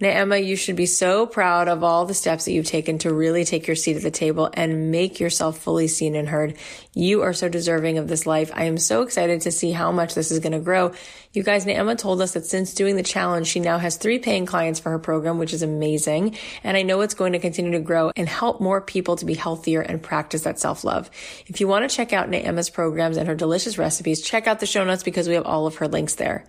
Now, 0.00 0.08
Neema, 0.08 0.44
you 0.44 0.56
should 0.56 0.74
be 0.74 0.86
so 0.86 1.24
proud 1.24 1.68
of 1.68 1.84
all 1.84 2.04
the 2.04 2.14
steps 2.14 2.44
that 2.44 2.52
you've 2.52 2.66
taken 2.66 2.98
to 2.98 3.14
really 3.14 3.44
take 3.44 3.68
your 3.68 3.76
seat 3.76 3.96
at 3.96 4.02
the 4.02 4.10
table 4.10 4.50
and 4.52 4.90
make 4.90 5.20
yourself 5.20 5.58
fully 5.58 5.86
seen 5.86 6.16
and 6.16 6.28
heard. 6.28 6.56
You 6.94 7.22
are 7.22 7.32
so 7.32 7.48
deserving 7.48 7.98
of 7.98 8.08
this 8.08 8.26
life. 8.26 8.50
I 8.52 8.64
am 8.64 8.76
so 8.76 9.02
excited 9.02 9.42
to 9.42 9.52
see 9.52 9.70
how 9.70 9.92
much 9.92 10.14
this 10.14 10.32
is 10.32 10.40
going 10.40 10.52
to 10.52 10.58
grow. 10.58 10.92
You 11.32 11.44
guys, 11.44 11.64
Neema 11.64 11.96
told 11.96 12.20
us 12.22 12.32
that 12.32 12.44
since 12.44 12.74
doing 12.74 12.96
the 12.96 13.04
challenge, 13.04 13.46
she 13.46 13.60
now 13.60 13.78
has 13.78 13.96
three 13.96 14.18
paying 14.18 14.46
clients 14.46 14.80
for 14.80 14.90
her 14.90 14.98
program, 14.98 15.38
which 15.38 15.52
is 15.52 15.62
amazing. 15.62 16.38
And 16.64 16.76
I 16.76 16.82
know 16.82 17.00
it's 17.00 17.14
going 17.14 17.34
to 17.34 17.38
continue 17.38 17.72
to 17.72 17.80
grow 17.80 18.10
and 18.16 18.28
help 18.28 18.60
more 18.60 18.80
people 18.80 19.14
to 19.16 19.24
be 19.24 19.34
healthier 19.34 19.80
and 19.80 20.02
practice 20.02 20.42
that 20.42 20.58
self-love. 20.58 21.08
If 21.46 21.60
you 21.60 21.68
want 21.68 21.88
to 21.88 21.96
check 21.96 22.12
out 22.12 22.28
Neema's 22.28 22.68
programs 22.68 23.16
and 23.16 23.28
her 23.28 23.36
delicious 23.36 23.78
recipes, 23.78 24.22
check 24.22 24.48
out 24.48 24.58
the 24.58 24.66
show 24.66 24.84
notes 24.84 25.04
because 25.04 25.28
we 25.28 25.34
have 25.34 25.46
all 25.46 25.68
of 25.68 25.76
her 25.76 25.86
links 25.86 26.16
there. 26.16 26.44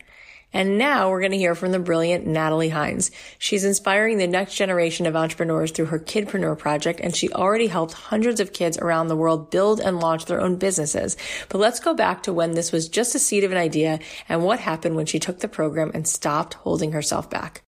And 0.55 0.77
now 0.77 1.09
we're 1.09 1.19
going 1.19 1.33
to 1.33 1.37
hear 1.37 1.53
from 1.53 1.73
the 1.73 1.79
brilliant 1.79 2.25
Natalie 2.25 2.69
Hines. 2.69 3.11
She's 3.37 3.65
inspiring 3.65 4.17
the 4.17 4.25
next 4.25 4.55
generation 4.55 5.05
of 5.05 5.13
entrepreneurs 5.13 5.71
through 5.71 5.87
her 5.87 5.99
Kidpreneur 5.99 6.57
project, 6.57 7.01
and 7.01 7.13
she 7.13 7.29
already 7.33 7.67
helped 7.67 7.93
hundreds 7.93 8.39
of 8.39 8.53
kids 8.53 8.77
around 8.77 9.09
the 9.09 9.17
world 9.17 9.51
build 9.51 9.81
and 9.81 9.99
launch 9.99 10.25
their 10.25 10.39
own 10.39 10.55
businesses. 10.55 11.17
But 11.49 11.57
let's 11.57 11.81
go 11.81 11.93
back 11.93 12.23
to 12.23 12.31
when 12.31 12.53
this 12.53 12.71
was 12.71 12.87
just 12.87 13.13
a 13.15 13.19
seed 13.19 13.43
of 13.43 13.51
an 13.51 13.57
idea 13.57 13.99
and 14.29 14.45
what 14.45 14.61
happened 14.61 14.95
when 14.95 15.05
she 15.05 15.19
took 15.19 15.41
the 15.41 15.49
program 15.49 15.91
and 15.93 16.07
stopped 16.07 16.53
holding 16.53 16.93
herself 16.93 17.29
back. 17.29 17.61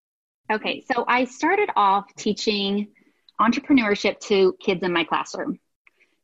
Okay, 0.50 0.86
so 0.89 1.04
I 1.10 1.26
started 1.26 1.69
off 1.76 2.06
teaching 2.15 2.88
entrepreneurship 3.41 4.17
to 4.21 4.56
kids 4.62 4.82
in 4.82 4.93
my 4.93 5.04
classroom 5.04 5.60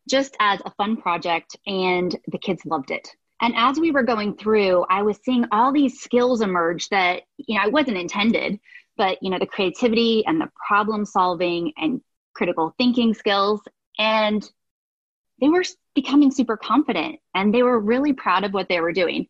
just 0.10 0.38
as 0.40 0.62
a 0.66 0.72
fun 0.72 0.96
project, 0.96 1.58
and 1.68 2.16
the 2.28 2.38
kids 2.38 2.66
loved 2.66 2.90
it. 2.90 3.10
And 3.44 3.54
as 3.58 3.78
we 3.78 3.92
were 3.92 4.04
going 4.04 4.38
through, 4.38 4.86
I 4.90 5.02
was 5.02 5.20
seeing 5.22 5.46
all 5.52 5.74
these 5.74 6.00
skills 6.00 6.40
emerge 6.40 6.88
that, 6.90 7.24
you 7.36 7.56
know, 7.56 7.66
I 7.66 7.68
wasn't 7.68 7.98
intended. 7.98 8.58
but 8.96 9.18
you 9.22 9.30
know 9.30 9.40
the 9.40 9.46
creativity 9.46 10.24
and 10.26 10.40
the 10.40 10.50
problem 10.68 11.04
solving 11.04 11.74
and 11.78 12.00
critical 12.34 12.74
thinking 12.78 13.14
skills. 13.14 13.60
And 14.00 14.50
they 15.42 15.50
were 15.50 15.64
becoming 15.94 16.32
super 16.32 16.56
confident 16.56 17.20
and 17.36 17.54
they 17.54 17.64
were 17.64 17.80
really 17.80 18.14
proud 18.14 18.46
of 18.46 18.54
what 18.54 18.70
they 18.70 18.80
were 18.80 18.94
doing. 18.94 19.28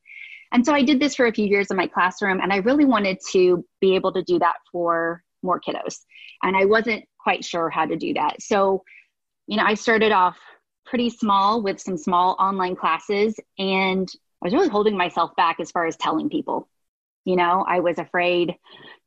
And 0.52 0.64
so 0.66 0.74
i 0.74 0.84
did 0.84 1.00
this 1.00 1.16
for 1.16 1.26
a 1.26 1.34
few 1.34 1.48
years 1.48 1.72
in 1.72 1.78
my 1.78 1.88
classroom 1.88 2.40
and 2.40 2.54
i 2.54 2.58
really 2.58 2.86
wanted 2.86 3.18
to 3.32 3.66
be 3.82 3.96
able 3.96 4.14
to 4.14 4.22
do 4.22 4.38
that 4.40 4.58
for 4.72 5.24
more 5.42 5.60
kiddos. 5.60 5.98
And 6.44 6.56
i 6.56 6.66
wasn't 6.66 7.06
quite 7.18 7.44
sure 7.44 7.70
how 7.72 7.86
to 7.88 7.96
do 7.96 8.14
that. 8.14 8.42
So 8.42 8.84
you 9.48 9.58
know 9.58 9.64
i 9.66 9.74
started 9.74 10.12
off 10.12 10.38
pretty 10.86 11.10
small 11.10 11.62
with 11.62 11.80
some 11.80 11.98
small 11.98 12.36
online 12.40 12.76
classes 12.76 13.40
and 13.58 14.10
i 14.42 14.46
was 14.46 14.54
really 14.54 14.70
holding 14.70 14.98
myself 14.98 15.36
back 15.36 15.60
as 15.60 15.72
far 15.72 15.86
as 15.86 15.96
telling 15.98 16.30
people. 16.30 16.68
You 17.26 17.38
know 17.38 17.64
i 17.68 17.80
was 17.80 18.00
afraid 18.00 18.50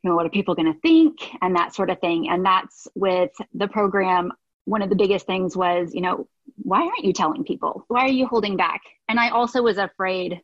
you 0.02 0.10
know 0.10 0.16
what 0.16 0.26
are 0.26 0.30
people 0.30 0.54
going 0.54 0.72
to 0.72 0.80
think 0.80 1.18
and 1.42 1.56
that 1.56 1.74
sort 1.74 1.90
of 1.90 2.00
thing. 2.00 2.28
And 2.28 2.44
that's 2.44 2.88
with 2.94 3.32
the 3.54 3.68
program 3.68 4.32
one 4.64 4.82
of 4.82 4.90
the 4.90 4.96
biggest 4.96 5.26
things 5.26 5.56
was 5.56 5.94
you 5.94 6.00
know 6.00 6.28
why 6.56 6.80
aren't 6.80 7.04
you 7.04 7.12
telling 7.12 7.44
people? 7.44 7.84
Why 7.88 8.02
are 8.02 8.08
you 8.08 8.26
holding 8.26 8.56
back? 8.56 8.80
And 9.08 9.18
i 9.20 9.30
also 9.30 9.62
was 9.62 9.78
afraid 9.78 10.40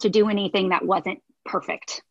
to 0.00 0.08
do 0.08 0.28
anything 0.28 0.70
that 0.70 0.84
wasn't 0.84 1.20
perfect. 1.44 2.02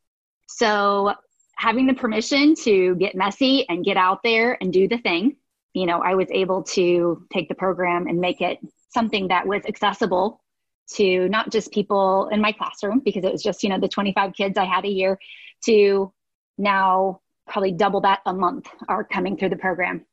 So 0.47 1.13
having 1.55 1.87
the 1.87 1.93
permission 1.93 2.55
to 2.55 2.95
get 2.95 3.15
messy 3.15 3.67
and 3.67 3.83
get 3.83 3.97
out 3.97 4.21
there 4.23 4.57
and 4.61 4.71
do 4.71 4.87
the 4.87 4.99
thing 4.99 5.35
you 5.77 5.85
know 5.85 6.01
i 6.01 6.15
was 6.15 6.27
able 6.31 6.63
to 6.63 7.25
take 7.31 7.47
the 7.49 7.55
program 7.55 8.07
and 8.07 8.19
make 8.19 8.41
it 8.41 8.59
something 8.89 9.27
that 9.27 9.45
was 9.45 9.63
accessible 9.67 10.41
to 10.89 11.27
not 11.29 11.51
just 11.51 11.71
people 11.71 12.29
in 12.31 12.41
my 12.41 12.51
classroom 12.51 13.01
because 13.03 13.23
it 13.23 13.31
was 13.31 13.43
just 13.43 13.63
you 13.63 13.69
know 13.69 13.79
the 13.79 13.87
25 13.87 14.33
kids 14.33 14.57
i 14.57 14.65
had 14.65 14.85
a 14.85 14.89
year 14.89 15.19
to 15.65 16.11
now 16.57 17.19
probably 17.47 17.71
double 17.71 18.01
that 18.01 18.19
a 18.25 18.33
month 18.33 18.67
are 18.89 19.03
coming 19.03 19.37
through 19.37 19.49
the 19.49 19.55
program. 19.55 20.05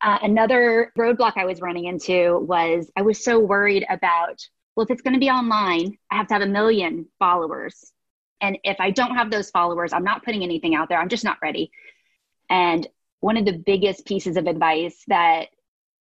Uh, 0.00 0.18
another 0.22 0.92
roadblock 0.96 1.32
i 1.36 1.44
was 1.44 1.60
running 1.60 1.86
into 1.86 2.38
was 2.38 2.90
i 2.96 3.02
was 3.02 3.22
so 3.22 3.40
worried 3.40 3.84
about 3.90 4.40
well 4.76 4.84
if 4.84 4.90
it's 4.90 5.02
going 5.02 5.14
to 5.14 5.20
be 5.20 5.28
online 5.28 5.98
i 6.10 6.16
have 6.16 6.28
to 6.28 6.34
have 6.34 6.42
a 6.42 6.46
million 6.46 7.06
followers. 7.18 7.92
And 8.40 8.58
if 8.62 8.76
i 8.78 8.92
don't 8.92 9.16
have 9.16 9.30
those 9.30 9.50
followers 9.50 9.92
i'm 9.92 10.04
not 10.04 10.24
putting 10.24 10.44
anything 10.44 10.74
out 10.76 10.88
there. 10.88 11.00
I'm 11.00 11.08
just 11.08 11.24
not 11.24 11.38
ready. 11.42 11.72
And 12.48 12.86
one 13.20 13.36
of 13.36 13.44
the 13.44 13.58
biggest 13.58 14.06
pieces 14.06 14.36
of 14.36 14.46
advice 14.46 15.02
that 15.08 15.48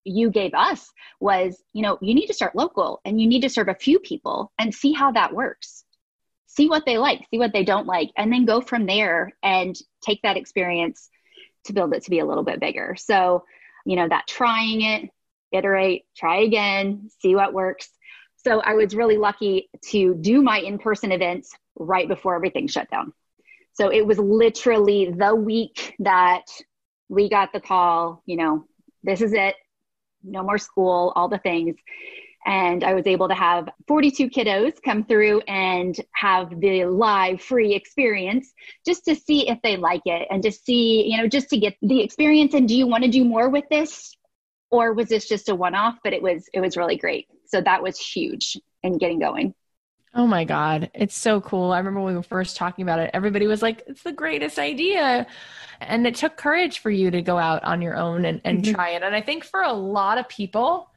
you 0.03 0.29
gave 0.29 0.53
us 0.53 0.91
was 1.19 1.61
you 1.73 1.81
know 1.81 1.97
you 2.01 2.13
need 2.13 2.27
to 2.27 2.33
start 2.33 2.55
local 2.55 3.01
and 3.03 3.19
you 3.19 3.27
need 3.27 3.41
to 3.41 3.49
serve 3.49 3.67
a 3.67 3.75
few 3.75 3.99
people 3.99 4.51
and 4.57 4.73
see 4.73 4.93
how 4.93 5.11
that 5.11 5.33
works. 5.33 5.83
See 6.47 6.69
what 6.69 6.85
they 6.85 6.97
like 6.97 7.25
see 7.29 7.37
what 7.37 7.53
they 7.53 7.63
don't 7.63 7.87
like 7.87 8.09
and 8.17 8.31
then 8.31 8.45
go 8.45 8.61
from 8.61 8.85
there 8.85 9.33
and 9.43 9.75
take 10.01 10.21
that 10.23 10.37
experience 10.37 11.09
to 11.65 11.73
build 11.73 11.93
it 11.93 12.03
to 12.03 12.09
be 12.09 12.19
a 12.19 12.25
little 12.25 12.43
bit 12.43 12.59
bigger. 12.59 12.95
So 12.97 13.43
you 13.85 13.95
know 13.95 14.07
that 14.07 14.27
trying 14.27 14.81
it 14.81 15.09
iterate 15.51 16.05
try 16.15 16.41
again 16.41 17.09
see 17.19 17.35
what 17.35 17.53
works. 17.53 17.89
So 18.37 18.61
i 18.61 18.75
was 18.75 18.95
really 18.95 19.17
lucky 19.17 19.69
to 19.89 20.15
do 20.15 20.41
my 20.41 20.59
in-person 20.59 21.11
events 21.11 21.51
right 21.75 22.07
before 22.07 22.35
everything 22.35 22.67
shut 22.67 22.89
down. 22.89 23.13
So 23.73 23.89
it 23.89 24.05
was 24.05 24.17
literally 24.17 25.11
the 25.11 25.35
week 25.35 25.95
that 25.99 26.45
we 27.09 27.29
got 27.29 27.53
the 27.53 27.61
call 27.61 28.21
you 28.25 28.37
know 28.37 28.65
this 29.03 29.21
is 29.21 29.33
it 29.33 29.55
no 30.23 30.43
more 30.43 30.57
school, 30.57 31.13
all 31.15 31.27
the 31.27 31.37
things. 31.39 31.75
And 32.45 32.83
I 32.83 32.93
was 32.93 33.05
able 33.07 33.27
to 33.27 33.33
have 33.33 33.67
42 33.87 34.29
kiddos 34.29 34.81
come 34.83 35.03
through 35.03 35.41
and 35.41 35.99
have 36.13 36.49
the 36.61 36.85
live 36.85 37.41
free 37.41 37.73
experience 37.73 38.53
just 38.85 39.03
to 39.05 39.15
see 39.15 39.49
if 39.49 39.59
they 39.63 39.75
like 39.75 40.03
it 40.05 40.27
and 40.29 40.41
to 40.43 40.51
see, 40.51 41.09
you 41.09 41.17
know, 41.17 41.27
just 41.27 41.49
to 41.49 41.57
get 41.57 41.75
the 41.81 42.01
experience. 42.01 42.53
And 42.53 42.67
do 42.67 42.75
you 42.75 42.87
want 42.87 43.03
to 43.03 43.09
do 43.09 43.25
more 43.25 43.49
with 43.49 43.65
this? 43.69 44.15
Or 44.71 44.93
was 44.93 45.09
this 45.09 45.27
just 45.27 45.49
a 45.49 45.55
one 45.55 45.75
off? 45.75 45.97
But 46.03 46.13
it 46.13 46.21
was, 46.21 46.47
it 46.53 46.61
was 46.61 46.77
really 46.77 46.97
great. 46.97 47.27
So 47.47 47.59
that 47.61 47.83
was 47.83 47.99
huge 47.99 48.57
in 48.83 48.97
getting 48.97 49.19
going. 49.19 49.53
Oh 50.13 50.25
my 50.25 50.45
God. 50.45 50.89
It's 50.93 51.15
so 51.15 51.41
cool. 51.41 51.71
I 51.71 51.77
remember 51.77 52.01
when 52.01 52.13
we 52.13 52.17
were 52.17 52.23
first 52.23 52.57
talking 52.57 52.83
about 52.83 52.99
it, 52.99 53.11
everybody 53.13 53.45
was 53.45 53.61
like, 53.61 53.83
it's 53.87 54.03
the 54.03 54.11
greatest 54.11 54.57
idea. 54.57 55.27
And 55.79 56.07
it 56.07 56.15
took 56.15 56.37
courage 56.37 56.79
for 56.79 56.89
you 56.89 57.11
to 57.11 57.21
go 57.21 57.37
out 57.37 57.63
on 57.63 57.81
your 57.81 57.95
own 57.95 58.25
and, 58.25 58.41
and 58.43 58.63
mm-hmm. 58.63 58.73
try 58.73 58.89
it. 58.91 59.03
And 59.03 59.15
I 59.15 59.21
think 59.21 59.43
for 59.43 59.61
a 59.61 59.73
lot 59.73 60.17
of 60.17 60.27
people, 60.27 60.89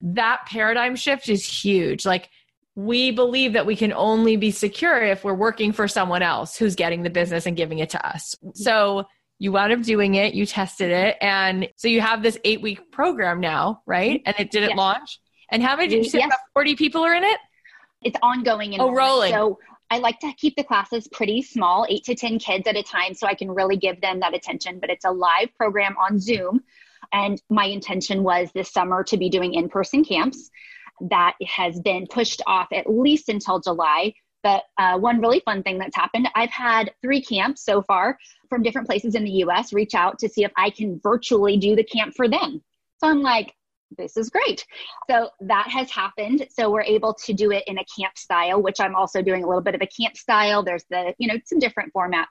that 0.00 0.46
paradigm 0.46 0.94
shift 0.94 1.28
is 1.28 1.44
huge. 1.44 2.06
Like, 2.06 2.30
we 2.76 3.10
believe 3.10 3.54
that 3.54 3.66
we 3.66 3.74
can 3.74 3.92
only 3.92 4.36
be 4.36 4.52
secure 4.52 5.02
if 5.02 5.24
we're 5.24 5.34
working 5.34 5.72
for 5.72 5.88
someone 5.88 6.22
else 6.22 6.56
who's 6.56 6.76
getting 6.76 7.02
the 7.02 7.10
business 7.10 7.44
and 7.44 7.56
giving 7.56 7.80
it 7.80 7.90
to 7.90 8.06
us. 8.06 8.36
So, 8.54 9.08
you 9.38 9.52
wound 9.52 9.72
up 9.72 9.82
doing 9.82 10.14
it, 10.14 10.34
you 10.34 10.46
tested 10.46 10.90
it. 10.90 11.16
And 11.20 11.68
so 11.76 11.88
you 11.88 12.00
have 12.00 12.22
this 12.22 12.38
eight 12.44 12.60
week 12.60 12.90
program 12.90 13.40
now, 13.40 13.82
right? 13.86 14.20
And 14.26 14.34
it 14.38 14.50
didn't 14.50 14.70
yes. 14.70 14.78
launch. 14.78 15.20
And 15.50 15.62
how 15.62 15.76
many, 15.76 15.88
did 15.88 16.04
you 16.04 16.10
say 16.10 16.18
yes. 16.18 16.26
about 16.26 16.40
40 16.54 16.76
people 16.76 17.02
are 17.02 17.14
in 17.14 17.24
it? 17.24 17.38
It's 18.02 18.18
ongoing. 18.22 18.74
And 18.74 18.82
oh, 18.82 18.92
rolling. 18.92 19.32
So 19.32 19.58
I 19.90 19.98
like 19.98 20.18
to 20.20 20.32
keep 20.36 20.56
the 20.56 20.64
classes 20.64 21.08
pretty 21.08 21.42
small, 21.42 21.86
eight 21.88 22.04
to 22.04 22.14
10 22.14 22.38
kids 22.38 22.66
at 22.66 22.76
a 22.76 22.82
time, 22.82 23.14
so 23.14 23.26
I 23.26 23.34
can 23.34 23.50
really 23.50 23.76
give 23.76 24.00
them 24.00 24.20
that 24.20 24.34
attention. 24.34 24.78
But 24.80 24.90
it's 24.90 25.04
a 25.04 25.10
live 25.10 25.48
program 25.56 25.96
on 25.98 26.18
Zoom. 26.18 26.62
And 27.12 27.40
my 27.48 27.64
intention 27.64 28.22
was 28.22 28.50
this 28.52 28.70
summer 28.70 29.02
to 29.04 29.16
be 29.16 29.30
doing 29.30 29.54
in 29.54 29.68
person 29.68 30.04
camps. 30.04 30.50
That 31.10 31.34
has 31.46 31.80
been 31.80 32.06
pushed 32.06 32.42
off 32.46 32.68
at 32.72 32.90
least 32.90 33.28
until 33.28 33.60
July. 33.60 34.14
But 34.42 34.64
uh, 34.78 34.98
one 34.98 35.20
really 35.20 35.40
fun 35.40 35.62
thing 35.62 35.78
that's 35.78 35.96
happened 35.96 36.28
I've 36.34 36.50
had 36.50 36.92
three 37.02 37.20
camps 37.20 37.64
so 37.64 37.82
far 37.82 38.18
from 38.48 38.62
different 38.62 38.86
places 38.86 39.14
in 39.14 39.24
the 39.24 39.42
US 39.44 39.72
reach 39.72 39.94
out 39.94 40.18
to 40.20 40.28
see 40.28 40.44
if 40.44 40.52
I 40.56 40.70
can 40.70 41.00
virtually 41.02 41.56
do 41.56 41.74
the 41.74 41.84
camp 41.84 42.14
for 42.16 42.28
them. 42.28 42.62
So 42.98 43.08
I'm 43.08 43.20
like, 43.20 43.54
this 43.96 44.16
is 44.16 44.30
great. 44.30 44.66
So 45.10 45.30
that 45.40 45.68
has 45.68 45.90
happened. 45.90 46.46
So 46.50 46.70
we're 46.70 46.82
able 46.82 47.14
to 47.14 47.32
do 47.32 47.50
it 47.50 47.64
in 47.66 47.78
a 47.78 47.84
camp 47.98 48.18
style, 48.18 48.60
which 48.60 48.80
I'm 48.80 48.94
also 48.94 49.22
doing 49.22 49.44
a 49.44 49.46
little 49.46 49.62
bit 49.62 49.74
of 49.74 49.82
a 49.82 49.86
camp 49.86 50.16
style. 50.16 50.62
There's 50.62 50.84
the, 50.90 51.14
you 51.18 51.28
know, 51.28 51.38
some 51.44 51.58
different 51.58 51.92
formats. 51.92 52.26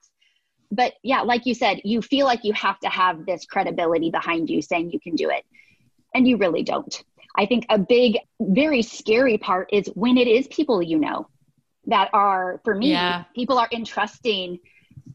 But 0.71 0.93
yeah, 1.03 1.21
like 1.21 1.45
you 1.45 1.53
said, 1.53 1.81
you 1.83 2.01
feel 2.01 2.25
like 2.25 2.43
you 2.43 2.53
have 2.53 2.79
to 2.79 2.89
have 2.89 3.25
this 3.25 3.45
credibility 3.45 4.11
behind 4.11 4.49
you 4.49 4.61
saying 4.61 4.91
you 4.91 4.99
can 4.99 5.15
do 5.15 5.29
it. 5.29 5.45
And 6.13 6.27
you 6.27 6.37
really 6.37 6.63
don't. 6.63 7.03
I 7.35 7.45
think 7.45 7.65
a 7.69 7.77
big, 7.77 8.17
very 8.39 8.81
scary 8.81 9.37
part 9.37 9.69
is 9.71 9.87
when 9.93 10.17
it 10.17 10.27
is 10.27 10.47
people 10.47 10.81
you 10.81 10.97
know 10.97 11.27
that 11.85 12.09
are, 12.13 12.59
for 12.65 12.75
me, 12.75 12.91
yeah. 12.91 13.23
people 13.35 13.57
are 13.57 13.69
entrusting 13.71 14.59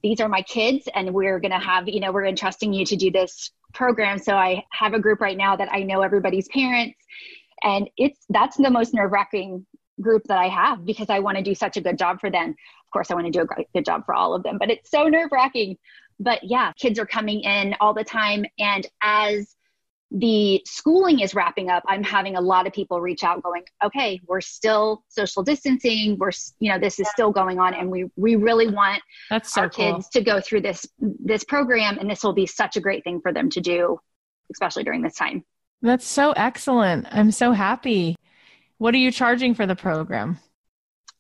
these 0.03 0.21
are 0.21 0.29
my 0.29 0.43
kids 0.43 0.89
and 0.95 1.13
we're 1.15 1.39
going 1.39 1.53
to 1.53 1.59
have, 1.59 1.89
you 1.89 2.01
know, 2.01 2.13
we're 2.13 2.27
entrusting 2.27 2.73
you 2.73 2.85
to 2.87 2.97
do 2.97 3.11
this 3.11 3.51
program. 3.73 4.19
So 4.19 4.35
I 4.35 4.65
have 4.73 4.95
a 4.95 5.01
group 5.01 5.21
right 5.21 5.37
now 5.37 5.57
that 5.57 5.69
I 5.73 5.83
know 5.83 6.03
everybody's 6.03 6.49
parents. 6.49 6.99
And 7.63 7.89
it's 7.97 8.25
that's 8.29 8.57
the 8.57 8.71
most 8.71 8.95
nerve 8.95 9.13
wracking 9.13 9.67
group 10.01 10.25
that 10.25 10.39
I 10.39 10.49
have 10.49 10.85
because 10.85 11.11
I 11.11 11.21
want 11.21 11.37
to 11.37 11.43
do 11.43 11.55
such 11.55 11.77
a 11.77 11.81
good 11.81 11.99
job 11.99 12.21
for 12.21 12.31
them. 12.31 12.51
Of 12.51 12.91
course, 12.93 13.11
I 13.11 13.15
want 13.15 13.27
to 13.27 13.33
do 13.33 13.41
a 13.41 13.65
good 13.75 13.85
job 13.85 14.05
for 14.05 14.15
all 14.15 14.35
of 14.35 14.43
them, 14.43 14.59
but 14.59 14.71
it's 14.71 14.91
so 14.91 15.05
nerve 15.05 15.31
wracking. 15.33 15.77
But 16.19 16.41
yeah, 16.43 16.73
kids 16.73 16.99
are 16.99 17.07
coming 17.07 17.41
in 17.41 17.75
all 17.81 17.95
the 17.95 18.05
time. 18.05 18.45
And 18.59 18.87
as 19.03 19.57
the 20.19 20.61
schooling 20.67 21.21
is 21.21 21.35
wrapping 21.35 21.71
up 21.71 21.83
i'm 21.87 22.03
having 22.03 22.37
a 22.37 22.41
lot 22.41 22.67
of 22.67 22.73
people 22.73 23.01
reach 23.01 23.25
out 23.25 23.43
going 23.43 23.63
okay 23.83 24.21
we're 24.27 24.41
still 24.43 25.03
social 25.09 25.43
distancing 25.43 26.19
we're 26.19 26.31
you 26.61 26.71
know 26.71 26.79
this 26.79 27.01
is 27.01 27.09
still 27.11 27.31
going 27.31 27.59
on 27.59 27.73
and 27.73 27.91
we 27.91 28.05
we 28.17 28.37
really 28.37 28.69
want 28.69 29.03
That's 29.31 29.53
so 29.53 29.63
our 29.63 29.71
cool. 29.71 29.95
kids 29.95 30.09
to 30.11 30.21
go 30.21 30.41
through 30.41 30.63
this 30.63 30.87
this 30.99 31.45
program 31.45 31.99
and 31.99 32.11
this 32.11 32.23
will 32.23 32.35
be 32.35 32.47
such 32.47 32.77
a 32.77 32.81
great 32.81 33.05
thing 33.05 33.21
for 33.21 33.33
them 33.33 33.49
to 33.51 33.61
do 33.61 33.99
especially 34.53 34.85
during 34.85 35.03
this 35.03 35.17
time. 35.17 35.45
That's 35.81 36.07
so 36.07 36.33
excellent. 36.33 37.07
I'm 37.11 37.31
so 37.33 37.53
happy. 37.53 38.17
What 38.79 38.95
are 38.95 38.99
you 38.99 39.11
charging 39.11 39.55
for 39.55 39.67
the 39.67 39.77
program? 39.77 40.39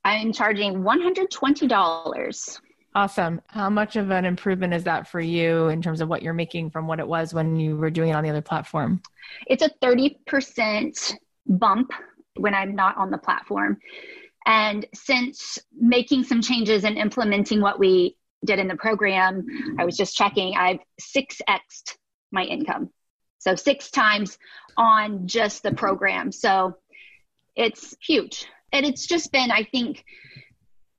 I'm 0.04 0.32
charging 0.32 0.82
$120 0.82 2.60
Awesome. 2.94 3.40
How 3.46 3.70
much 3.70 3.96
of 3.96 4.10
an 4.10 4.24
improvement 4.24 4.74
is 4.74 4.84
that 4.84 5.08
for 5.08 5.20
you 5.20 5.68
in 5.68 5.80
terms 5.80 6.00
of 6.00 6.08
what 6.08 6.22
you're 6.22 6.34
making 6.34 6.70
from 6.70 6.86
what 6.86 7.00
it 7.00 7.08
was 7.08 7.32
when 7.32 7.56
you 7.56 7.76
were 7.76 7.90
doing 7.90 8.10
it 8.10 8.12
on 8.12 8.22
the 8.22 8.30
other 8.30 8.42
platform? 8.42 9.00
It's 9.46 9.62
a 9.62 9.70
30% 9.82 11.14
bump 11.46 11.92
when 12.36 12.54
I'm 12.54 12.74
not 12.74 12.96
on 12.98 13.10
the 13.10 13.18
platform. 13.18 13.78
And 14.44 14.86
since 14.94 15.58
making 15.72 16.24
some 16.24 16.42
changes 16.42 16.84
and 16.84 16.98
implementing 16.98 17.60
what 17.60 17.78
we 17.78 18.16
did 18.44 18.58
in 18.58 18.68
the 18.68 18.76
program, 18.76 19.46
I 19.78 19.84
was 19.84 19.96
just 19.96 20.16
checking, 20.16 20.56
I've 20.56 20.80
6xed 21.00 21.96
my 22.30 22.44
income. 22.44 22.90
So 23.38 23.54
six 23.54 23.90
times 23.90 24.38
on 24.76 25.26
just 25.26 25.62
the 25.62 25.72
program. 25.72 26.30
So 26.30 26.76
it's 27.56 27.94
huge. 28.00 28.46
And 28.72 28.86
it's 28.86 29.06
just 29.06 29.32
been, 29.32 29.50
I 29.50 29.64
think, 29.64 30.04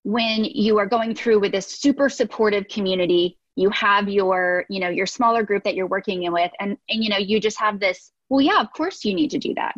when 0.03 0.43
you 0.43 0.77
are 0.77 0.85
going 0.85 1.15
through 1.15 1.39
with 1.39 1.51
this 1.51 1.67
super 1.67 2.09
supportive 2.09 2.67
community 2.67 3.37
you 3.55 3.69
have 3.69 4.09
your 4.09 4.65
you 4.69 4.79
know 4.79 4.89
your 4.89 5.05
smaller 5.05 5.43
group 5.43 5.63
that 5.63 5.75
you're 5.75 5.87
working 5.87 6.23
in 6.23 6.33
with 6.33 6.51
and 6.59 6.77
and 6.89 7.03
you 7.03 7.09
know 7.09 7.17
you 7.17 7.39
just 7.39 7.59
have 7.59 7.79
this 7.79 8.11
well 8.29 8.41
yeah 8.41 8.59
of 8.59 8.71
course 8.73 9.05
you 9.05 9.13
need 9.13 9.29
to 9.29 9.37
do 9.37 9.53
that 9.53 9.73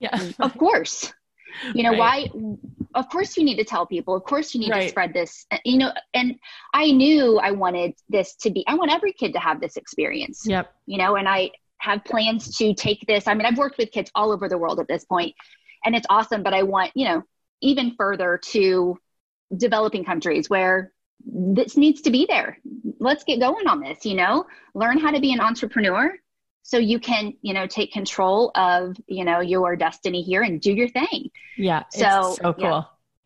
yeah 0.00 0.30
of 0.40 0.56
course 0.58 1.12
You 1.74 1.82
know, 1.82 1.90
right. 1.90 2.30
why? 2.34 2.56
Of 2.94 3.08
course, 3.08 3.36
you 3.36 3.44
need 3.44 3.56
to 3.56 3.64
tell 3.64 3.86
people. 3.86 4.14
Of 4.14 4.24
course, 4.24 4.54
you 4.54 4.60
need 4.60 4.70
right. 4.70 4.82
to 4.82 4.88
spread 4.88 5.12
this. 5.12 5.46
Uh, 5.50 5.58
you 5.64 5.78
know, 5.78 5.92
and 6.14 6.36
I 6.74 6.90
knew 6.90 7.38
I 7.38 7.52
wanted 7.52 7.94
this 8.08 8.34
to 8.36 8.50
be, 8.50 8.64
I 8.66 8.74
want 8.74 8.90
every 8.90 9.12
kid 9.12 9.32
to 9.34 9.38
have 9.38 9.60
this 9.60 9.76
experience. 9.76 10.44
Yep. 10.46 10.72
You 10.86 10.98
know, 10.98 11.16
and 11.16 11.28
I 11.28 11.50
have 11.78 12.04
plans 12.04 12.56
to 12.58 12.74
take 12.74 13.06
this. 13.06 13.26
I 13.26 13.34
mean, 13.34 13.46
I've 13.46 13.58
worked 13.58 13.78
with 13.78 13.90
kids 13.90 14.10
all 14.14 14.32
over 14.32 14.48
the 14.48 14.58
world 14.58 14.80
at 14.80 14.88
this 14.88 15.04
point, 15.04 15.34
and 15.84 15.94
it's 15.94 16.06
awesome, 16.10 16.42
but 16.42 16.52
I 16.52 16.62
want, 16.62 16.92
you 16.94 17.06
know, 17.06 17.22
even 17.62 17.94
further 17.96 18.38
to 18.42 18.98
developing 19.56 20.04
countries 20.04 20.48
where 20.48 20.92
this 21.26 21.76
needs 21.76 22.00
to 22.02 22.10
be 22.10 22.26
there. 22.26 22.58
Let's 22.98 23.24
get 23.24 23.40
going 23.40 23.66
on 23.66 23.80
this, 23.80 24.04
you 24.04 24.14
know, 24.14 24.46
learn 24.74 24.98
how 24.98 25.10
to 25.10 25.20
be 25.20 25.32
an 25.32 25.40
entrepreneur 25.40 26.12
so 26.62 26.78
you 26.78 27.00
can, 27.00 27.34
you 27.42 27.52
know, 27.52 27.66
take 27.66 27.92
control 27.92 28.52
of, 28.54 28.96
you 29.06 29.24
know, 29.24 29.40
your 29.40 29.76
destiny 29.76 30.22
here 30.22 30.42
and 30.42 30.60
do 30.60 30.72
your 30.72 30.88
thing. 30.88 31.30
Yeah. 31.56 31.84
So, 31.90 32.36
so 32.40 32.52
cool. 32.52 32.64
Yeah. 32.64 32.82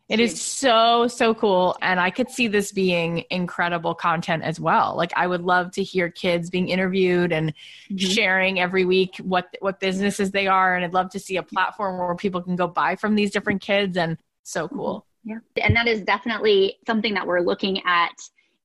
It 0.07 0.19
is 0.19 0.39
so, 0.39 1.07
so 1.07 1.33
cool. 1.33 1.75
And 1.81 1.99
I 1.99 2.11
could 2.11 2.29
see 2.29 2.47
this 2.47 2.71
being 2.71 3.23
incredible 3.31 3.95
content 3.95 4.43
as 4.43 4.59
well. 4.59 4.95
Like 4.95 5.11
I 5.15 5.25
would 5.25 5.41
love 5.41 5.71
to 5.71 5.83
hear 5.83 6.11
kids 6.11 6.51
being 6.51 6.69
interviewed 6.69 7.31
and 7.31 7.53
mm-hmm. 7.89 7.97
sharing 7.97 8.59
every 8.59 8.85
week 8.85 9.17
what 9.17 9.47
what 9.61 9.79
businesses 9.79 10.29
they 10.29 10.45
are. 10.45 10.75
And 10.75 10.85
I'd 10.85 10.93
love 10.93 11.09
to 11.11 11.19
see 11.19 11.37
a 11.37 11.43
platform 11.43 11.97
where 11.97 12.13
people 12.15 12.41
can 12.41 12.55
go 12.55 12.67
buy 12.67 12.97
from 12.97 13.15
these 13.15 13.31
different 13.31 13.61
kids 13.61 13.97
and 13.97 14.17
so 14.43 14.67
cool. 14.67 15.07
Yeah. 15.25 15.39
And 15.61 15.75
that 15.75 15.87
is 15.87 16.01
definitely 16.01 16.77
something 16.85 17.13
that 17.15 17.25
we're 17.25 17.41
looking 17.41 17.81
at 17.85 18.13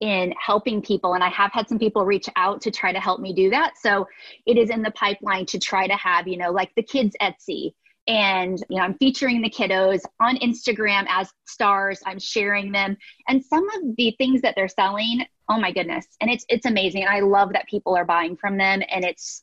in 0.01 0.33
helping 0.39 0.83
people. 0.83 1.15
And 1.15 1.25
I 1.25 1.29
have 1.31 1.53
had 1.53 1.69
some 1.69 1.79
people 1.79 2.05
reach 2.05 2.29
out 2.37 2.61
to 2.63 2.71
try 2.71 2.93
to 2.93 3.01
help 3.01 3.21
me 3.21 3.33
do 3.33 3.51
that. 3.51 3.77
So 3.79 4.07
it 4.47 4.57
is 4.57 4.71
in 4.71 4.83
the 4.83 4.91
pipeline 4.93 5.47
to 5.47 5.59
try 5.59 5.87
to 5.87 5.97
have, 5.97 6.29
you 6.29 6.37
know, 6.37 6.51
like 6.51 6.75
the 6.75 6.83
kids 6.83 7.17
Etsy. 7.21 7.73
And, 8.07 8.59
you 8.69 8.79
know, 8.79 8.83
I'm 8.83 8.95
featuring 8.95 9.41
the 9.41 9.51
kiddos 9.51 10.01
on 10.21 10.37
Instagram 10.39 11.07
as 11.09 11.31
stars. 11.47 12.01
I'm 12.07 12.19
sharing 12.19 12.73
them. 12.73 12.97
And 13.29 13.45
some 13.45 13.69
of 13.71 13.97
the 13.97 14.15
things 14.19 14.43
that 14.43 14.55
they're 14.57 14.69
selling, 14.69 15.25
oh 15.49 15.59
my 15.59 15.71
goodness. 15.71 16.07
And 16.21 16.31
it's 16.31 16.45
it's 16.49 16.67
amazing. 16.67 17.03
And 17.03 17.11
I 17.11 17.21
love 17.21 17.53
that 17.53 17.69
people 17.69 17.95
are 17.97 18.07
buying 18.07 18.37
from 18.37 18.57
them. 18.57 18.83
And 18.91 19.05
it's 19.05 19.43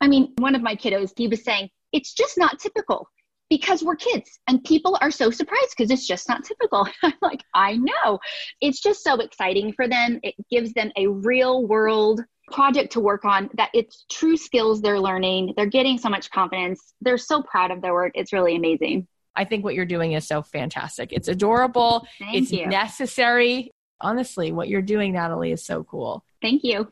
I 0.00 0.08
mean, 0.08 0.32
one 0.38 0.54
of 0.54 0.62
my 0.62 0.74
kiddos, 0.74 1.12
he 1.16 1.28
was 1.28 1.44
saying, 1.44 1.70
it's 1.92 2.12
just 2.12 2.36
not 2.36 2.58
typical 2.58 3.08
because 3.48 3.82
we're 3.82 3.96
kids 3.96 4.38
and 4.48 4.62
people 4.64 4.98
are 5.00 5.10
so 5.10 5.30
surprised 5.30 5.74
because 5.76 5.90
it's 5.90 6.06
just 6.06 6.28
not 6.28 6.44
typical. 6.44 6.88
I'm 7.02 7.12
like, 7.22 7.42
I 7.54 7.76
know. 7.76 8.18
It's 8.60 8.80
just 8.80 9.04
so 9.04 9.20
exciting 9.20 9.72
for 9.72 9.88
them. 9.88 10.20
It 10.22 10.34
gives 10.50 10.72
them 10.72 10.90
a 10.96 11.06
real 11.06 11.66
world 11.66 12.22
project 12.52 12.92
to 12.92 13.00
work 13.00 13.24
on 13.24 13.50
that 13.54 13.70
it's 13.74 14.04
true 14.10 14.36
skills 14.36 14.80
they're 14.80 15.00
learning. 15.00 15.54
They're 15.56 15.66
getting 15.66 15.98
so 15.98 16.08
much 16.08 16.30
confidence. 16.30 16.94
They're 17.00 17.18
so 17.18 17.42
proud 17.42 17.70
of 17.70 17.82
their 17.82 17.92
work. 17.92 18.12
It's 18.14 18.32
really 18.32 18.56
amazing. 18.56 19.06
I 19.34 19.44
think 19.44 19.64
what 19.64 19.74
you're 19.74 19.84
doing 19.84 20.12
is 20.12 20.26
so 20.26 20.42
fantastic. 20.42 21.12
It's 21.12 21.28
adorable. 21.28 22.06
Thank 22.18 22.36
it's 22.36 22.52
you. 22.52 22.66
necessary. 22.66 23.70
Honestly, 24.00 24.52
what 24.52 24.68
you're 24.68 24.82
doing, 24.82 25.12
Natalie, 25.12 25.52
is 25.52 25.64
so 25.64 25.84
cool. 25.84 26.24
Thank 26.40 26.64
you. 26.64 26.90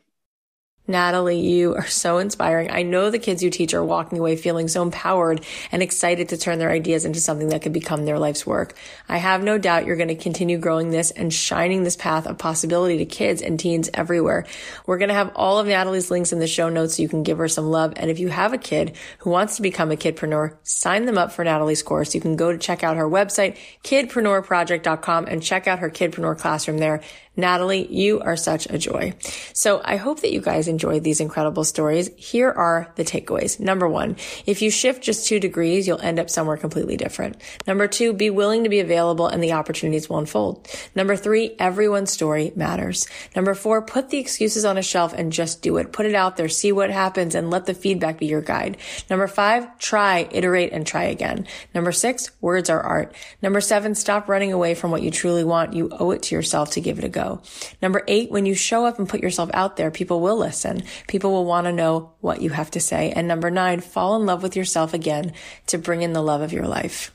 Natalie, 0.87 1.39
you 1.39 1.73
are 1.73 1.87
so 1.87 2.19
inspiring. 2.19 2.69
I 2.69 2.83
know 2.83 3.09
the 3.09 3.17
kids 3.17 3.41
you 3.41 3.49
teach 3.49 3.73
are 3.73 3.83
walking 3.83 4.19
away 4.19 4.35
feeling 4.35 4.67
so 4.67 4.83
empowered 4.83 5.43
and 5.71 5.81
excited 5.81 6.29
to 6.29 6.37
turn 6.37 6.59
their 6.59 6.69
ideas 6.69 7.05
into 7.05 7.19
something 7.19 7.49
that 7.49 7.63
could 7.63 7.73
become 7.73 8.05
their 8.05 8.19
life's 8.19 8.45
work. 8.45 8.75
I 9.09 9.17
have 9.17 9.41
no 9.41 9.57
doubt 9.57 9.85
you're 9.85 9.95
going 9.95 10.09
to 10.09 10.15
continue 10.15 10.59
growing 10.59 10.91
this 10.91 11.09
and 11.09 11.33
shining 11.33 11.83
this 11.83 11.95
path 11.95 12.27
of 12.27 12.37
possibility 12.37 12.97
to 12.99 13.05
kids 13.05 13.41
and 13.41 13.59
teens 13.59 13.89
everywhere. 13.95 14.45
We're 14.85 14.99
going 14.99 15.09
to 15.09 15.15
have 15.15 15.31
all 15.35 15.57
of 15.57 15.65
Natalie's 15.65 16.11
links 16.11 16.31
in 16.31 16.39
the 16.39 16.45
show 16.45 16.69
notes 16.69 16.97
so 16.97 17.01
you 17.01 17.09
can 17.09 17.23
give 17.23 17.39
her 17.39 17.47
some 17.47 17.71
love. 17.71 17.93
And 17.95 18.11
if 18.11 18.19
you 18.19 18.27
have 18.29 18.53
a 18.53 18.59
kid 18.59 18.95
who 19.19 19.31
wants 19.31 19.55
to 19.55 19.63
become 19.63 19.91
a 19.91 19.95
kidpreneur, 19.95 20.55
sign 20.61 21.05
them 21.05 21.17
up 21.17 21.31
for 21.31 21.43
Natalie's 21.43 21.81
course. 21.81 22.13
You 22.13 22.21
can 22.21 22.35
go 22.35 22.51
to 22.51 22.57
check 22.59 22.83
out 22.83 22.97
her 22.97 23.09
website, 23.09 23.57
kidpreneurproject.com 23.83 25.25
and 25.25 25.41
check 25.41 25.67
out 25.67 25.79
her 25.79 25.89
kidpreneur 25.89 26.37
classroom 26.37 26.77
there. 26.77 27.01
Natalie, 27.37 27.87
you 27.93 28.21
are 28.21 28.37
such 28.37 28.65
a 28.67 28.77
joy. 28.77 29.13
So 29.53 29.81
I 29.83 29.97
hope 29.97 30.21
that 30.21 30.31
you 30.31 30.39
guys 30.39 30.67
enjoyed 30.75 31.05
these 31.05 31.21
incredible 31.21 31.63
stories. 31.63 32.09
Here 32.17 32.51
are 32.51 32.91
the 32.95 33.05
takeaways. 33.05 33.61
Number 33.61 33.87
one, 33.87 34.17
if 34.45 34.61
you 34.61 34.69
shift 34.69 35.01
just 35.01 35.25
two 35.25 35.39
degrees, 35.39 35.87
you'll 35.87 36.01
end 36.01 36.19
up 36.19 36.29
somewhere 36.29 36.57
completely 36.57 36.97
different. 36.97 37.41
Number 37.65 37.87
two, 37.87 38.11
be 38.11 38.29
willing 38.29 38.63
to 38.63 38.69
be 38.69 38.81
available 38.81 39.27
and 39.27 39.41
the 39.41 39.53
opportunities 39.53 40.09
will 40.09 40.17
unfold. 40.17 40.67
Number 40.95 41.15
three, 41.15 41.55
everyone's 41.59 42.11
story 42.11 42.51
matters. 42.57 43.07
Number 43.37 43.55
four, 43.55 43.81
put 43.81 44.09
the 44.09 44.17
excuses 44.17 44.65
on 44.65 44.77
a 44.77 44.81
shelf 44.81 45.13
and 45.13 45.31
just 45.31 45.61
do 45.61 45.77
it. 45.77 45.93
Put 45.93 46.05
it 46.05 46.13
out 46.13 46.35
there, 46.35 46.49
see 46.49 46.73
what 46.73 46.91
happens 46.91 47.35
and 47.35 47.49
let 47.49 47.65
the 47.67 47.73
feedback 47.73 48.19
be 48.19 48.25
your 48.25 48.41
guide. 48.41 48.75
Number 49.09 49.27
five, 49.27 49.79
try, 49.79 50.27
iterate 50.31 50.73
and 50.73 50.85
try 50.85 51.03
again. 51.03 51.47
Number 51.73 51.93
six, 51.93 52.31
words 52.41 52.69
are 52.69 52.81
art. 52.81 53.15
Number 53.41 53.61
seven, 53.61 53.95
stop 53.95 54.27
running 54.27 54.51
away 54.51 54.75
from 54.75 54.91
what 54.91 55.03
you 55.03 55.11
truly 55.11 55.45
want. 55.45 55.73
You 55.73 55.89
owe 55.91 56.11
it 56.11 56.23
to 56.23 56.35
yourself 56.35 56.71
to 56.71 56.81
give 56.81 56.99
it 56.99 57.05
a 57.05 57.09
go. 57.09 57.41
Number 57.81 58.03
eight, 58.07 58.29
when 58.31 58.45
you 58.45 58.55
show 58.55 58.85
up 58.85 58.99
and 58.99 59.07
put 59.07 59.21
yourself 59.21 59.49
out 59.53 59.77
there, 59.77 59.91
people 59.91 60.19
will 60.19 60.37
listen. 60.37 60.64
People 61.07 61.31
will 61.31 61.45
want 61.45 61.65
to 61.65 61.71
know 61.71 62.13
what 62.19 62.41
you 62.41 62.49
have 62.49 62.71
to 62.71 62.79
say. 62.79 63.11
And 63.11 63.27
number 63.27 63.49
nine, 63.49 63.81
fall 63.81 64.15
in 64.15 64.25
love 64.25 64.43
with 64.43 64.55
yourself 64.55 64.93
again 64.93 65.33
to 65.67 65.77
bring 65.77 66.01
in 66.01 66.13
the 66.13 66.23
love 66.23 66.41
of 66.41 66.53
your 66.53 66.67
life. 66.67 67.11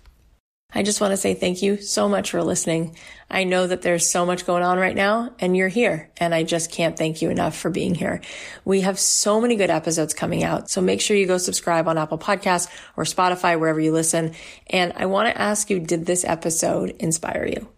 I 0.73 0.83
just 0.83 1.01
want 1.01 1.13
to 1.13 1.17
say 1.17 1.35
thank 1.35 1.63
you 1.63 1.79
so 1.79 2.09
much 2.09 2.31
for 2.31 2.43
listening. 2.43 2.97
I 3.29 3.45
know 3.45 3.67
that 3.67 3.83
there's 3.83 4.09
so 4.09 4.25
much 4.25 4.47
going 4.47 4.63
on 4.63 4.79
right 4.79 4.95
now 4.95 5.35
and 5.41 5.57
you're 5.57 5.69
here 5.69 6.11
and 6.17 6.33
I 6.33 6.45
just 6.45 6.71
can't 6.71 6.97
thank 6.97 7.23
you 7.23 7.31
enough 7.31 7.57
for 7.57 7.71
being 7.71 7.95
here. 7.95 8.21
We 8.65 8.83
have 8.83 8.99
so 8.99 9.41
many 9.41 9.57
good 9.57 9.71
episodes 9.71 10.15
coming 10.15 10.45
out. 10.45 10.71
So 10.71 10.81
make 10.81 11.01
sure 11.01 11.17
you 11.17 11.27
go 11.27 11.39
subscribe 11.39 11.89
on 11.89 11.99
Apple 11.99 12.19
Podcasts 12.19 12.69
or 12.97 13.05
Spotify, 13.05 13.59
wherever 13.59 13.81
you 13.81 13.93
listen. 13.93 14.35
And 14.69 14.93
I 14.95 15.07
want 15.07 15.29
to 15.29 15.41
ask 15.41 15.71
you, 15.71 15.81
did 15.81 16.07
this 16.07 16.25
episode 16.25 16.91
inspire 17.01 17.47
you? 17.47 17.69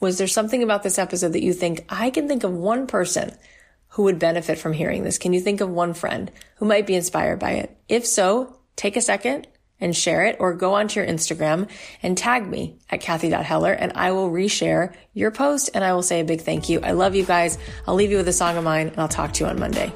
Was 0.00 0.18
there 0.18 0.28
something 0.28 0.62
about 0.62 0.82
this 0.82 0.98
episode 0.98 1.32
that 1.32 1.42
you 1.42 1.52
think 1.52 1.84
I 1.88 2.10
can 2.10 2.26
think 2.26 2.42
of 2.42 2.52
one 2.52 2.86
person 2.88 3.36
who 3.98 4.04
would 4.04 4.20
benefit 4.20 4.60
from 4.60 4.72
hearing 4.72 5.02
this? 5.02 5.18
Can 5.18 5.32
you 5.32 5.40
think 5.40 5.60
of 5.60 5.68
one 5.68 5.92
friend 5.92 6.30
who 6.58 6.66
might 6.66 6.86
be 6.86 6.94
inspired 6.94 7.40
by 7.40 7.54
it? 7.54 7.76
If 7.88 8.06
so, 8.06 8.60
take 8.76 8.96
a 8.96 9.00
second 9.00 9.48
and 9.80 9.96
share 9.96 10.24
it 10.24 10.36
or 10.38 10.54
go 10.54 10.74
onto 10.74 11.00
your 11.00 11.08
Instagram 11.08 11.68
and 12.00 12.16
tag 12.16 12.46
me 12.46 12.78
at 12.90 13.00
Cathy.Heller 13.00 13.72
and 13.72 13.90
I 13.96 14.12
will 14.12 14.30
reshare 14.30 14.94
your 15.14 15.32
post 15.32 15.70
and 15.74 15.82
I 15.82 15.94
will 15.94 16.04
say 16.04 16.20
a 16.20 16.24
big 16.24 16.42
thank 16.42 16.68
you. 16.68 16.78
I 16.80 16.92
love 16.92 17.16
you 17.16 17.24
guys. 17.24 17.58
I'll 17.88 17.96
leave 17.96 18.12
you 18.12 18.18
with 18.18 18.28
a 18.28 18.32
song 18.32 18.56
of 18.56 18.62
mine 18.62 18.86
and 18.86 18.98
I'll 19.00 19.08
talk 19.08 19.32
to 19.32 19.44
you 19.44 19.50
on 19.50 19.58
Monday. 19.58 19.92